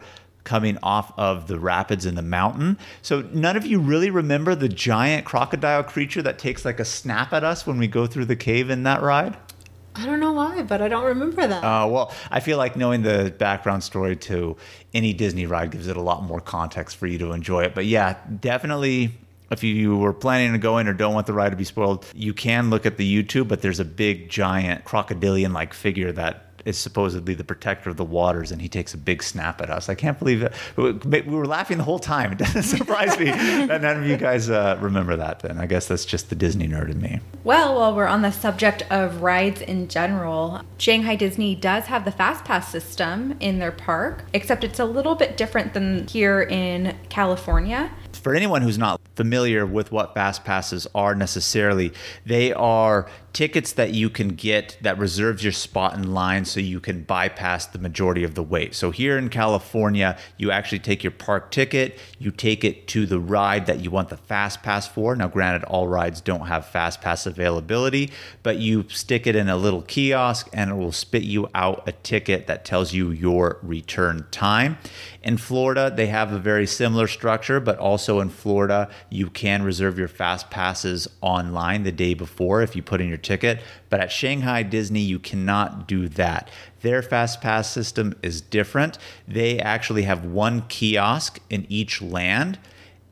coming 0.49 0.79
off 0.81 1.13
of 1.15 1.45
the 1.45 1.59
rapids 1.59 2.07
in 2.07 2.15
the 2.15 2.23
mountain. 2.23 2.75
So 3.03 3.21
none 3.33 3.55
of 3.55 3.67
you 3.67 3.79
really 3.79 4.09
remember 4.09 4.55
the 4.55 4.67
giant 4.67 5.23
crocodile 5.23 5.83
creature 5.83 6.23
that 6.23 6.39
takes 6.39 6.65
like 6.65 6.79
a 6.79 6.85
snap 6.85 7.33
at 7.33 7.43
us 7.43 7.67
when 7.67 7.77
we 7.77 7.87
go 7.87 8.07
through 8.07 8.25
the 8.25 8.35
cave 8.35 8.71
in 8.71 8.81
that 8.81 9.03
ride? 9.03 9.37
I 9.93 10.07
don't 10.07 10.19
know 10.19 10.33
why, 10.33 10.63
but 10.63 10.81
I 10.81 10.87
don't 10.87 11.05
remember 11.05 11.45
that. 11.45 11.63
Uh, 11.63 11.85
well, 11.87 12.11
I 12.31 12.39
feel 12.39 12.57
like 12.57 12.75
knowing 12.75 13.03
the 13.03 13.31
background 13.37 13.83
story 13.83 14.15
to 14.15 14.57
any 14.91 15.13
Disney 15.13 15.45
ride 15.45 15.69
gives 15.69 15.85
it 15.85 15.97
a 15.97 16.01
lot 16.01 16.23
more 16.23 16.39
context 16.39 16.97
for 16.97 17.05
you 17.05 17.19
to 17.19 17.31
enjoy 17.31 17.65
it. 17.65 17.75
But 17.75 17.85
yeah, 17.85 18.17
definitely 18.39 19.11
if 19.51 19.63
you 19.63 19.97
were 19.97 20.13
planning 20.13 20.53
to 20.53 20.57
go 20.57 20.79
in 20.79 20.87
or 20.87 20.93
don't 20.93 21.13
want 21.13 21.27
the 21.27 21.33
ride 21.33 21.49
to 21.49 21.55
be 21.55 21.63
spoiled, 21.63 22.07
you 22.15 22.33
can 22.33 22.71
look 22.71 22.87
at 22.87 22.97
the 22.97 23.23
YouTube, 23.23 23.47
but 23.47 23.61
there's 23.61 23.79
a 23.79 23.85
big, 23.85 24.29
giant 24.29 24.83
crocodilian 24.83 25.53
like 25.53 25.75
figure 25.75 26.11
that 26.13 26.48
is 26.65 26.77
supposedly 26.77 27.33
the 27.33 27.43
protector 27.43 27.89
of 27.89 27.97
the 27.97 28.05
waters, 28.05 28.51
and 28.51 28.61
he 28.61 28.69
takes 28.69 28.93
a 28.93 28.97
big 28.97 29.23
snap 29.23 29.61
at 29.61 29.69
us. 29.69 29.89
I 29.89 29.95
can't 29.95 30.17
believe 30.17 30.43
it. 30.43 30.53
We 30.77 31.21
were 31.21 31.45
laughing 31.45 31.77
the 31.77 31.83
whole 31.83 31.99
time. 31.99 32.29
It 32.39 32.45
doesn't 32.45 32.63
surprise 32.63 33.17
me 33.19 33.25
that 33.25 33.81
none 33.81 34.03
of 34.03 34.07
you 34.07 34.15
guys 34.15 34.49
uh, 34.49 34.77
remember 34.79 35.15
that. 35.17 35.39
Then 35.39 35.57
I 35.57 35.65
guess 35.65 35.87
that's 35.87 36.05
just 36.05 36.29
the 36.29 36.35
Disney 36.35 36.67
nerd 36.67 36.89
in 36.89 37.01
me. 37.01 37.19
Well, 37.43 37.75
while 37.75 37.95
we're 37.95 38.07
on 38.07 38.21
the 38.21 38.31
subject 38.31 38.83
of 38.89 39.21
rides 39.21 39.61
in 39.61 39.87
general, 39.87 40.61
Shanghai 40.77 41.15
Disney 41.15 41.55
does 41.55 41.85
have 41.85 42.05
the 42.05 42.11
Fast 42.11 42.45
Pass 42.45 42.71
system 42.71 43.35
in 43.39 43.59
their 43.59 43.71
park, 43.71 44.25
except 44.33 44.63
it's 44.63 44.79
a 44.79 44.85
little 44.85 45.15
bit 45.15 45.37
different 45.37 45.73
than 45.73 46.07
here 46.07 46.41
in 46.41 46.95
California 47.09 47.91
for 48.19 48.35
anyone 48.35 48.61
who's 48.61 48.77
not 48.77 48.99
familiar 49.15 49.65
with 49.65 49.91
what 49.91 50.13
fast 50.13 50.43
passes 50.43 50.87
are 50.93 51.15
necessarily, 51.15 51.91
they 52.25 52.53
are 52.53 53.07
tickets 53.33 53.73
that 53.73 53.93
you 53.93 54.09
can 54.09 54.29
get 54.29 54.77
that 54.81 54.97
reserves 54.97 55.43
your 55.43 55.51
spot 55.51 55.95
in 55.95 56.13
line 56.13 56.45
so 56.45 56.59
you 56.59 56.79
can 56.79 57.03
bypass 57.03 57.65
the 57.65 57.79
majority 57.79 58.23
of 58.23 58.35
the 58.35 58.43
wait. 58.43 58.75
So 58.75 58.91
here 58.91 59.17
in 59.17 59.29
California, 59.29 60.17
you 60.37 60.51
actually 60.51 60.79
take 60.79 61.03
your 61.03 61.11
park 61.11 61.51
ticket, 61.51 61.99
you 62.17 62.31
take 62.31 62.63
it 62.63 62.87
to 62.89 63.05
the 63.05 63.19
ride 63.19 63.65
that 63.67 63.79
you 63.79 63.91
want 63.91 64.09
the 64.09 64.17
fast 64.17 64.63
pass 64.63 64.87
for. 64.87 65.15
Now 65.15 65.27
granted 65.27 65.63
all 65.65 65.87
rides 65.87 66.21
don't 66.21 66.47
have 66.47 66.65
fast 66.65 67.01
pass 67.01 67.25
availability, 67.25 68.11
but 68.43 68.57
you 68.57 68.85
stick 68.89 69.27
it 69.27 69.35
in 69.35 69.49
a 69.49 69.57
little 69.57 69.81
kiosk 69.83 70.49
and 70.53 70.71
it 70.71 70.75
will 70.75 70.91
spit 70.91 71.23
you 71.23 71.47
out 71.53 71.87
a 71.87 71.91
ticket 71.91 72.47
that 72.47 72.65
tells 72.65 72.93
you 72.93 73.11
your 73.11 73.59
return 73.61 74.25
time. 74.31 74.77
In 75.21 75.37
Florida, 75.37 75.91
they 75.93 76.07
have 76.07 76.31
a 76.31 76.39
very 76.39 76.65
similar 76.65 77.05
structure, 77.05 77.59
but 77.59 77.77
also 77.77 78.21
in 78.21 78.29
Florida, 78.29 78.89
you 79.09 79.29
can 79.29 79.63
reserve 79.63 79.99
your 79.99 80.07
fast 80.07 80.49
passes 80.49 81.09
online 81.19 81.83
the 81.83 81.91
day 81.91 82.13
before 82.13 82.61
if 82.61 82.75
you 82.75 82.81
put 82.81 83.01
in 83.01 83.09
your 83.09 83.17
ticket. 83.17 83.61
But 83.89 83.99
at 83.99 84.11
Shanghai 84.11 84.63
Disney, 84.63 85.01
you 85.01 85.19
cannot 85.19 85.87
do 85.87 86.07
that. 86.09 86.49
Their 86.81 87.01
fast 87.01 87.41
pass 87.41 87.69
system 87.69 88.15
is 88.23 88.39
different. 88.39 88.97
They 89.27 89.59
actually 89.59 90.03
have 90.03 90.23
one 90.23 90.61
kiosk 90.69 91.39
in 91.49 91.65
each 91.67 92.01
land 92.01 92.57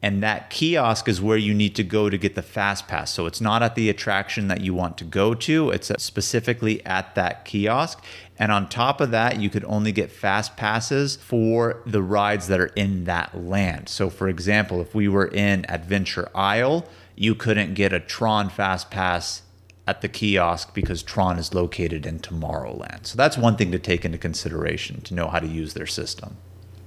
and 0.02 0.22
that 0.22 0.50
kiosk 0.52 1.10
is 1.10 1.22
where 1.22 1.38
you 1.38 1.54
need 1.54 1.76
to 1.76 1.84
go 1.84 2.10
to 2.10 2.18
get 2.18 2.36
the 2.36 2.44
fast 2.44 2.88
pass. 2.88 3.12
So 3.12 3.26
it's 3.26 3.42
not 3.42 3.64
at 3.64 3.76
the 3.76 3.90
attraction 3.90 4.48
that 4.48 4.62
you 4.62 4.74
want 4.74 4.98
to 5.00 5.04
go 5.04 5.34
to, 5.34 5.72
it's 5.72 5.92
specifically 5.98 6.86
at 6.86 7.16
that 7.16 7.46
kiosk. 7.46 8.04
And 8.40 8.52
on 8.52 8.70
top 8.70 9.02
of 9.02 9.12
that, 9.12 9.40
you 9.40 9.50
could 9.50 9.66
only 9.66 9.92
get 9.92 10.12
fast 10.12 10.56
passes 10.58 11.16
for 11.16 11.82
the 11.86 12.04
rides 12.04 12.48
that 12.48 12.60
are 12.60 12.68
in 12.68 13.06
that 13.06 13.36
land. 13.36 13.90
So, 13.90 14.10
for 14.10 14.30
example, 14.30 14.80
if 14.80 14.94
we 14.94 15.08
were 15.08 15.28
in 15.28 15.66
Adventure 15.70 16.30
Isle, 16.36 16.86
you 17.16 17.34
couldn't 17.34 17.74
get 17.74 17.94
a 17.94 18.00
Tron 18.00 18.50
fast 18.50 18.92
pass 18.92 19.42
at 19.88 20.02
the 20.02 20.10
kiosk 20.10 20.74
because 20.74 21.02
Tron 21.02 21.40
is 21.40 21.54
located 21.54 22.06
in 22.06 22.20
Tomorrowland. 22.20 23.08
So 23.08 23.16
that's 23.16 23.38
one 23.38 23.56
thing 23.56 23.72
to 23.72 23.80
take 23.80 24.06
into 24.06 24.18
consideration 24.18 25.02
to 25.02 25.14
know 25.16 25.28
how 25.28 25.40
to 25.40 25.48
use 25.48 25.74
their 25.74 25.88
system. 25.88 26.38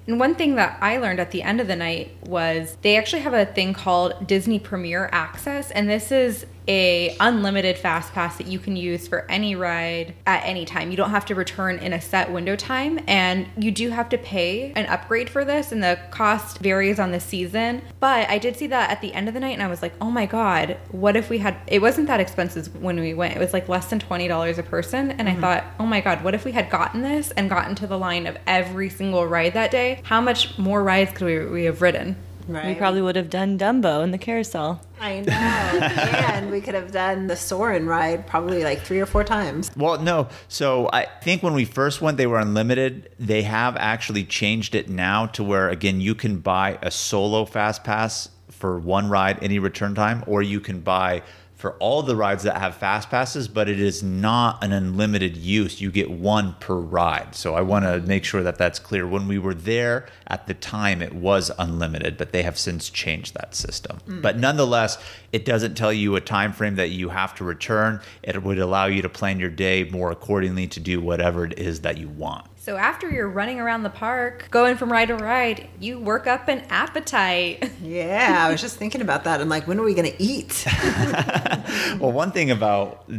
And 0.06 0.18
one 0.18 0.34
thing 0.34 0.56
that 0.56 0.78
I 0.80 0.98
learned 0.98 1.20
at 1.20 1.30
the 1.30 1.42
end 1.42 1.60
of 1.60 1.66
the 1.66 1.76
night 1.76 2.10
was 2.22 2.76
they 2.82 2.96
actually 2.96 3.22
have 3.22 3.32
a 3.32 3.46
thing 3.46 3.72
called 3.72 4.26
Disney 4.26 4.58
Premier 4.58 5.08
Access, 5.12 5.70
and 5.70 5.88
this 5.88 6.10
is 6.10 6.46
a 6.70 7.16
unlimited 7.18 7.76
fast 7.76 8.12
pass 8.12 8.37
that 8.38 8.46
you 8.46 8.61
can 8.61 8.76
use 8.76 9.09
for 9.09 9.28
any 9.28 9.56
ride 9.56 10.14
at 10.24 10.44
any 10.44 10.64
time. 10.64 10.92
You 10.92 10.96
don't 10.96 11.11
have 11.11 11.26
to 11.26 11.35
return 11.35 11.80
in 11.80 11.92
a 11.92 12.00
set 12.00 12.30
window 12.30 12.54
time 12.54 13.00
and 13.09 13.48
you 13.59 13.72
do 13.72 13.90
have 13.90 14.09
to 14.11 14.18
pay 14.18 14.72
an 14.74 14.87
upgrade 14.87 15.28
for 15.28 15.44
this 15.44 15.72
and 15.72 15.83
the 15.83 15.98
cost 16.12 16.59
varies 16.59 17.00
on 17.00 17.11
the 17.11 17.18
season. 17.18 17.83
But 17.98 18.30
I 18.30 18.38
did 18.38 18.56
see 18.56 18.68
that 18.68 18.88
at 18.88 19.00
the 19.00 19.12
end 19.12 19.26
of 19.26 19.35
the 19.35 19.40
night 19.40 19.54
and 19.54 19.64
I 19.64 19.66
was 19.66 19.83
like, 19.83 19.94
"Oh 20.00 20.12
my 20.12 20.26
god, 20.26 20.76
what 20.92 21.16
if 21.16 21.28
we 21.28 21.38
had 21.38 21.56
it 21.66 21.83
wasn't 21.83 22.06
that 22.06 22.20
expensive 22.20 22.80
when 22.80 23.00
we 23.00 23.14
went. 23.14 23.35
It 23.35 23.40
was 23.40 23.52
like 23.52 23.68
less 23.68 23.87
than 23.87 23.98
$20 23.98 24.59
a 24.59 24.62
person 24.62 25.11
and 25.11 25.26
mm-hmm. 25.26 25.38
I 25.38 25.40
thought, 25.40 25.64
"Oh 25.80 25.87
my 25.87 26.00
god, 26.00 26.22
what 26.22 26.35
if 26.35 26.44
we 26.44 26.52
had 26.52 26.70
gotten 26.70 27.02
this 27.02 27.33
and 27.33 27.50
gotten 27.50 27.74
to 27.76 27.88
the 27.88 27.98
line 27.98 28.28
of 28.28 28.38
every 28.46 28.90
single 28.90 29.26
ride 29.26 29.54
that 29.54 29.72
day? 29.72 30.02
How 30.04 30.20
much 30.20 30.56
more 30.56 30.85
rides 30.85 31.11
could 31.11 31.26
we, 31.26 31.46
we 31.46 31.64
have 31.64 31.83
ridden?" 31.83 32.14
Right. 32.50 32.66
We 32.66 32.74
probably 32.74 33.00
would 33.00 33.16
have 33.16 33.30
done 33.30 33.58
Dumbo 33.58 34.02
in 34.02 34.10
the 34.10 34.18
carousel. 34.18 34.80
I 35.00 35.20
know. 35.20 35.32
and 35.32 36.50
we 36.50 36.60
could 36.60 36.74
have 36.74 36.92
done 36.92 37.26
the 37.26 37.36
Soarin' 37.36 37.86
ride 37.86 38.26
probably 38.26 38.64
like 38.64 38.80
three 38.80 39.00
or 39.00 39.06
four 39.06 39.24
times. 39.24 39.70
Well, 39.76 40.00
no. 40.00 40.28
So 40.48 40.90
I 40.92 41.06
think 41.22 41.42
when 41.42 41.54
we 41.54 41.64
first 41.64 42.00
went, 42.02 42.16
they 42.16 42.26
were 42.26 42.38
unlimited. 42.38 43.10
They 43.18 43.42
have 43.42 43.76
actually 43.76 44.24
changed 44.24 44.74
it 44.74 44.88
now 44.88 45.26
to 45.26 45.44
where, 45.44 45.68
again, 45.68 46.00
you 46.00 46.14
can 46.14 46.38
buy 46.38 46.78
a 46.82 46.90
solo 46.90 47.44
fast 47.44 47.84
pass 47.84 48.28
for 48.48 48.78
one 48.78 49.08
ride, 49.08 49.42
any 49.42 49.58
return 49.58 49.94
time, 49.94 50.22
or 50.26 50.42
you 50.42 50.60
can 50.60 50.80
buy 50.80 51.22
for 51.60 51.74
all 51.74 52.02
the 52.02 52.16
rides 52.16 52.44
that 52.44 52.56
have 52.56 52.74
fast 52.74 53.10
passes, 53.10 53.46
but 53.46 53.68
it 53.68 53.78
is 53.78 54.02
not 54.02 54.64
an 54.64 54.72
unlimited 54.72 55.36
use. 55.36 55.78
You 55.78 55.90
get 55.90 56.10
one 56.10 56.54
per 56.58 56.76
ride. 56.76 57.34
So 57.34 57.54
I 57.54 57.60
want 57.60 57.84
to 57.84 58.00
make 58.00 58.24
sure 58.24 58.42
that 58.42 58.56
that's 58.56 58.78
clear. 58.78 59.06
When 59.06 59.28
we 59.28 59.38
were 59.38 59.52
there 59.52 60.06
at 60.26 60.46
the 60.46 60.54
time, 60.54 61.02
it 61.02 61.14
was 61.14 61.50
unlimited, 61.58 62.16
but 62.16 62.32
they 62.32 62.42
have 62.42 62.58
since 62.58 62.88
changed 62.88 63.34
that 63.34 63.54
system. 63.54 63.98
Mm. 64.08 64.22
But 64.22 64.38
nonetheless, 64.38 64.96
it 65.32 65.44
doesn't 65.44 65.74
tell 65.74 65.92
you 65.92 66.16
a 66.16 66.20
time 66.20 66.54
frame 66.54 66.76
that 66.76 66.88
you 66.88 67.10
have 67.10 67.34
to 67.34 67.44
return. 67.44 68.00
It 68.22 68.42
would 68.42 68.58
allow 68.58 68.86
you 68.86 69.02
to 69.02 69.10
plan 69.10 69.38
your 69.38 69.50
day 69.50 69.84
more 69.84 70.10
accordingly 70.10 70.66
to 70.68 70.80
do 70.80 71.00
whatever 71.00 71.44
it 71.44 71.58
is 71.58 71.82
that 71.82 71.98
you 71.98 72.08
want. 72.08 72.46
So 72.60 72.76
after 72.76 73.08
you're 73.10 73.26
running 73.26 73.58
around 73.58 73.84
the 73.84 73.90
park, 73.90 74.48
going 74.50 74.76
from 74.76 74.92
ride 74.92 75.08
to 75.08 75.16
ride, 75.16 75.70
you 75.80 75.98
work 75.98 76.26
up 76.26 76.46
an 76.48 76.60
appetite. 76.68 77.70
Yeah, 77.82 78.44
I 78.46 78.52
was 78.52 78.60
just 78.60 78.76
thinking 78.76 79.00
about 79.00 79.24
that. 79.24 79.40
I'm 79.40 79.48
like, 79.48 79.66
when 79.66 79.80
are 79.80 79.82
we 79.82 79.94
going 79.94 80.12
to 80.12 80.22
eat? 80.22 80.66
well, 81.98 82.12
one 82.12 82.30
thing 82.30 82.50
about 82.50 83.10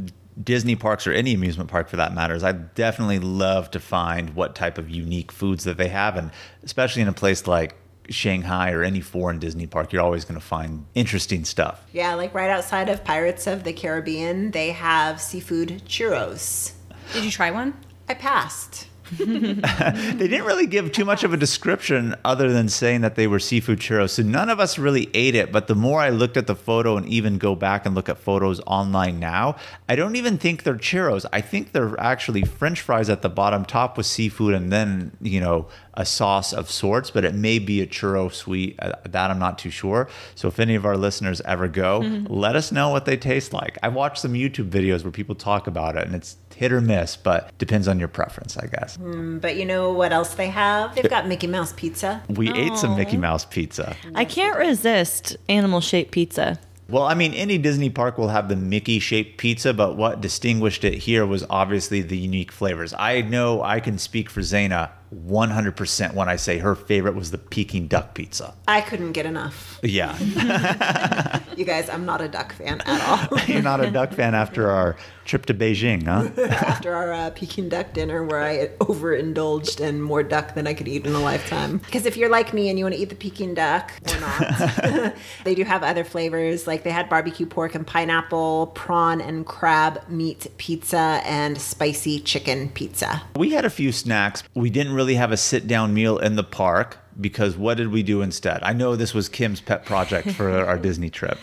Disney 0.42 0.76
parks 0.76 1.08
or 1.08 1.12
any 1.12 1.34
amusement 1.34 1.72
park 1.72 1.90
for 1.90 1.98
that 1.98 2.14
matter 2.14 2.36
is 2.36 2.44
I 2.44 2.52
definitely 2.52 3.18
love 3.18 3.72
to 3.72 3.80
find 3.80 4.36
what 4.36 4.54
type 4.54 4.78
of 4.78 4.92
unique 4.92 5.32
foods 5.32 5.64
that 5.64 5.78
they 5.78 5.88
have, 5.88 6.16
and 6.16 6.30
especially 6.62 7.02
in 7.02 7.08
a 7.08 7.14
place 7.14 7.48
like 7.48 7.76
Shanghai 8.10 8.72
or 8.72 8.84
any 8.84 9.02
foreign 9.02 9.40
Disney 9.40 9.66
park, 9.66 9.92
you're 9.92 10.04
always 10.04 10.24
going 10.24 10.40
to 10.40 10.46
find 10.46 10.86
interesting 10.94 11.44
stuff. 11.44 11.84
Yeah, 11.92 12.14
like 12.14 12.36
right 12.36 12.52
outside 12.52 12.88
of 12.88 13.04
Pirates 13.04 13.48
of 13.48 13.64
the 13.64 13.74
Caribbean, 13.74 14.52
they 14.52 14.70
have 14.70 15.20
seafood 15.20 15.82
churros. 15.88 16.74
Did 17.14 17.26
you 17.26 17.32
try 17.32 17.50
one? 17.50 17.74
I 18.08 18.14
passed. 18.14 18.88
they 19.18 20.28
didn't 20.28 20.46
really 20.46 20.68
give 20.68 20.92
too 20.92 21.04
much 21.04 21.24
of 21.24 21.34
a 21.34 21.38
description 21.38 22.16
other 22.24 22.52
than 22.54 22.70
saying 22.70 23.02
that 23.02 23.16
they 23.16 23.28
were 23.28 23.40
seafood 23.40 23.80
churros. 23.80 24.12
So 24.12 24.24
none 24.24 24.50
of 24.50 24.60
us 24.60 24.78
really 24.78 25.10
ate 25.14 25.36
it. 25.36 25.52
But 25.52 25.68
the 25.68 25.76
more 25.76 26.00
I 26.00 26.10
looked 26.10 26.38
at 26.38 26.48
the 26.48 26.56
photo 26.56 26.96
and 26.96 27.08
even 27.08 27.38
go 27.38 27.54
back 27.54 27.86
and 27.86 27.94
look 27.94 28.08
at 28.08 28.18
photos 28.18 28.62
online 28.66 29.20
now, 29.20 29.58
I 29.90 29.96
don't 29.96 30.16
even 30.16 30.38
think 30.38 30.64
they're 30.64 30.76
churros. 30.76 31.26
I 31.34 31.42
think 31.42 31.74
they're 31.74 32.00
actually 32.00 32.44
French 32.44 32.80
fries 32.80 33.10
at 33.10 33.22
the 33.22 33.30
bottom, 33.30 33.66
top 33.66 33.98
with 33.98 34.06
seafood, 34.06 34.54
and 34.54 34.72
then, 34.72 35.12
you 35.22 35.42
know, 35.42 35.68
a 35.94 36.06
sauce 36.06 36.54
of 36.54 36.72
sorts, 36.72 37.12
but 37.12 37.26
it 37.26 37.36
may 37.36 37.60
be 37.60 37.82
a 37.82 37.88
churro 37.88 38.32
sweet. 38.34 38.76
Uh, 38.80 38.94
that 39.10 39.30
I'm 39.30 39.40
not 39.40 39.58
too 39.58 39.70
sure. 39.70 40.08
So 40.36 40.48
if 40.48 40.60
any 40.60 40.76
of 40.76 40.86
our 40.86 40.96
listeners 40.96 41.42
ever 41.42 41.68
go, 41.68 42.00
mm-hmm. 42.00 42.34
let 42.34 42.56
us 42.56 42.72
know 42.72 42.90
what 42.90 43.06
they 43.06 43.18
taste 43.18 43.52
like. 43.52 43.78
I've 43.84 43.94
watched 43.94 44.20
some 44.20 44.34
YouTube 44.34 44.70
videos 44.70 45.04
where 45.04 45.12
people 45.12 45.36
talk 45.36 45.68
about 45.68 45.98
it, 45.98 46.06
and 46.06 46.16
it's 46.16 46.38
hit 46.62 46.72
or 46.72 46.80
miss, 46.80 47.18
but 47.18 47.58
depends 47.58 47.88
on 47.88 47.98
your 47.98 48.08
preference, 48.08 48.56
I 48.56 48.68
guess. 48.68 48.96
Mm, 48.98 49.42
but 49.42 49.56
you 49.56 49.66
know 49.66 49.92
what 49.92 50.14
else 50.14 50.36
they 50.36 50.50
have? 50.50 50.94
They've 50.94 51.10
got 51.10 51.28
Mickey 51.28 51.48
Mouse 51.48 51.74
pizza. 51.74 52.22
We 52.30 52.50
Aww. 52.50 52.58
ate 52.58 52.78
some 52.78 52.96
Mickey 52.96 53.18
Mouse 53.18 53.46
pizza. 53.46 53.96
I 54.14 54.26
can't 54.26 54.56
resist 54.60 55.38
animal 55.50 55.82
shaped 55.82 56.12
pizza. 56.12 56.60
Well, 56.88 57.02
I 57.02 57.16
mean, 57.16 57.34
any 57.34 57.58
Disney 57.58 57.90
park 57.90 58.20
will 58.20 58.28
have 58.28 58.48
the 58.48 58.56
Mickey 58.56 59.00
shaped 59.00 59.40
pizza, 59.40 59.74
but 59.74 59.98
what 59.98 60.22
distinguished 60.22 60.84
it 60.84 61.00
here 61.00 61.26
was 61.26 61.44
obviously 61.50 62.04
the 62.04 62.18
unique 62.18 62.52
flavors. 62.52 62.94
I 62.96 63.22
know 63.22 63.64
I 63.64 63.80
can 63.80 63.98
speak 63.98 64.30
for 64.30 64.42
Zaina 64.42 64.92
100% 65.14 66.14
when 66.14 66.30
I 66.30 66.38
say 66.38 66.60
her 66.60 66.76
favorite 66.76 67.16
was 67.16 67.32
the 67.32 67.38
Peking 67.38 67.88
duck 67.88 68.14
pizza. 68.14 68.54
I 68.68 68.82
couldn't 68.82 69.12
get 69.12 69.26
enough. 69.26 69.80
Yeah. 69.84 70.18
you 71.58 71.66
guys, 71.66 71.90
I'm 71.90 72.06
not 72.06 72.22
a 72.22 72.28
duck 72.28 72.54
fan 72.54 72.82
at 72.86 73.02
all. 73.32 73.40
You're 73.48 73.62
not 73.62 73.84
a 73.84 73.92
duck 73.92 74.14
fan 74.14 74.36
after 74.36 74.70
our 74.70 74.96
trip 75.26 75.46
to 75.48 75.54
Beijing, 75.54 76.06
huh? 76.06 76.30
after 76.50 76.94
our 76.94 77.12
uh, 77.12 77.30
Peking 77.32 77.70
duck 77.70 77.94
dinner 77.94 78.24
where 78.24 78.42
I 78.42 78.70
overindulged 78.80 79.82
in 79.82 80.02
more 80.02 80.24
duck 80.24 80.56
than 80.56 80.68
I 80.68 80.74
could 80.74 80.88
eat 80.88 81.06
in 81.06 81.14
a 81.14 81.20
lifetime. 81.20 81.80
Because 81.80 82.06
if 82.06 82.16
you're 82.18 82.30
like 82.30 82.54
me 82.54 82.70
and 82.70 82.80
you 82.80 82.86
want 82.86 82.96
to 82.96 83.02
eat 83.02 83.10
the 83.10 83.16
Peking 83.16 83.54
duck 83.54 83.92
or 84.10 84.20
not, 84.20 85.16
they 85.44 85.56
do 85.56 85.64
have 85.64 85.84
other 85.84 86.04
flavors. 86.04 86.68
Like 86.68 86.84
they 86.84 86.92
had 86.92 87.10
barbecue 87.10 87.46
pork 87.46 87.76
and 87.76 87.86
pineapple, 87.86 88.68
prawn 88.76 89.20
and 89.22 89.46
crab 89.46 90.02
meat 90.08 90.48
pizza, 90.58 91.22
and 91.26 91.60
spicy 91.60 92.20
chicken 92.20 92.70
pizza. 92.70 93.24
We 93.36 93.52
had 93.52 93.66
a 93.66 93.70
few 93.70 93.92
snacks. 93.92 94.44
We 94.54 94.70
didn't 94.70 94.94
really 94.94 95.01
have 95.16 95.32
a 95.32 95.38
sit 95.38 95.68
down 95.68 95.94
meal 95.94 96.18
in 96.18 96.36
the 96.36 96.44
park 96.44 96.98
because 97.20 97.58
what 97.58 97.78
did 97.78 97.90
we 97.90 98.04
do 98.04 98.22
instead? 98.22 98.64
I 98.64 98.74
know 98.74 98.96
this 98.96 99.14
was 99.14 99.30
Kim's 99.30 99.62
pet 99.62 99.86
project 99.86 100.32
for 100.32 100.50
our 100.66 100.78
Disney 100.78 101.10
trip. 101.10 101.38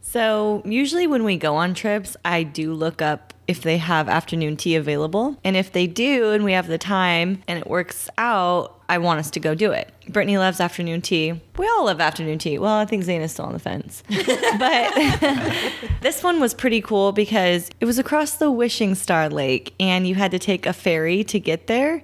So, 0.00 0.62
usually 0.64 1.06
when 1.06 1.22
we 1.22 1.36
go 1.36 1.56
on 1.56 1.74
trips, 1.74 2.16
I 2.24 2.42
do 2.42 2.72
look 2.72 3.02
up 3.02 3.34
if 3.46 3.62
they 3.62 3.78
have 3.78 4.08
afternoon 4.08 4.56
tea 4.56 4.76
available. 4.76 5.36
And 5.42 5.56
if 5.56 5.72
they 5.72 5.86
do 5.86 6.32
and 6.32 6.44
we 6.44 6.52
have 6.52 6.66
the 6.66 6.78
time 6.78 7.42
and 7.48 7.58
it 7.58 7.66
works 7.66 8.08
out, 8.18 8.80
I 8.90 8.98
want 8.98 9.20
us 9.20 9.30
to 9.32 9.40
go 9.40 9.54
do 9.54 9.72
it. 9.72 9.92
Brittany 10.08 10.38
loves 10.38 10.60
afternoon 10.60 11.00
tea. 11.00 11.32
We 11.56 11.66
all 11.66 11.86
love 11.86 12.00
afternoon 12.00 12.38
tea. 12.38 12.58
Well, 12.58 12.74
I 12.74 12.84
think 12.84 13.04
Zaina's 13.04 13.32
still 13.32 13.46
on 13.46 13.54
the 13.54 13.58
fence. 13.58 14.02
but 14.08 14.94
this 16.02 16.22
one 16.22 16.40
was 16.40 16.54
pretty 16.54 16.80
cool 16.80 17.12
because 17.12 17.70
it 17.80 17.86
was 17.86 17.98
across 17.98 18.36
the 18.36 18.50
Wishing 18.50 18.94
Star 18.94 19.28
Lake 19.28 19.74
and 19.80 20.06
you 20.06 20.14
had 20.14 20.30
to 20.30 20.38
take 20.38 20.64
a 20.64 20.72
ferry 20.72 21.24
to 21.24 21.40
get 21.40 21.66
there. 21.66 22.02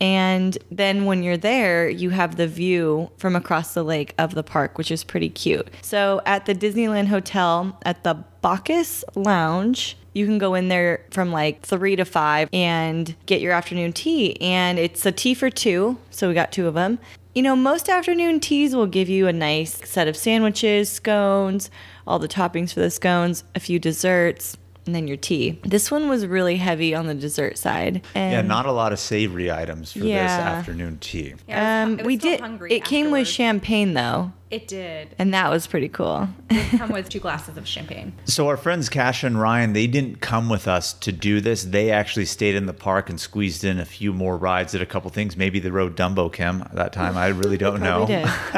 And 0.00 0.56
then 0.70 1.04
when 1.04 1.22
you're 1.22 1.36
there, 1.36 1.88
you 1.88 2.10
have 2.10 2.36
the 2.36 2.46
view 2.46 3.10
from 3.16 3.34
across 3.34 3.74
the 3.74 3.82
lake 3.82 4.14
of 4.18 4.34
the 4.34 4.42
park, 4.42 4.78
which 4.78 4.90
is 4.90 5.04
pretty 5.04 5.28
cute. 5.28 5.68
So 5.82 6.20
at 6.26 6.46
the 6.46 6.54
Disneyland 6.54 7.08
Hotel 7.08 7.78
at 7.84 8.04
the 8.04 8.24
Bacchus 8.42 9.04
Lounge, 9.14 9.96
you 10.12 10.26
can 10.26 10.38
go 10.38 10.54
in 10.54 10.68
there 10.68 11.04
from 11.10 11.30
like 11.30 11.62
three 11.62 11.96
to 11.96 12.04
five 12.04 12.48
and 12.52 13.14
get 13.26 13.40
your 13.40 13.52
afternoon 13.52 13.92
tea. 13.92 14.40
And 14.40 14.78
it's 14.78 15.04
a 15.04 15.12
tea 15.12 15.34
for 15.34 15.50
two. 15.50 15.98
So 16.10 16.28
we 16.28 16.34
got 16.34 16.52
two 16.52 16.66
of 16.66 16.74
them. 16.74 16.98
You 17.34 17.42
know, 17.42 17.54
most 17.54 17.90
afternoon 17.90 18.40
teas 18.40 18.74
will 18.74 18.86
give 18.86 19.10
you 19.10 19.26
a 19.26 19.32
nice 19.32 19.86
set 19.86 20.08
of 20.08 20.16
sandwiches, 20.16 20.88
scones, 20.90 21.70
all 22.06 22.18
the 22.18 22.28
toppings 22.28 22.72
for 22.72 22.80
the 22.80 22.90
scones, 22.90 23.44
a 23.54 23.60
few 23.60 23.78
desserts 23.78 24.56
and 24.86 24.94
then 24.94 25.08
your 25.08 25.16
tea. 25.16 25.58
This 25.62 25.90
one 25.90 26.08
was 26.08 26.26
really 26.26 26.56
heavy 26.56 26.94
on 26.94 27.06
the 27.06 27.14
dessert 27.14 27.58
side. 27.58 28.02
And 28.14 28.32
yeah, 28.32 28.42
not 28.42 28.66
a 28.66 28.72
lot 28.72 28.92
of 28.92 28.98
savory 28.98 29.50
items 29.50 29.92
for 29.92 30.00
yeah. 30.00 30.22
this 30.22 30.46
afternoon 30.46 30.98
tea. 30.98 31.34
Yeah, 31.48 31.82
um, 31.82 31.96
we 32.04 32.16
did. 32.16 32.40
It 32.40 32.42
afterwards. 32.42 32.88
came 32.88 33.10
with 33.10 33.28
champagne 33.28 33.94
though. 33.94 34.32
It 34.48 34.68
did. 34.68 35.12
And 35.18 35.34
that 35.34 35.50
was 35.50 35.66
pretty 35.66 35.88
cool. 35.88 36.28
it 36.50 36.78
come 36.78 36.90
with 36.92 37.08
two 37.08 37.18
glasses 37.18 37.56
of 37.56 37.66
champagne. 37.66 38.12
So 38.26 38.46
our 38.46 38.56
friends 38.56 38.88
Kasha 38.88 39.26
and 39.26 39.40
Ryan, 39.40 39.72
they 39.72 39.88
didn't 39.88 40.20
come 40.20 40.48
with 40.48 40.68
us 40.68 40.92
to 40.92 41.10
do 41.10 41.40
this. 41.40 41.64
They 41.64 41.90
actually 41.90 42.26
stayed 42.26 42.54
in 42.54 42.66
the 42.66 42.72
park 42.72 43.10
and 43.10 43.20
squeezed 43.20 43.64
in 43.64 43.80
a 43.80 43.84
few 43.84 44.12
more 44.12 44.36
rides, 44.36 44.72
at 44.72 44.80
a 44.80 44.86
couple 44.86 45.10
things. 45.10 45.36
Maybe 45.36 45.58
they 45.58 45.70
rode 45.70 45.96
Dumbo 45.96 46.32
Kim 46.32 46.62
that 46.72 46.92
time. 46.92 47.16
I 47.16 47.28
really 47.28 47.58
don't 47.58 47.80
know. 47.82 48.06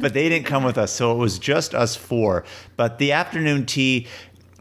but 0.00 0.14
they 0.14 0.28
didn't 0.28 0.46
come 0.46 0.62
with 0.62 0.78
us, 0.78 0.92
so 0.92 1.10
it 1.10 1.18
was 1.18 1.40
just 1.40 1.74
us 1.74 1.96
four. 1.96 2.44
But 2.76 2.98
the 2.98 3.10
afternoon 3.10 3.66
tea 3.66 4.06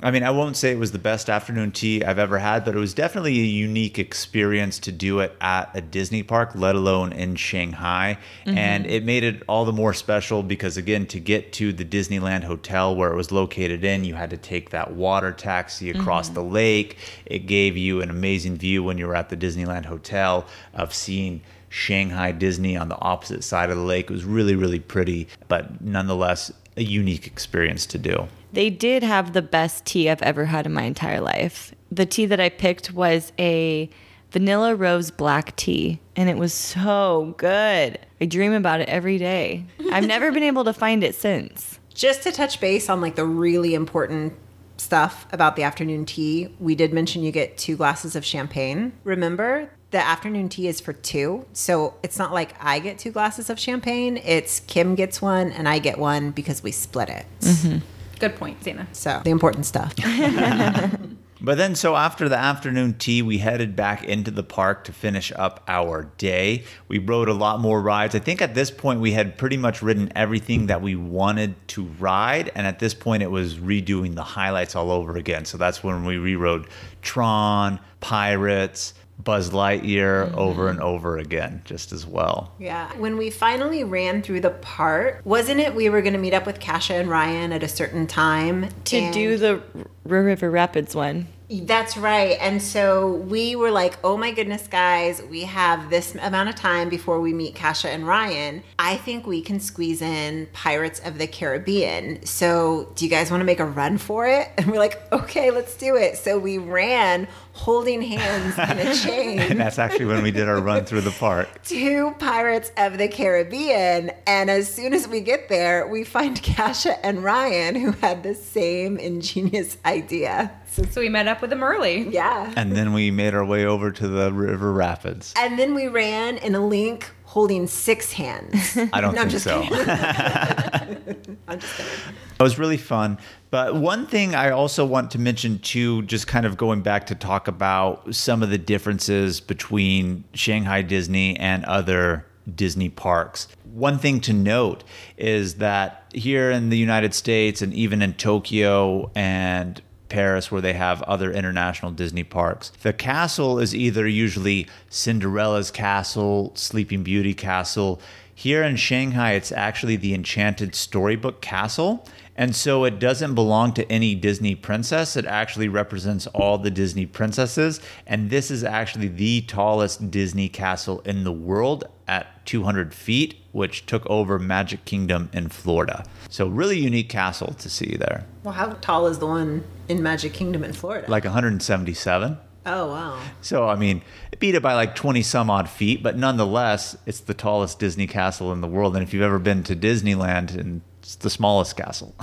I 0.03 0.11
mean, 0.11 0.23
I 0.23 0.31
won't 0.31 0.57
say 0.57 0.71
it 0.71 0.77
was 0.77 0.91
the 0.91 0.99
best 0.99 1.29
afternoon 1.29 1.71
tea 1.71 2.03
I've 2.03 2.19
ever 2.19 2.37
had, 2.37 2.65
but 2.65 2.75
it 2.75 2.79
was 2.79 2.93
definitely 2.93 3.39
a 3.39 3.45
unique 3.45 3.97
experience 3.97 4.77
to 4.79 4.91
do 4.91 5.21
it 5.21 5.33
at 5.39 5.71
a 5.73 5.79
Disney 5.79 6.21
park, 6.21 6.51
let 6.53 6.75
alone 6.75 7.13
in 7.13 7.37
Shanghai. 7.37 8.17
Mm-hmm. 8.45 8.57
And 8.57 8.85
it 8.87 9.05
made 9.05 9.23
it 9.23 9.43
all 9.47 9.63
the 9.63 9.71
more 9.71 9.93
special 9.93 10.43
because, 10.43 10.75
again, 10.75 11.05
to 11.07 11.19
get 11.21 11.53
to 11.53 11.71
the 11.71 11.85
Disneyland 11.85 12.43
hotel 12.43 12.93
where 12.93 13.11
it 13.11 13.15
was 13.15 13.31
located 13.31 13.85
in, 13.85 14.03
you 14.03 14.15
had 14.15 14.31
to 14.31 14.37
take 14.37 14.71
that 14.71 14.91
water 14.91 15.31
taxi 15.31 15.89
across 15.89 16.25
mm-hmm. 16.25 16.35
the 16.35 16.43
lake. 16.43 16.97
It 17.25 17.47
gave 17.47 17.77
you 17.77 18.01
an 18.01 18.09
amazing 18.09 18.57
view 18.57 18.83
when 18.83 18.97
you 18.97 19.07
were 19.07 19.15
at 19.15 19.29
the 19.29 19.37
Disneyland 19.37 19.85
hotel 19.85 20.45
of 20.73 20.93
seeing. 20.93 21.41
Shanghai 21.67 22.31
Disney 22.31 22.77
on 22.77 22.87
the 22.87 22.97
opposite 22.99 23.43
side 23.43 23.69
of 23.69 23.75
the 23.75 23.83
lake. 23.83 24.09
It 24.09 24.13
was 24.13 24.23
really, 24.23 24.55
really 24.55 24.79
pretty, 24.79 25.27
but 25.49 25.81
nonetheless, 25.81 26.49
a 26.77 26.83
unique 26.83 27.27
experience 27.27 27.85
to 27.87 27.97
do. 27.97 28.27
They 28.53 28.69
did 28.69 29.03
have 29.03 29.33
the 29.33 29.41
best 29.41 29.85
tea 29.85 30.09
I've 30.09 30.21
ever 30.21 30.45
had 30.45 30.65
in 30.65 30.73
my 30.73 30.83
entire 30.83 31.21
life. 31.21 31.73
The 31.91 32.05
tea 32.05 32.25
that 32.27 32.39
I 32.39 32.49
picked 32.49 32.93
was 32.93 33.31
a 33.37 33.89
vanilla 34.31 34.75
rose 34.75 35.11
black 35.11 35.55
tea, 35.55 35.99
and 36.15 36.29
it 36.29 36.37
was 36.37 36.53
so 36.53 37.33
good. 37.37 37.99
I 38.19 38.25
dream 38.25 38.53
about 38.53 38.81
it 38.81 38.89
every 38.89 39.17
day. 39.17 39.65
I've 39.91 40.07
never 40.07 40.31
been 40.31 40.43
able 40.43 40.63
to 40.65 40.73
find 40.73 41.03
it 41.03 41.15
since. 41.15 41.79
Just 41.93 42.23
to 42.23 42.31
touch 42.31 42.59
base 42.59 42.89
on 42.89 43.01
like 43.01 43.15
the 43.15 43.25
really 43.25 43.73
important 43.73 44.33
stuff 44.77 45.25
about 45.31 45.55
the 45.55 45.63
afternoon 45.63 46.05
tea, 46.05 46.53
we 46.59 46.75
did 46.75 46.93
mention 46.93 47.23
you 47.23 47.31
get 47.31 47.57
two 47.57 47.77
glasses 47.77 48.15
of 48.15 48.25
champagne. 48.25 48.91
Remember, 49.03 49.69
the 49.95 50.05
afternoon 50.05 50.49
tea 50.49 50.67
is 50.67 50.81
for 50.81 50.91
two. 50.91 51.45
So 51.53 51.93
it's 52.03 52.19
not 52.19 52.33
like 52.33 52.53
I 52.59 52.79
get 52.79 52.99
two 52.99 53.11
glasses 53.11 53.49
of 53.49 53.57
champagne. 53.57 54.17
It's 54.17 54.59
Kim 54.59 54.93
gets 54.93 55.21
one 55.21 55.53
and 55.53 55.69
I 55.69 55.79
get 55.79 55.97
one 55.97 56.31
because 56.31 56.61
we 56.61 56.73
split 56.73 57.07
it. 57.07 57.25
Mm-hmm. 57.39 57.77
Good 58.19 58.35
point, 58.35 58.59
Zaina. 58.59 58.87
So 58.91 59.21
the 59.23 59.29
important 59.29 59.65
stuff. 59.65 59.93
But 61.41 61.59
then, 61.59 61.75
so 61.75 61.95
after 61.95 62.27
the 62.27 62.37
afternoon 62.37 62.95
tea, 62.97 63.21
we 63.21 63.37
headed 63.37 63.75
back 63.75 64.03
into 64.03 64.31
the 64.31 64.41
park 64.41 64.83
to 64.85 64.91
finish 64.91 65.31
up 65.35 65.63
our 65.67 66.09
day. 66.17 66.63
We 66.87 66.97
rode 66.97 67.29
a 67.29 67.33
lot 67.33 67.59
more 67.59 67.79
rides. 67.81 68.15
I 68.15 68.19
think 68.19 68.41
at 68.41 68.55
this 68.55 68.71
point, 68.71 68.99
we 68.99 69.11
had 69.11 69.37
pretty 69.37 69.57
much 69.57 69.83
ridden 69.83 70.11
everything 70.15 70.65
that 70.67 70.81
we 70.81 70.95
wanted 70.95 71.53
to 71.67 71.83
ride. 71.99 72.51
And 72.55 72.65
at 72.65 72.79
this 72.79 72.95
point, 72.95 73.21
it 73.21 73.29
was 73.29 73.59
redoing 73.59 74.15
the 74.15 74.23
highlights 74.23 74.75
all 74.75 74.89
over 74.89 75.17
again. 75.17 75.45
So 75.45 75.59
that's 75.59 75.83
when 75.83 76.03
we 76.03 76.15
rerode 76.15 76.67
Tron, 77.03 77.79
Pirates, 77.99 78.94
Buzz 79.17 79.49
Lightyear 79.51 80.27
mm-hmm. 80.27 80.37
over 80.37 80.69
and 80.69 80.79
over 80.79 81.17
again, 81.17 81.61
just 81.65 81.91
as 81.91 82.05
well. 82.05 82.53
Yeah. 82.59 82.91
When 82.97 83.17
we 83.17 83.29
finally 83.29 83.83
ran 83.83 84.21
through 84.21 84.41
the 84.41 84.51
part, 84.51 85.25
wasn't 85.25 85.59
it 85.59 85.73
we 85.73 85.89
were 85.89 86.01
going 86.01 86.13
to 86.13 86.19
meet 86.19 86.33
up 86.33 86.45
with 86.45 86.59
Kasha 86.59 86.95
and 86.95 87.09
Ryan 87.09 87.51
at 87.51 87.63
a 87.63 87.67
certain 87.67 88.07
time 88.07 88.69
to 88.85 89.11
do 89.11 89.37
the 89.37 89.61
River 90.03 90.49
Rapids 90.49 90.95
one? 90.95 91.27
That's 91.49 91.95
right. 91.95 92.37
And 92.39 92.61
so 92.61 93.13
we 93.13 93.55
were 93.55 93.71
like, 93.71 93.97
oh 94.03 94.17
my 94.17 94.31
goodness, 94.31 94.67
guys, 94.67 95.21
we 95.21 95.41
have 95.41 95.89
this 95.89 96.15
amount 96.15 96.49
of 96.49 96.55
time 96.55 96.89
before 96.89 97.21
we 97.21 97.33
meet 97.33 97.55
Kasha 97.55 97.89
and 97.89 98.07
Ryan. 98.07 98.63
I 98.79 98.97
think 98.97 99.27
we 99.27 99.41
can 99.41 99.59
squeeze 99.59 100.01
in 100.01 100.47
Pirates 100.53 100.99
of 101.01 101.17
the 101.17 101.27
Caribbean. 101.27 102.25
So 102.25 102.91
do 102.95 103.05
you 103.05 103.11
guys 103.11 103.29
want 103.29 103.41
to 103.41 103.45
make 103.45 103.59
a 103.59 103.65
run 103.65 103.97
for 103.97 104.27
it? 104.27 104.49
And 104.65 104.71
we're 104.71 104.79
like, 104.79 105.11
okay, 105.11 105.51
let's 105.51 105.75
do 105.75 105.95
it. 105.95 106.17
So 106.17 106.39
we 106.39 106.57
ran 106.57 107.27
holding 107.53 108.01
hands 108.01 108.57
in 108.57 108.79
a 108.79 108.95
chain. 109.03 109.39
and 109.39 109.59
that's 109.59 109.77
actually 109.77 110.05
when 110.05 110.23
we 110.23 110.31
did 110.31 110.49
our 110.49 110.59
run 110.59 110.85
through 110.85 111.01
the 111.01 111.11
park. 111.11 111.63
to 111.65 112.15
Pirates 112.17 112.71
of 112.77 112.97
the 112.97 113.07
Caribbean. 113.07 114.11
And 114.25 114.49
as 114.49 114.73
soon 114.73 114.93
as 114.93 115.07
we 115.07 115.21
get 115.21 115.49
there, 115.49 115.87
we 115.87 116.03
find 116.03 116.41
Kasha 116.41 117.05
and 117.05 117.23
Ryan 117.23 117.75
who 117.75 117.91
had 117.91 118.23
the 118.23 118.33
same 118.33 118.97
ingenious 118.97 119.77
idea. 119.85 120.51
So 120.91 121.01
we 121.01 121.09
met 121.09 121.27
up 121.27 121.41
with 121.41 121.49
them 121.49 121.63
early. 121.63 122.09
Yeah. 122.09 122.51
And 122.55 122.75
then 122.75 122.93
we 122.93 123.11
made 123.11 123.33
our 123.33 123.45
way 123.45 123.65
over 123.65 123.91
to 123.91 124.07
the 124.07 124.31
river 124.31 124.73
rapids. 124.73 125.33
And 125.37 125.57
then 125.57 125.73
we 125.73 125.87
ran 125.87 126.37
in 126.37 126.55
a 126.55 126.65
link 126.65 127.09
holding 127.23 127.67
six 127.67 128.11
hands. 128.13 128.77
I 128.93 129.01
don't 129.01 129.15
No, 129.15 129.21
I'm 129.21 129.29
think 129.29 129.31
just 129.31 129.43
so. 129.43 129.61
I'm 131.47 131.59
just 131.59 131.77
kidding. 131.77 131.91
It 132.39 132.43
was 132.43 132.59
really 132.59 132.77
fun. 132.77 133.17
But 133.51 133.75
one 133.75 134.05
thing 134.07 134.35
I 134.35 134.49
also 134.49 134.85
want 134.85 135.11
to 135.11 135.19
mention 135.19 135.59
too, 135.59 136.01
just 136.03 136.27
kind 136.27 136.45
of 136.45 136.57
going 136.57 136.81
back 136.81 137.05
to 137.07 137.15
talk 137.15 137.47
about 137.47 138.13
some 138.13 138.43
of 138.43 138.49
the 138.49 138.57
differences 138.57 139.39
between 139.39 140.25
Shanghai 140.33 140.81
Disney 140.81 141.37
and 141.37 141.63
other 141.65 142.25
Disney 142.53 142.89
parks. 142.89 143.47
One 143.73 143.97
thing 143.97 144.19
to 144.21 144.33
note 144.33 144.83
is 145.17 145.55
that 145.55 146.11
here 146.13 146.51
in 146.51 146.69
the 146.69 146.77
United 146.77 147.13
States 147.13 147.61
and 147.61 147.73
even 147.73 148.01
in 148.01 148.13
Tokyo 148.13 149.11
and 149.15 149.81
Paris, 150.15 150.49
where 150.49 150.61
they 150.61 150.71
have 150.71 151.01
other 151.01 151.29
international 151.29 151.91
Disney 151.91 152.23
parks. 152.23 152.71
The 152.83 152.93
castle 152.93 153.59
is 153.59 153.75
either 153.75 154.07
usually 154.07 154.65
Cinderella's 154.89 155.71
castle, 155.71 156.53
Sleeping 156.55 157.03
Beauty 157.03 157.33
castle. 157.33 157.99
Here 158.33 158.63
in 158.63 158.77
Shanghai, 158.77 159.33
it's 159.33 159.51
actually 159.51 159.97
the 159.97 160.13
Enchanted 160.13 160.73
Storybook 160.73 161.41
Castle. 161.41 162.07
And 162.37 162.55
so 162.55 162.83
it 162.83 162.99
doesn't 162.99 163.33
belong 163.33 163.73
to 163.73 163.89
any 163.91 164.13
Disney 164.13 164.55
princess. 164.55 165.15
It 165.15 165.25
actually 165.25 165.69
represents 165.69 166.27
all 166.27 166.57
the 166.57 166.69
Disney 166.71 167.05
princesses. 167.05 167.79
And 168.05 168.29
this 168.29 168.51
is 168.51 168.63
actually 168.63 169.07
the 169.07 169.41
tallest 169.41 170.11
Disney 170.11 170.49
castle 170.49 170.99
in 171.05 171.23
the 171.23 171.31
world 171.31 171.85
at 172.07 172.45
200 172.45 172.93
feet, 172.93 173.35
which 173.53 173.85
took 173.85 174.05
over 174.07 174.37
Magic 174.37 174.83
Kingdom 174.85 175.29
in 175.33 175.47
Florida. 175.49 176.03
So, 176.29 176.47
really 176.47 176.77
unique 176.77 177.09
castle 177.09 177.53
to 177.53 177.69
see 177.69 177.95
there. 177.97 178.25
Well, 178.43 178.53
how 178.53 178.73
tall 178.81 179.07
is 179.07 179.19
the 179.19 179.27
one 179.27 179.63
in 179.87 180.03
Magic 180.03 180.33
Kingdom 180.33 180.63
in 180.63 180.73
Florida? 180.73 181.09
Like 181.09 181.23
177. 181.23 182.37
oh 182.67 182.87
wow. 182.89 183.19
So, 183.41 183.67
I 183.69 183.75
mean, 183.75 184.01
it 184.31 184.39
beat 184.39 184.55
it 184.55 184.61
by 184.61 184.73
like 184.73 184.93
20 184.95 185.21
some 185.21 185.49
odd 185.49 185.69
feet, 185.69 186.03
but 186.03 186.17
nonetheless, 186.17 186.97
it's 187.05 187.21
the 187.21 187.33
tallest 187.33 187.79
Disney 187.79 188.07
castle 188.07 188.51
in 188.51 188.61
the 188.61 188.67
world. 188.67 188.95
And 188.95 189.03
if 189.03 189.13
you've 189.13 189.23
ever 189.23 189.39
been 189.39 189.63
to 189.63 189.75
Disneyland, 189.75 190.55
and 190.55 190.81
the 191.15 191.29
smallest 191.29 191.77
castle 191.77 192.15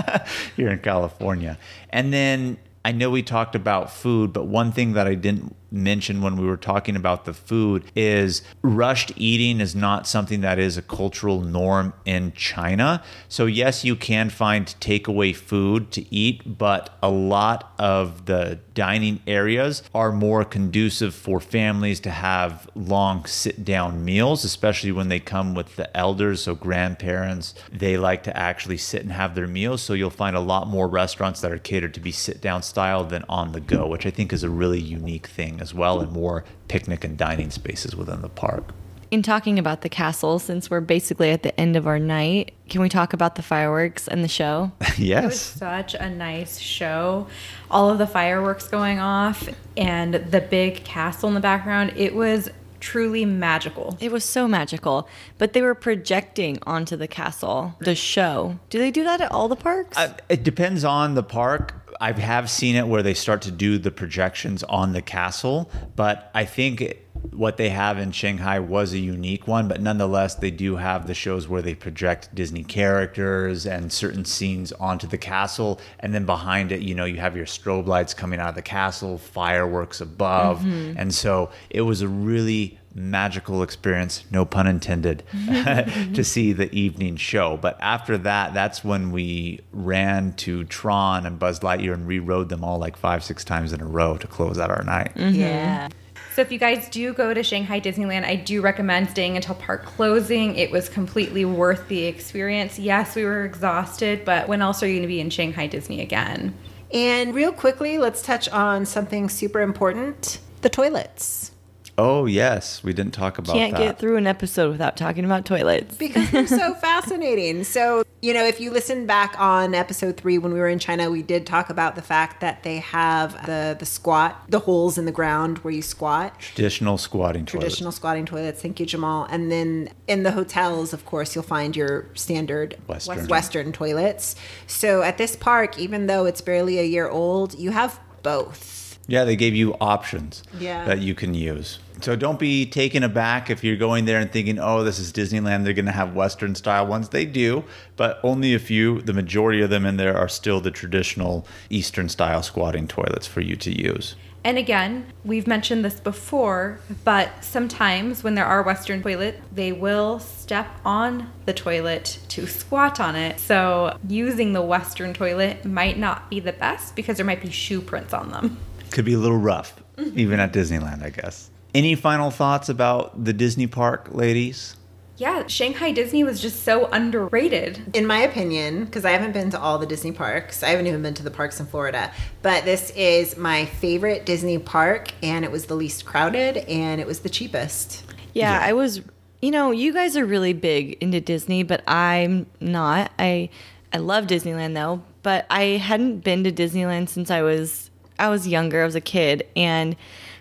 here 0.56 0.70
in 0.70 0.78
California. 0.78 1.58
And 1.90 2.12
then 2.12 2.58
I 2.84 2.92
know 2.92 3.10
we 3.10 3.22
talked 3.22 3.54
about 3.54 3.90
food, 3.90 4.32
but 4.32 4.46
one 4.46 4.70
thing 4.72 4.92
that 4.92 5.06
I 5.06 5.14
didn't 5.14 5.56
mention 5.70 6.22
when 6.22 6.36
we 6.36 6.46
were 6.46 6.56
talking 6.56 6.96
about 6.96 7.24
the 7.24 7.34
food 7.34 7.84
is 7.94 8.42
rushed 8.62 9.12
eating 9.16 9.60
is 9.60 9.74
not 9.74 10.06
something 10.06 10.40
that 10.40 10.58
is 10.58 10.76
a 10.76 10.82
cultural 10.82 11.40
norm 11.40 11.92
in 12.04 12.32
China. 12.32 13.02
So, 13.28 13.46
yes, 13.46 13.84
you 13.84 13.96
can 13.96 14.30
find 14.30 14.66
takeaway 14.80 15.34
food 15.34 15.90
to 15.92 16.14
eat, 16.14 16.58
but 16.58 16.96
a 17.02 17.10
lot 17.10 17.72
of 17.78 18.26
the 18.26 18.60
dining 18.74 19.20
areas 19.26 19.82
are 19.94 20.12
more 20.12 20.44
conducive 20.44 21.14
for 21.14 21.40
families 21.40 22.00
to 22.00 22.10
have 22.10 22.68
long 22.74 23.24
sit 23.26 23.64
down 23.64 24.04
meals, 24.04 24.44
especially 24.44 24.92
when 24.92 25.08
they 25.08 25.20
come 25.20 25.54
with 25.54 25.76
the 25.76 25.94
elders, 25.96 26.42
so 26.42 26.54
grandparents. 26.54 27.54
They 27.72 27.96
like 27.96 28.22
to 28.24 28.36
actually 28.36 28.78
sit 28.78 29.02
and 29.02 29.12
have 29.12 29.34
their 29.34 29.46
meals. 29.46 29.82
So, 29.82 29.94
you'll 29.94 30.10
find 30.10 30.36
a 30.36 30.40
lot 30.40 30.68
more 30.68 30.88
restaurants 30.88 31.40
that 31.40 31.52
are 31.52 31.58
catered 31.58 31.94
to 31.94 32.00
be 32.00 32.12
sit 32.12 32.40
down 32.40 32.62
style 32.62 33.04
than 33.04 33.24
on 33.28 33.52
the 33.52 33.60
go, 33.60 33.86
which 33.86 34.06
I 34.06 34.10
think 34.10 34.32
is 34.32 34.42
a 34.42 34.50
really 34.50 34.80
unique 34.80 35.26
thing 35.26 35.55
as 35.60 35.74
well, 35.74 36.00
and 36.00 36.12
more 36.12 36.44
picnic 36.68 37.04
and 37.04 37.16
dining 37.16 37.50
spaces 37.50 37.94
within 37.94 38.22
the 38.22 38.28
park. 38.28 38.72
In 39.10 39.22
talking 39.22 39.58
about 39.58 39.82
the 39.82 39.88
castle, 39.88 40.40
since 40.40 40.68
we're 40.68 40.80
basically 40.80 41.30
at 41.30 41.44
the 41.44 41.58
end 41.60 41.76
of 41.76 41.86
our 41.86 41.98
night, 41.98 42.52
can 42.68 42.80
we 42.80 42.88
talk 42.88 43.12
about 43.12 43.36
the 43.36 43.42
fireworks 43.42 44.08
and 44.08 44.24
the 44.24 44.28
show? 44.28 44.72
It 44.80 44.98
was 44.98 44.98
yes. 44.98 45.40
such 45.40 45.94
a 45.94 46.08
nice 46.08 46.58
show. 46.58 47.28
All 47.70 47.90
of 47.90 47.98
the 47.98 48.06
fireworks 48.06 48.66
going 48.66 48.98
off 48.98 49.48
and 49.76 50.14
the 50.14 50.40
big 50.40 50.84
castle 50.84 51.28
in 51.28 51.34
the 51.34 51.40
background. 51.40 51.92
It 51.96 52.14
was 52.14 52.48
truly 52.80 53.24
magical. 53.24 53.96
It 54.00 54.12
was 54.12 54.24
so 54.24 54.48
magical, 54.48 55.08
but 55.38 55.52
they 55.52 55.62
were 55.62 55.74
projecting 55.74 56.58
onto 56.62 56.96
the 56.96 57.08
castle, 57.08 57.74
the 57.80 57.94
show. 57.94 58.58
Do 58.70 58.78
they 58.78 58.90
do 58.90 59.04
that 59.04 59.20
at 59.20 59.32
all 59.32 59.48
the 59.48 59.56
parks? 59.56 59.96
Uh, 59.96 60.14
it 60.28 60.42
depends 60.42 60.84
on 60.84 61.14
the 61.14 61.22
park. 61.22 61.74
I 62.00 62.12
have 62.12 62.50
seen 62.50 62.76
it 62.76 62.86
where 62.86 63.02
they 63.02 63.14
start 63.14 63.42
to 63.42 63.50
do 63.50 63.78
the 63.78 63.90
projections 63.90 64.62
on 64.64 64.92
the 64.92 65.02
castle, 65.02 65.70
but 65.94 66.30
I 66.34 66.44
think 66.44 66.98
what 67.32 67.56
they 67.56 67.70
have 67.70 67.98
in 67.98 68.12
Shanghai 68.12 68.58
was 68.60 68.92
a 68.92 68.98
unique 68.98 69.46
one. 69.46 69.68
But 69.68 69.80
nonetheless, 69.80 70.34
they 70.34 70.50
do 70.50 70.76
have 70.76 71.06
the 71.06 71.14
shows 71.14 71.48
where 71.48 71.62
they 71.62 71.74
project 71.74 72.34
Disney 72.34 72.64
characters 72.64 73.66
and 73.66 73.92
certain 73.92 74.24
scenes 74.24 74.72
onto 74.72 75.06
the 75.06 75.18
castle, 75.18 75.80
and 76.00 76.14
then 76.14 76.24
behind 76.24 76.72
it, 76.72 76.82
you 76.82 76.94
know, 76.94 77.04
you 77.04 77.16
have 77.16 77.36
your 77.36 77.46
strobe 77.46 77.86
lights 77.86 78.14
coming 78.14 78.40
out 78.40 78.50
of 78.50 78.54
the 78.54 78.62
castle, 78.62 79.18
fireworks 79.18 80.00
above, 80.00 80.60
mm-hmm. 80.60 80.98
and 80.98 81.14
so 81.14 81.50
it 81.70 81.82
was 81.82 82.02
a 82.02 82.08
really 82.08 82.78
magical 82.96 83.62
experience, 83.62 84.24
no 84.30 84.44
pun 84.44 84.66
intended, 84.66 85.22
to 85.46 86.24
see 86.24 86.52
the 86.52 86.74
evening 86.74 87.16
show. 87.16 87.56
But 87.58 87.76
after 87.80 88.16
that, 88.18 88.54
that's 88.54 88.82
when 88.82 89.12
we 89.12 89.60
ran 89.72 90.32
to 90.36 90.64
Tron 90.64 91.26
and 91.26 91.38
Buzz 91.38 91.60
Lightyear 91.60 91.92
and 91.92 92.08
re-rode 92.08 92.48
them 92.48 92.64
all 92.64 92.78
like 92.78 92.96
five, 92.96 93.22
six 93.22 93.44
times 93.44 93.72
in 93.72 93.80
a 93.80 93.86
row 93.86 94.16
to 94.16 94.26
close 94.26 94.58
out 94.58 94.70
our 94.70 94.82
night. 94.82 95.14
Mm-hmm. 95.14 95.34
Yeah. 95.34 95.88
So 96.34 96.42
if 96.42 96.52
you 96.52 96.58
guys 96.58 96.88
do 96.90 97.14
go 97.14 97.32
to 97.32 97.42
Shanghai 97.42 97.80
Disneyland, 97.80 98.24
I 98.24 98.36
do 98.36 98.60
recommend 98.60 99.08
staying 99.10 99.36
until 99.36 99.54
park 99.54 99.84
closing. 99.86 100.54
It 100.56 100.70
was 100.70 100.88
completely 100.88 101.44
worth 101.44 101.88
the 101.88 102.04
experience. 102.04 102.78
Yes, 102.78 103.14
we 103.14 103.24
were 103.24 103.44
exhausted, 103.44 104.24
but 104.24 104.46
when 104.48 104.60
else 104.60 104.82
are 104.82 104.86
you 104.86 104.94
going 104.94 105.02
to 105.02 105.08
be 105.08 105.20
in 105.20 105.30
Shanghai 105.30 105.66
Disney 105.66 106.00
again? 106.02 106.54
And 106.92 107.34
real 107.34 107.52
quickly, 107.52 107.98
let's 107.98 108.20
touch 108.22 108.48
on 108.50 108.84
something 108.84 109.28
super 109.30 109.60
important: 109.60 110.40
the 110.60 110.68
toilets. 110.68 111.52
Oh 111.98 112.26
yes, 112.26 112.82
we 112.84 112.92
didn't 112.92 113.14
talk 113.14 113.38
about 113.38 113.54
Can't 113.54 113.72
that. 113.72 113.78
get 113.80 113.98
through 113.98 114.16
an 114.18 114.26
episode 114.26 114.70
without 114.70 114.96
talking 114.98 115.24
about 115.24 115.46
toilets. 115.46 115.96
because 115.96 116.30
they're 116.30 116.46
so 116.46 116.74
fascinating. 116.80 117.64
So, 117.64 118.04
you 118.20 118.34
know, 118.34 118.44
if 118.44 118.60
you 118.60 118.70
listen 118.70 119.06
back 119.06 119.34
on 119.40 119.74
episode 119.74 120.18
three 120.18 120.36
when 120.36 120.52
we 120.52 120.58
were 120.58 120.68
in 120.68 120.78
China, 120.78 121.10
we 121.10 121.22
did 121.22 121.46
talk 121.46 121.70
about 121.70 121.94
the 121.94 122.02
fact 122.02 122.42
that 122.42 122.62
they 122.64 122.78
have 122.78 123.32
the 123.46 123.76
the 123.78 123.86
squat, 123.86 124.42
the 124.50 124.58
holes 124.58 124.98
in 124.98 125.06
the 125.06 125.12
ground 125.12 125.58
where 125.58 125.72
you 125.72 125.80
squat. 125.80 126.38
Traditional 126.38 126.98
squatting 126.98 127.46
toilets. 127.46 127.64
Traditional 127.64 127.92
squatting 127.92 128.26
toilets. 128.26 128.60
Thank 128.60 128.78
you, 128.78 128.84
Jamal. 128.84 129.24
And 129.30 129.50
then 129.50 129.88
in 130.06 130.22
the 130.22 130.32
hotels, 130.32 130.92
of 130.92 131.06
course, 131.06 131.34
you'll 131.34 131.44
find 131.44 131.74
your 131.74 132.06
standard 132.14 132.76
Western. 132.86 133.26
Western 133.28 133.72
toilets. 133.72 134.36
So 134.66 135.00
at 135.00 135.16
this 135.16 135.34
park, 135.34 135.78
even 135.78 136.08
though 136.08 136.26
it's 136.26 136.42
barely 136.42 136.78
a 136.78 136.84
year 136.84 137.08
old, 137.08 137.54
you 137.58 137.70
have 137.70 137.98
both. 138.22 138.98
Yeah, 139.08 139.24
they 139.24 139.36
gave 139.36 139.54
you 139.54 139.74
options 139.80 140.42
Yeah. 140.58 140.84
that 140.84 140.98
you 141.00 141.14
can 141.14 141.32
use. 141.32 141.78
So 142.00 142.14
don't 142.14 142.38
be 142.38 142.66
taken 142.66 143.02
aback 143.02 143.48
if 143.48 143.64
you're 143.64 143.76
going 143.76 144.04
there 144.04 144.20
and 144.20 144.30
thinking, 144.30 144.58
oh, 144.58 144.84
this 144.84 144.98
is 144.98 145.12
Disneyland. 145.12 145.64
They're 145.64 145.72
going 145.72 145.86
to 145.86 145.92
have 145.92 146.14
Western 146.14 146.54
style 146.54 146.86
ones. 146.86 147.08
They 147.08 147.24
do, 147.24 147.64
but 147.96 148.20
only 148.22 148.54
a 148.54 148.58
few. 148.58 149.00
The 149.00 149.14
majority 149.14 149.62
of 149.62 149.70
them 149.70 149.86
in 149.86 149.96
there 149.96 150.16
are 150.16 150.28
still 150.28 150.60
the 150.60 150.70
traditional 150.70 151.46
Eastern 151.70 152.08
style 152.08 152.42
squatting 152.42 152.86
toilets 152.86 153.26
for 153.26 153.40
you 153.40 153.56
to 153.56 153.70
use. 153.70 154.14
And 154.44 154.58
again, 154.58 155.06
we've 155.24 155.48
mentioned 155.48 155.84
this 155.84 155.98
before, 155.98 156.78
but 157.02 157.42
sometimes 157.42 158.22
when 158.22 158.36
there 158.36 158.44
are 158.44 158.62
Western 158.62 159.02
toilets, 159.02 159.40
they 159.52 159.72
will 159.72 160.20
step 160.20 160.68
on 160.84 161.32
the 161.46 161.52
toilet 161.52 162.20
to 162.28 162.46
squat 162.46 163.00
on 163.00 163.16
it. 163.16 163.40
So 163.40 163.98
using 164.06 164.52
the 164.52 164.62
Western 164.62 165.14
toilet 165.14 165.64
might 165.64 165.98
not 165.98 166.30
be 166.30 166.38
the 166.38 166.52
best 166.52 166.94
because 166.94 167.16
there 167.16 167.26
might 167.26 167.42
be 167.42 167.50
shoe 167.50 167.80
prints 167.80 168.14
on 168.14 168.30
them. 168.30 168.56
Could 168.92 169.04
be 169.04 169.14
a 169.14 169.18
little 169.18 169.36
rough, 169.36 169.82
even 170.14 170.38
at 170.38 170.52
Disneyland, 170.52 171.02
I 171.02 171.10
guess. 171.10 171.50
Any 171.76 171.94
final 171.94 172.30
thoughts 172.30 172.70
about 172.70 173.22
the 173.22 173.34
Disney 173.34 173.66
park, 173.66 174.08
ladies? 174.10 174.76
Yeah, 175.18 175.46
Shanghai 175.46 175.92
Disney 175.92 176.24
was 176.24 176.40
just 176.40 176.62
so 176.62 176.86
underrated. 176.86 177.94
In 177.94 178.06
my 178.06 178.20
opinion, 178.20 178.86
because 178.86 179.04
I 179.04 179.10
haven't 179.10 179.32
been 179.32 179.50
to 179.50 179.60
all 179.60 179.78
the 179.78 179.84
Disney 179.84 180.10
parks, 180.10 180.62
I 180.62 180.70
haven't 180.70 180.86
even 180.86 181.02
been 181.02 181.12
to 181.12 181.22
the 181.22 181.30
parks 181.30 181.60
in 181.60 181.66
Florida, 181.66 182.10
but 182.40 182.64
this 182.64 182.92
is 182.96 183.36
my 183.36 183.66
favorite 183.66 184.24
Disney 184.24 184.56
park, 184.56 185.12
and 185.22 185.44
it 185.44 185.50
was 185.50 185.66
the 185.66 185.74
least 185.74 186.06
crowded, 186.06 186.56
and 186.56 186.98
it 186.98 187.06
was 187.06 187.20
the 187.20 187.28
cheapest. 187.28 188.04
Yeah, 188.32 188.58
I 188.58 188.72
was. 188.72 189.02
You 189.42 189.50
know, 189.50 189.70
you 189.70 189.92
guys 189.92 190.16
are 190.16 190.24
really 190.24 190.54
big 190.54 190.94
into 191.02 191.20
Disney, 191.20 191.62
but 191.62 191.86
I'm 191.86 192.46
not. 192.58 193.12
I 193.18 193.50
I 193.92 193.98
love 193.98 194.26
Disneyland 194.26 194.72
though, 194.72 195.02
but 195.22 195.44
I 195.50 195.62
hadn't 195.76 196.20
been 196.20 196.42
to 196.44 196.52
Disneyland 196.52 197.10
since 197.10 197.30
I 197.30 197.42
was 197.42 197.90
I 198.18 198.30
was 198.30 198.48
younger. 198.48 198.80
I 198.80 198.86
was 198.86 198.94
a 198.94 199.02
kid, 199.02 199.46
and 199.54 199.94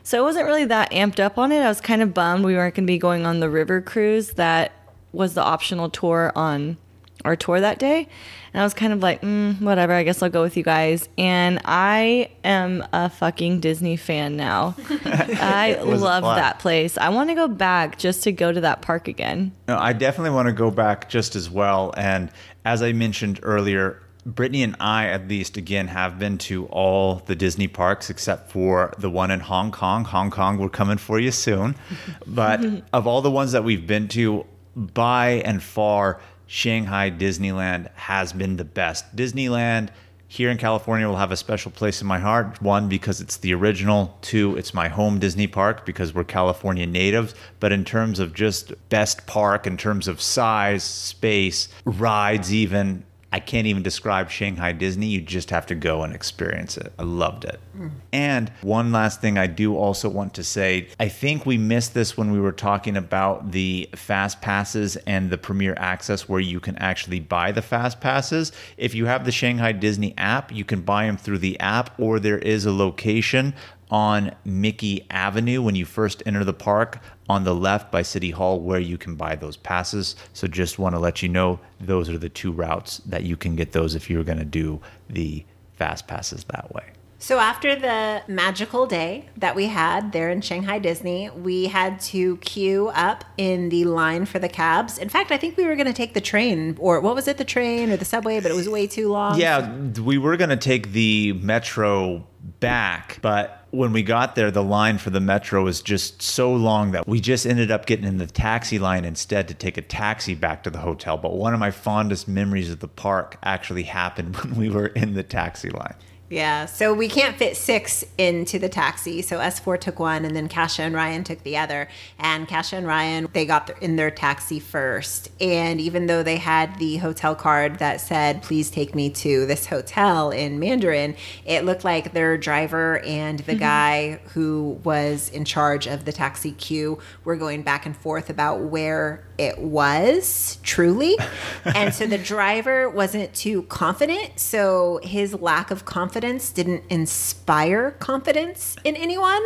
so 0.05 0.19
I 0.19 0.21
wasn't 0.21 0.45
really 0.45 0.65
that 0.65 0.91
amped 0.91 1.19
up 1.19 1.39
on 1.39 1.51
it. 1.51 1.61
I 1.61 1.67
was 1.67 1.81
kind 1.81 2.03
of 2.03 2.13
bummed 2.13 2.45
we 2.45 2.53
weren't 2.53 2.75
going 2.75 2.85
to 2.85 2.91
be 2.91 2.99
going 2.99 3.25
on 3.25 3.39
the 3.39 3.49
river 3.49 3.81
cruise 3.81 4.33
that 4.33 4.71
was 5.11 5.33
the 5.33 5.41
optional 5.41 5.89
tour 5.89 6.31
on 6.35 6.77
our 7.23 7.35
tour 7.35 7.59
that 7.59 7.79
day. 7.79 8.07
And 8.53 8.61
I 8.61 8.63
was 8.63 8.75
kind 8.75 8.93
of 8.93 8.99
like, 9.01 9.21
mm, 9.21 9.59
whatever, 9.61 9.93
I 9.93 10.03
guess 10.03 10.21
I'll 10.21 10.29
go 10.29 10.43
with 10.43 10.55
you 10.55 10.63
guys. 10.63 11.09
And 11.17 11.59
I 11.65 12.29
am 12.43 12.85
a 12.93 13.09
fucking 13.09 13.61
Disney 13.61 13.97
fan 13.97 14.37
now. 14.37 14.75
I 15.05 15.79
love 15.81 16.23
that 16.23 16.59
place. 16.59 16.99
I 16.99 17.09
want 17.09 17.31
to 17.31 17.33
go 17.33 17.47
back 17.47 17.97
just 17.97 18.23
to 18.23 18.31
go 18.31 18.51
to 18.51 18.61
that 18.61 18.83
park 18.83 19.07
again. 19.07 19.53
No, 19.67 19.75
I 19.75 19.93
definitely 19.93 20.35
want 20.35 20.49
to 20.49 20.53
go 20.53 20.69
back 20.69 21.09
just 21.09 21.35
as 21.35 21.49
well. 21.49 21.93
And 21.97 22.29
as 22.63 22.83
I 22.83 22.93
mentioned 22.93 23.39
earlier, 23.41 24.01
Brittany 24.25 24.63
and 24.63 24.75
I, 24.79 25.07
at 25.07 25.27
least, 25.27 25.55
again, 25.55 25.87
have 25.87 26.17
been 26.17 26.39
to 26.39 26.65
all 26.67 27.21
the 27.27 27.35
Disney 27.35 27.67
parks 27.67 28.09
except 28.09 28.51
for 28.51 28.91
the 28.97 29.09
one 29.09 29.29
in 29.29 29.39
Hong 29.39 29.71
Kong. 29.71 30.03
Hong 30.03 30.31
Kong, 30.31 30.57
we're 30.57 30.69
coming 30.69 30.97
for 30.97 31.19
you 31.19 31.31
soon. 31.31 31.75
But 32.27 32.61
of 32.91 33.05
all 33.05 33.21
the 33.21 33.31
ones 33.31 33.51
that 33.51 33.63
we've 33.63 33.85
been 33.85 34.07
to, 34.09 34.45
by 34.75 35.43
and 35.45 35.61
far, 35.61 36.19
Shanghai 36.47 37.11
Disneyland 37.11 37.91
has 37.95 38.33
been 38.33 38.57
the 38.57 38.65
best. 38.65 39.15
Disneyland 39.15 39.89
here 40.27 40.49
in 40.49 40.57
California 40.57 41.07
will 41.07 41.17
have 41.17 41.31
a 41.31 41.37
special 41.37 41.71
place 41.71 42.01
in 42.01 42.07
my 42.07 42.19
heart. 42.19 42.61
One, 42.61 42.89
because 42.89 43.21
it's 43.21 43.37
the 43.37 43.53
original. 43.53 44.17
Two, 44.21 44.57
it's 44.57 44.73
my 44.73 44.87
home 44.87 45.19
Disney 45.19 45.47
park 45.47 45.85
because 45.85 46.13
we're 46.13 46.23
California 46.23 46.85
natives. 46.85 47.35
But 47.59 47.71
in 47.71 47.85
terms 47.85 48.19
of 48.19 48.33
just 48.33 48.73
best 48.89 49.27
park, 49.27 49.67
in 49.67 49.77
terms 49.77 50.07
of 50.07 50.19
size, 50.19 50.83
space, 50.83 51.69
rides, 51.85 52.53
even, 52.53 53.05
I 53.31 53.39
can't 53.39 53.67
even 53.67 53.83
describe 53.83 54.29
Shanghai 54.29 54.71
Disney. 54.71 55.07
You 55.07 55.21
just 55.21 55.49
have 55.49 55.65
to 55.67 55.75
go 55.75 56.03
and 56.03 56.13
experience 56.13 56.77
it. 56.77 56.93
I 56.97 57.03
loved 57.03 57.43
it. 57.43 57.59
Hmm. 57.75 57.87
And 58.13 58.49
one 58.61 58.91
last 58.91 59.19
thing 59.19 59.37
I 59.37 59.47
do 59.47 59.75
also 59.75 60.07
want 60.07 60.33
to 60.35 60.43
say 60.43 60.87
I 60.99 61.09
think 61.09 61.45
we 61.45 61.57
missed 61.57 61.93
this 61.93 62.15
when 62.15 62.31
we 62.31 62.39
were 62.39 62.53
talking 62.53 62.95
about 62.95 63.51
the 63.51 63.89
fast 63.93 64.41
passes 64.41 64.95
and 64.95 65.29
the 65.29 65.37
premier 65.37 65.75
access 65.77 66.29
where 66.29 66.39
you 66.39 66.59
can 66.59 66.77
actually 66.77 67.19
buy 67.19 67.51
the 67.51 67.61
fast 67.61 67.99
passes. 67.99 68.51
If 68.77 68.95
you 68.95 69.05
have 69.07 69.25
the 69.25 69.31
Shanghai 69.31 69.73
Disney 69.73 70.13
app, 70.17 70.51
you 70.53 70.63
can 70.63 70.81
buy 70.81 71.05
them 71.05 71.17
through 71.17 71.39
the 71.39 71.59
app, 71.59 71.99
or 71.99 72.19
there 72.19 72.39
is 72.39 72.65
a 72.65 72.71
location 72.71 73.53
on 73.95 74.29
Mickey 74.43 75.05
Avenue 75.09 75.61
when 75.61 75.73
you 75.73 75.85
first 75.85 76.21
enter 76.25 76.43
the 76.43 76.53
park 76.53 76.99
on 77.29 77.45
the 77.45 77.55
left 77.55 77.93
by 77.93 78.01
City 78.01 78.29
Hall 78.29 78.59
where 78.59 78.81
you 78.81 78.97
can 78.97 79.15
buy 79.15 79.37
those 79.37 79.55
passes. 79.55 80.17
So 80.33 80.49
just 80.49 80.77
want 80.77 80.95
to 80.95 80.99
let 80.99 81.23
you 81.23 81.29
know 81.29 81.61
those 81.79 82.09
are 82.09 82.17
the 82.17 82.27
two 82.27 82.51
routes 82.51 82.97
that 83.05 83.23
you 83.23 83.37
can 83.37 83.55
get 83.55 83.71
those 83.71 83.95
if 83.95 84.09
you're 84.09 84.25
going 84.25 84.37
to 84.37 84.43
do 84.43 84.81
the 85.09 85.45
fast 85.77 86.07
passes 86.07 86.43
that 86.43 86.73
way. 86.75 86.91
So 87.17 87.39
after 87.39 87.75
the 87.75 88.23
magical 88.27 88.85
day 88.85 89.29
that 89.37 89.55
we 89.55 89.67
had 89.67 90.11
there 90.11 90.29
in 90.29 90.41
Shanghai 90.41 90.79
Disney, 90.79 91.29
we 91.29 91.67
had 91.67 91.99
to 92.01 92.37
queue 92.37 92.89
up 92.89 93.23
in 93.37 93.69
the 93.69 93.85
line 93.85 94.25
for 94.25 94.37
the 94.37 94.49
cabs. 94.49 94.97
In 94.97 95.09
fact, 95.09 95.31
I 95.31 95.37
think 95.37 95.57
we 95.57 95.65
were 95.65 95.75
going 95.75 95.87
to 95.87 95.93
take 95.93 96.13
the 96.13 96.21
train 96.21 96.75
or 96.79 96.99
what 96.99 97.15
was 97.15 97.27
it, 97.27 97.37
the 97.37 97.45
train 97.45 97.89
or 97.89 97.97
the 97.97 98.05
subway, 98.05 98.41
but 98.41 98.51
it 98.51 98.55
was 98.55 98.67
way 98.67 98.85
too 98.85 99.09
long. 99.09 99.39
Yeah, 99.39 99.75
we 100.01 100.17
were 100.17 100.37
going 100.37 100.49
to 100.49 100.57
take 100.57 100.91
the 100.91 101.33
metro 101.33 102.27
back, 102.59 103.17
but 103.21 103.65
when 103.71 103.91
we 103.91 104.03
got 104.03 104.35
there, 104.35 104.51
the 104.51 104.63
line 104.63 104.97
for 104.97 105.09
the 105.09 105.19
metro 105.19 105.63
was 105.63 105.81
just 105.81 106.21
so 106.21 106.53
long 106.53 106.91
that 106.91 107.07
we 107.07 107.19
just 107.19 107.45
ended 107.45 107.71
up 107.71 107.85
getting 107.85 108.05
in 108.05 108.17
the 108.17 108.27
taxi 108.27 108.79
line 108.79 109.03
instead 109.03 109.47
to 109.47 109.53
take 109.53 109.77
a 109.77 109.81
taxi 109.81 110.35
back 110.35 110.63
to 110.63 110.69
the 110.69 110.79
hotel. 110.79 111.17
But 111.17 111.33
one 111.33 111.53
of 111.53 111.59
my 111.59 111.71
fondest 111.71 112.27
memories 112.27 112.69
of 112.69 112.79
the 112.79 112.87
park 112.87 113.37
actually 113.43 113.83
happened 113.83 114.35
when 114.43 114.55
we 114.55 114.69
were 114.69 114.87
in 114.87 115.13
the 115.13 115.23
taxi 115.23 115.69
line. 115.69 115.95
Yeah, 116.27 116.65
so 116.65 116.91
we 116.91 117.07
can't 117.07 117.37
fit 117.37 117.55
six 117.55 118.03
into 118.17 118.57
the 118.57 118.67
taxi. 118.67 119.21
So 119.21 119.37
S4 119.37 119.79
took 119.79 119.99
one, 119.99 120.25
and 120.25 120.35
then 120.35 120.49
Kasha 120.49 120.81
and 120.81 120.95
Ryan 120.95 121.23
took 121.23 121.43
the 121.43 121.57
other. 121.57 121.87
And 122.17 122.47
Kasha 122.47 122.77
and 122.77 122.87
Ryan, 122.87 123.27
they 123.33 123.45
got 123.45 123.69
in 123.79 123.95
their 123.95 124.09
taxi 124.09 124.59
first. 124.59 125.29
And 125.39 125.79
even 125.79 126.07
though 126.07 126.23
they 126.23 126.37
had 126.37 126.79
the 126.79 126.97
hotel 126.97 127.35
card 127.35 127.77
that 127.77 128.01
said, 128.01 128.41
please 128.41 128.71
take 128.71 128.95
me 128.95 129.11
to 129.11 129.45
this 129.45 129.67
hotel 129.67 130.31
in 130.31 130.59
Mandarin, 130.59 131.15
it 131.45 131.63
looked 131.63 131.83
like 131.83 132.13
their 132.13 132.37
driver 132.37 132.99
and 133.05 133.39
the 133.39 133.51
mm-hmm. 133.51 133.59
guy 133.59 134.19
who 134.33 134.79
was 134.83 135.29
in 135.29 135.45
charge 135.45 135.85
of 135.85 136.05
the 136.05 136.11
taxi 136.11 136.53
queue 136.53 136.97
were 137.23 137.35
going 137.35 137.61
back 137.61 137.85
and 137.85 137.95
forth 137.95 138.31
about 138.31 138.61
where 138.61 139.23
it 139.37 139.57
was 139.59 140.57
truly. 140.63 141.17
and 141.65 141.93
so 141.93 142.05
the 142.07 142.17
driver 142.17 142.89
wasn't 142.89 143.33
too 143.33 143.63
confident. 143.63 144.39
So 144.39 144.99
his 145.03 145.33
lack 145.33 145.71
of 145.71 145.85
confidence 145.85 146.51
didn't 146.51 146.83
inspire 146.89 147.91
confidence 147.91 148.75
in 148.83 148.95
anyone. 148.95 149.43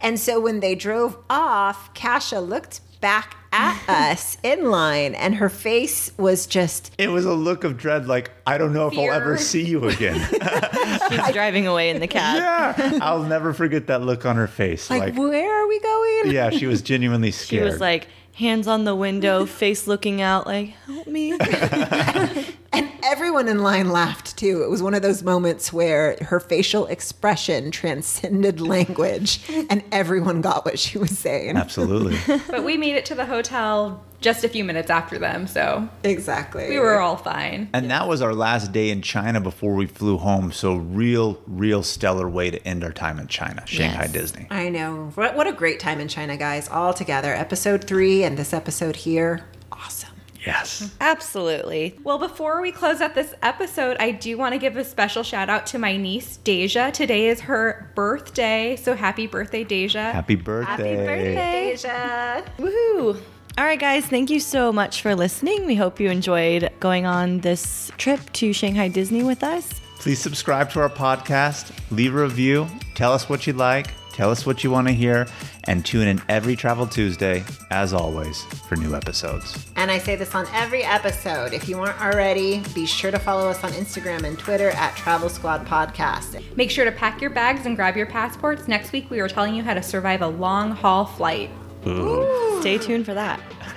And 0.00 0.18
so 0.18 0.40
when 0.40 0.60
they 0.60 0.74
drove 0.74 1.16
off, 1.30 1.92
Kasha 1.94 2.40
looked 2.40 2.80
back 3.00 3.36
at 3.52 3.82
us 3.88 4.38
in 4.44 4.70
line 4.70 5.14
and 5.14 5.34
her 5.34 5.48
face 5.48 6.10
was 6.16 6.46
just 6.46 6.94
It 6.98 7.08
was 7.08 7.24
a 7.24 7.34
look 7.34 7.64
of 7.64 7.76
dread, 7.76 8.06
like, 8.06 8.30
I 8.46 8.58
don't 8.58 8.72
know 8.72 8.86
if 8.86 8.96
I'll 8.96 9.10
ever 9.10 9.36
see 9.36 9.64
you 9.64 9.88
again. 9.88 10.18
She's 11.10 11.32
driving 11.32 11.66
away 11.66 11.90
in 11.90 12.00
the 12.00 12.06
cab. 12.06 12.36
yeah, 12.78 12.98
I'll 13.02 13.24
never 13.24 13.52
forget 13.52 13.88
that 13.88 14.02
look 14.02 14.24
on 14.24 14.36
her 14.36 14.46
face. 14.46 14.88
like, 14.88 15.00
Like, 15.00 15.16
where 15.16 15.52
are 15.62 15.66
we 15.66 15.80
going? 15.80 16.30
yeah, 16.32 16.50
she 16.50 16.66
was 16.66 16.80
genuinely 16.80 17.30
scared 17.32 17.62
She 17.62 17.64
was 17.72 17.80
like, 17.80 18.06
hands 18.34 18.66
on 18.66 18.84
the 18.84 18.94
window, 18.94 19.46
face 19.46 19.86
looking 19.86 20.20
out, 20.20 20.46
like, 20.46 20.70
help 20.86 21.06
me. 21.06 21.36
And 22.74 22.90
everyone 23.04 23.48
in 23.48 23.58
line 23.58 23.90
laughed 23.90 24.38
too. 24.38 24.62
It 24.62 24.70
was 24.70 24.82
one 24.82 24.94
of 24.94 25.02
those 25.02 25.22
moments 25.22 25.74
where 25.74 26.16
her 26.22 26.40
facial 26.40 26.86
expression 26.86 27.70
transcended 27.70 28.60
language 28.62 29.40
and 29.68 29.84
everyone 29.92 30.40
got 30.40 30.64
what 30.64 30.78
she 30.78 30.96
was 30.96 31.18
saying. 31.18 31.58
Absolutely. 31.58 32.18
But 32.48 32.64
we 32.64 32.78
made 32.78 32.94
it 32.94 33.04
to 33.06 33.14
the 33.14 33.26
hotel 33.26 34.02
just 34.22 34.44
a 34.44 34.48
few 34.48 34.64
minutes 34.64 34.88
after 34.90 35.18
them, 35.18 35.46
so 35.46 35.88
Exactly. 36.04 36.68
we 36.70 36.78
were 36.78 36.98
all 37.00 37.16
fine. 37.16 37.68
And 37.74 37.90
that 37.90 38.08
was 38.08 38.22
our 38.22 38.34
last 38.34 38.72
day 38.72 38.88
in 38.90 39.02
China 39.02 39.40
before 39.40 39.74
we 39.74 39.86
flew 39.86 40.16
home. 40.16 40.52
So, 40.52 40.76
real, 40.76 41.38
real 41.46 41.82
stellar 41.82 42.28
way 42.28 42.50
to 42.50 42.66
end 42.66 42.84
our 42.84 42.92
time 42.92 43.18
in 43.18 43.26
China, 43.26 43.62
Shanghai 43.66 44.02
Yes. 44.04 44.12
Disney. 44.12 44.46
I 44.50 44.68
know. 44.68 45.10
What 45.14 45.36
what 45.36 45.46
a 45.46 45.52
great 45.52 45.80
time 45.80 46.00
in 46.00 46.08
China, 46.08 46.36
guys, 46.36 46.68
all 46.68 46.94
together. 46.94 47.34
Episode 47.34 47.84
three 47.84 48.24
and 48.24 48.36
this 48.38 48.52
episode 48.54 48.96
here. 48.96 49.44
Awesome. 49.70 50.10
Yes. 50.44 50.90
Absolutely. 51.00 51.96
Well, 52.02 52.18
before 52.18 52.60
we 52.62 52.72
close 52.72 53.00
out 53.00 53.14
this 53.14 53.32
episode, 53.42 53.96
I 54.00 54.10
do 54.10 54.36
want 54.36 54.54
to 54.54 54.58
give 54.58 54.76
a 54.76 54.84
special 54.84 55.22
shout 55.22 55.48
out 55.48 55.66
to 55.68 55.78
my 55.78 55.96
niece, 55.96 56.38
Deja. 56.38 56.90
Today 56.90 57.28
is 57.28 57.40
her 57.42 57.90
birthday, 57.94 58.74
so 58.76 58.94
happy 58.94 59.26
birthday, 59.28 59.62
Deja. 59.62 60.00
Happy 60.12 60.34
birthday. 60.34 60.70
Happy 60.70 61.06
birthday. 61.06 61.70
Deja. 61.70 62.42
Woohoo! 62.58 63.20
All 63.58 63.64
right, 63.64 63.78
guys, 63.78 64.06
thank 64.06 64.30
you 64.30 64.40
so 64.40 64.72
much 64.72 65.02
for 65.02 65.14
listening. 65.14 65.66
We 65.66 65.74
hope 65.74 66.00
you 66.00 66.08
enjoyed 66.08 66.70
going 66.80 67.04
on 67.04 67.40
this 67.40 67.92
trip 67.98 68.20
to 68.34 68.54
Shanghai 68.54 68.88
Disney 68.88 69.22
with 69.22 69.44
us. 69.44 69.68
Please 69.98 70.20
subscribe 70.20 70.70
to 70.70 70.80
our 70.80 70.88
podcast, 70.88 71.70
leave 71.90 72.14
a 72.14 72.22
review, 72.22 72.66
tell 72.94 73.12
us 73.12 73.28
what 73.28 73.46
you 73.46 73.52
like, 73.52 73.88
tell 74.12 74.30
us 74.30 74.46
what 74.46 74.64
you 74.64 74.70
want 74.70 74.88
to 74.88 74.94
hear, 74.94 75.26
and 75.64 75.84
tune 75.84 76.08
in 76.08 76.20
every 76.30 76.56
Travel 76.56 76.86
Tuesday, 76.86 77.44
as 77.70 77.92
always, 77.92 78.42
for 78.68 78.76
new 78.76 78.94
episodes. 78.94 79.70
And 79.76 79.90
I 79.90 79.98
say 79.98 80.16
this 80.16 80.34
on 80.34 80.46
every 80.54 80.82
episode. 80.82 81.52
If 81.52 81.68
you 81.68 81.78
aren't 81.78 82.00
already, 82.00 82.62
be 82.74 82.86
sure 82.86 83.10
to 83.10 83.18
follow 83.18 83.48
us 83.50 83.62
on 83.62 83.72
Instagram 83.72 84.24
and 84.24 84.38
Twitter 84.38 84.70
at 84.70 84.96
Travel 84.96 85.28
Squad 85.28 85.66
Podcast. 85.66 86.42
Make 86.56 86.70
sure 86.70 86.86
to 86.86 86.92
pack 86.92 87.20
your 87.20 87.30
bags 87.30 87.66
and 87.66 87.76
grab 87.76 87.98
your 87.98 88.06
passports. 88.06 88.66
Next 88.66 88.92
week, 88.92 89.10
we 89.10 89.20
are 89.20 89.28
telling 89.28 89.54
you 89.54 89.62
how 89.62 89.74
to 89.74 89.82
survive 89.82 90.22
a 90.22 90.28
long 90.28 90.70
haul 90.72 91.04
flight. 91.04 91.50
Ooh. 91.86 92.60
Stay 92.60 92.78
tuned 92.78 93.06
for 93.06 93.14
that. 93.14 93.40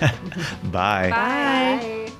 Bye. 0.70 1.10
Bye. 1.10 1.10
Bye. 1.10 2.12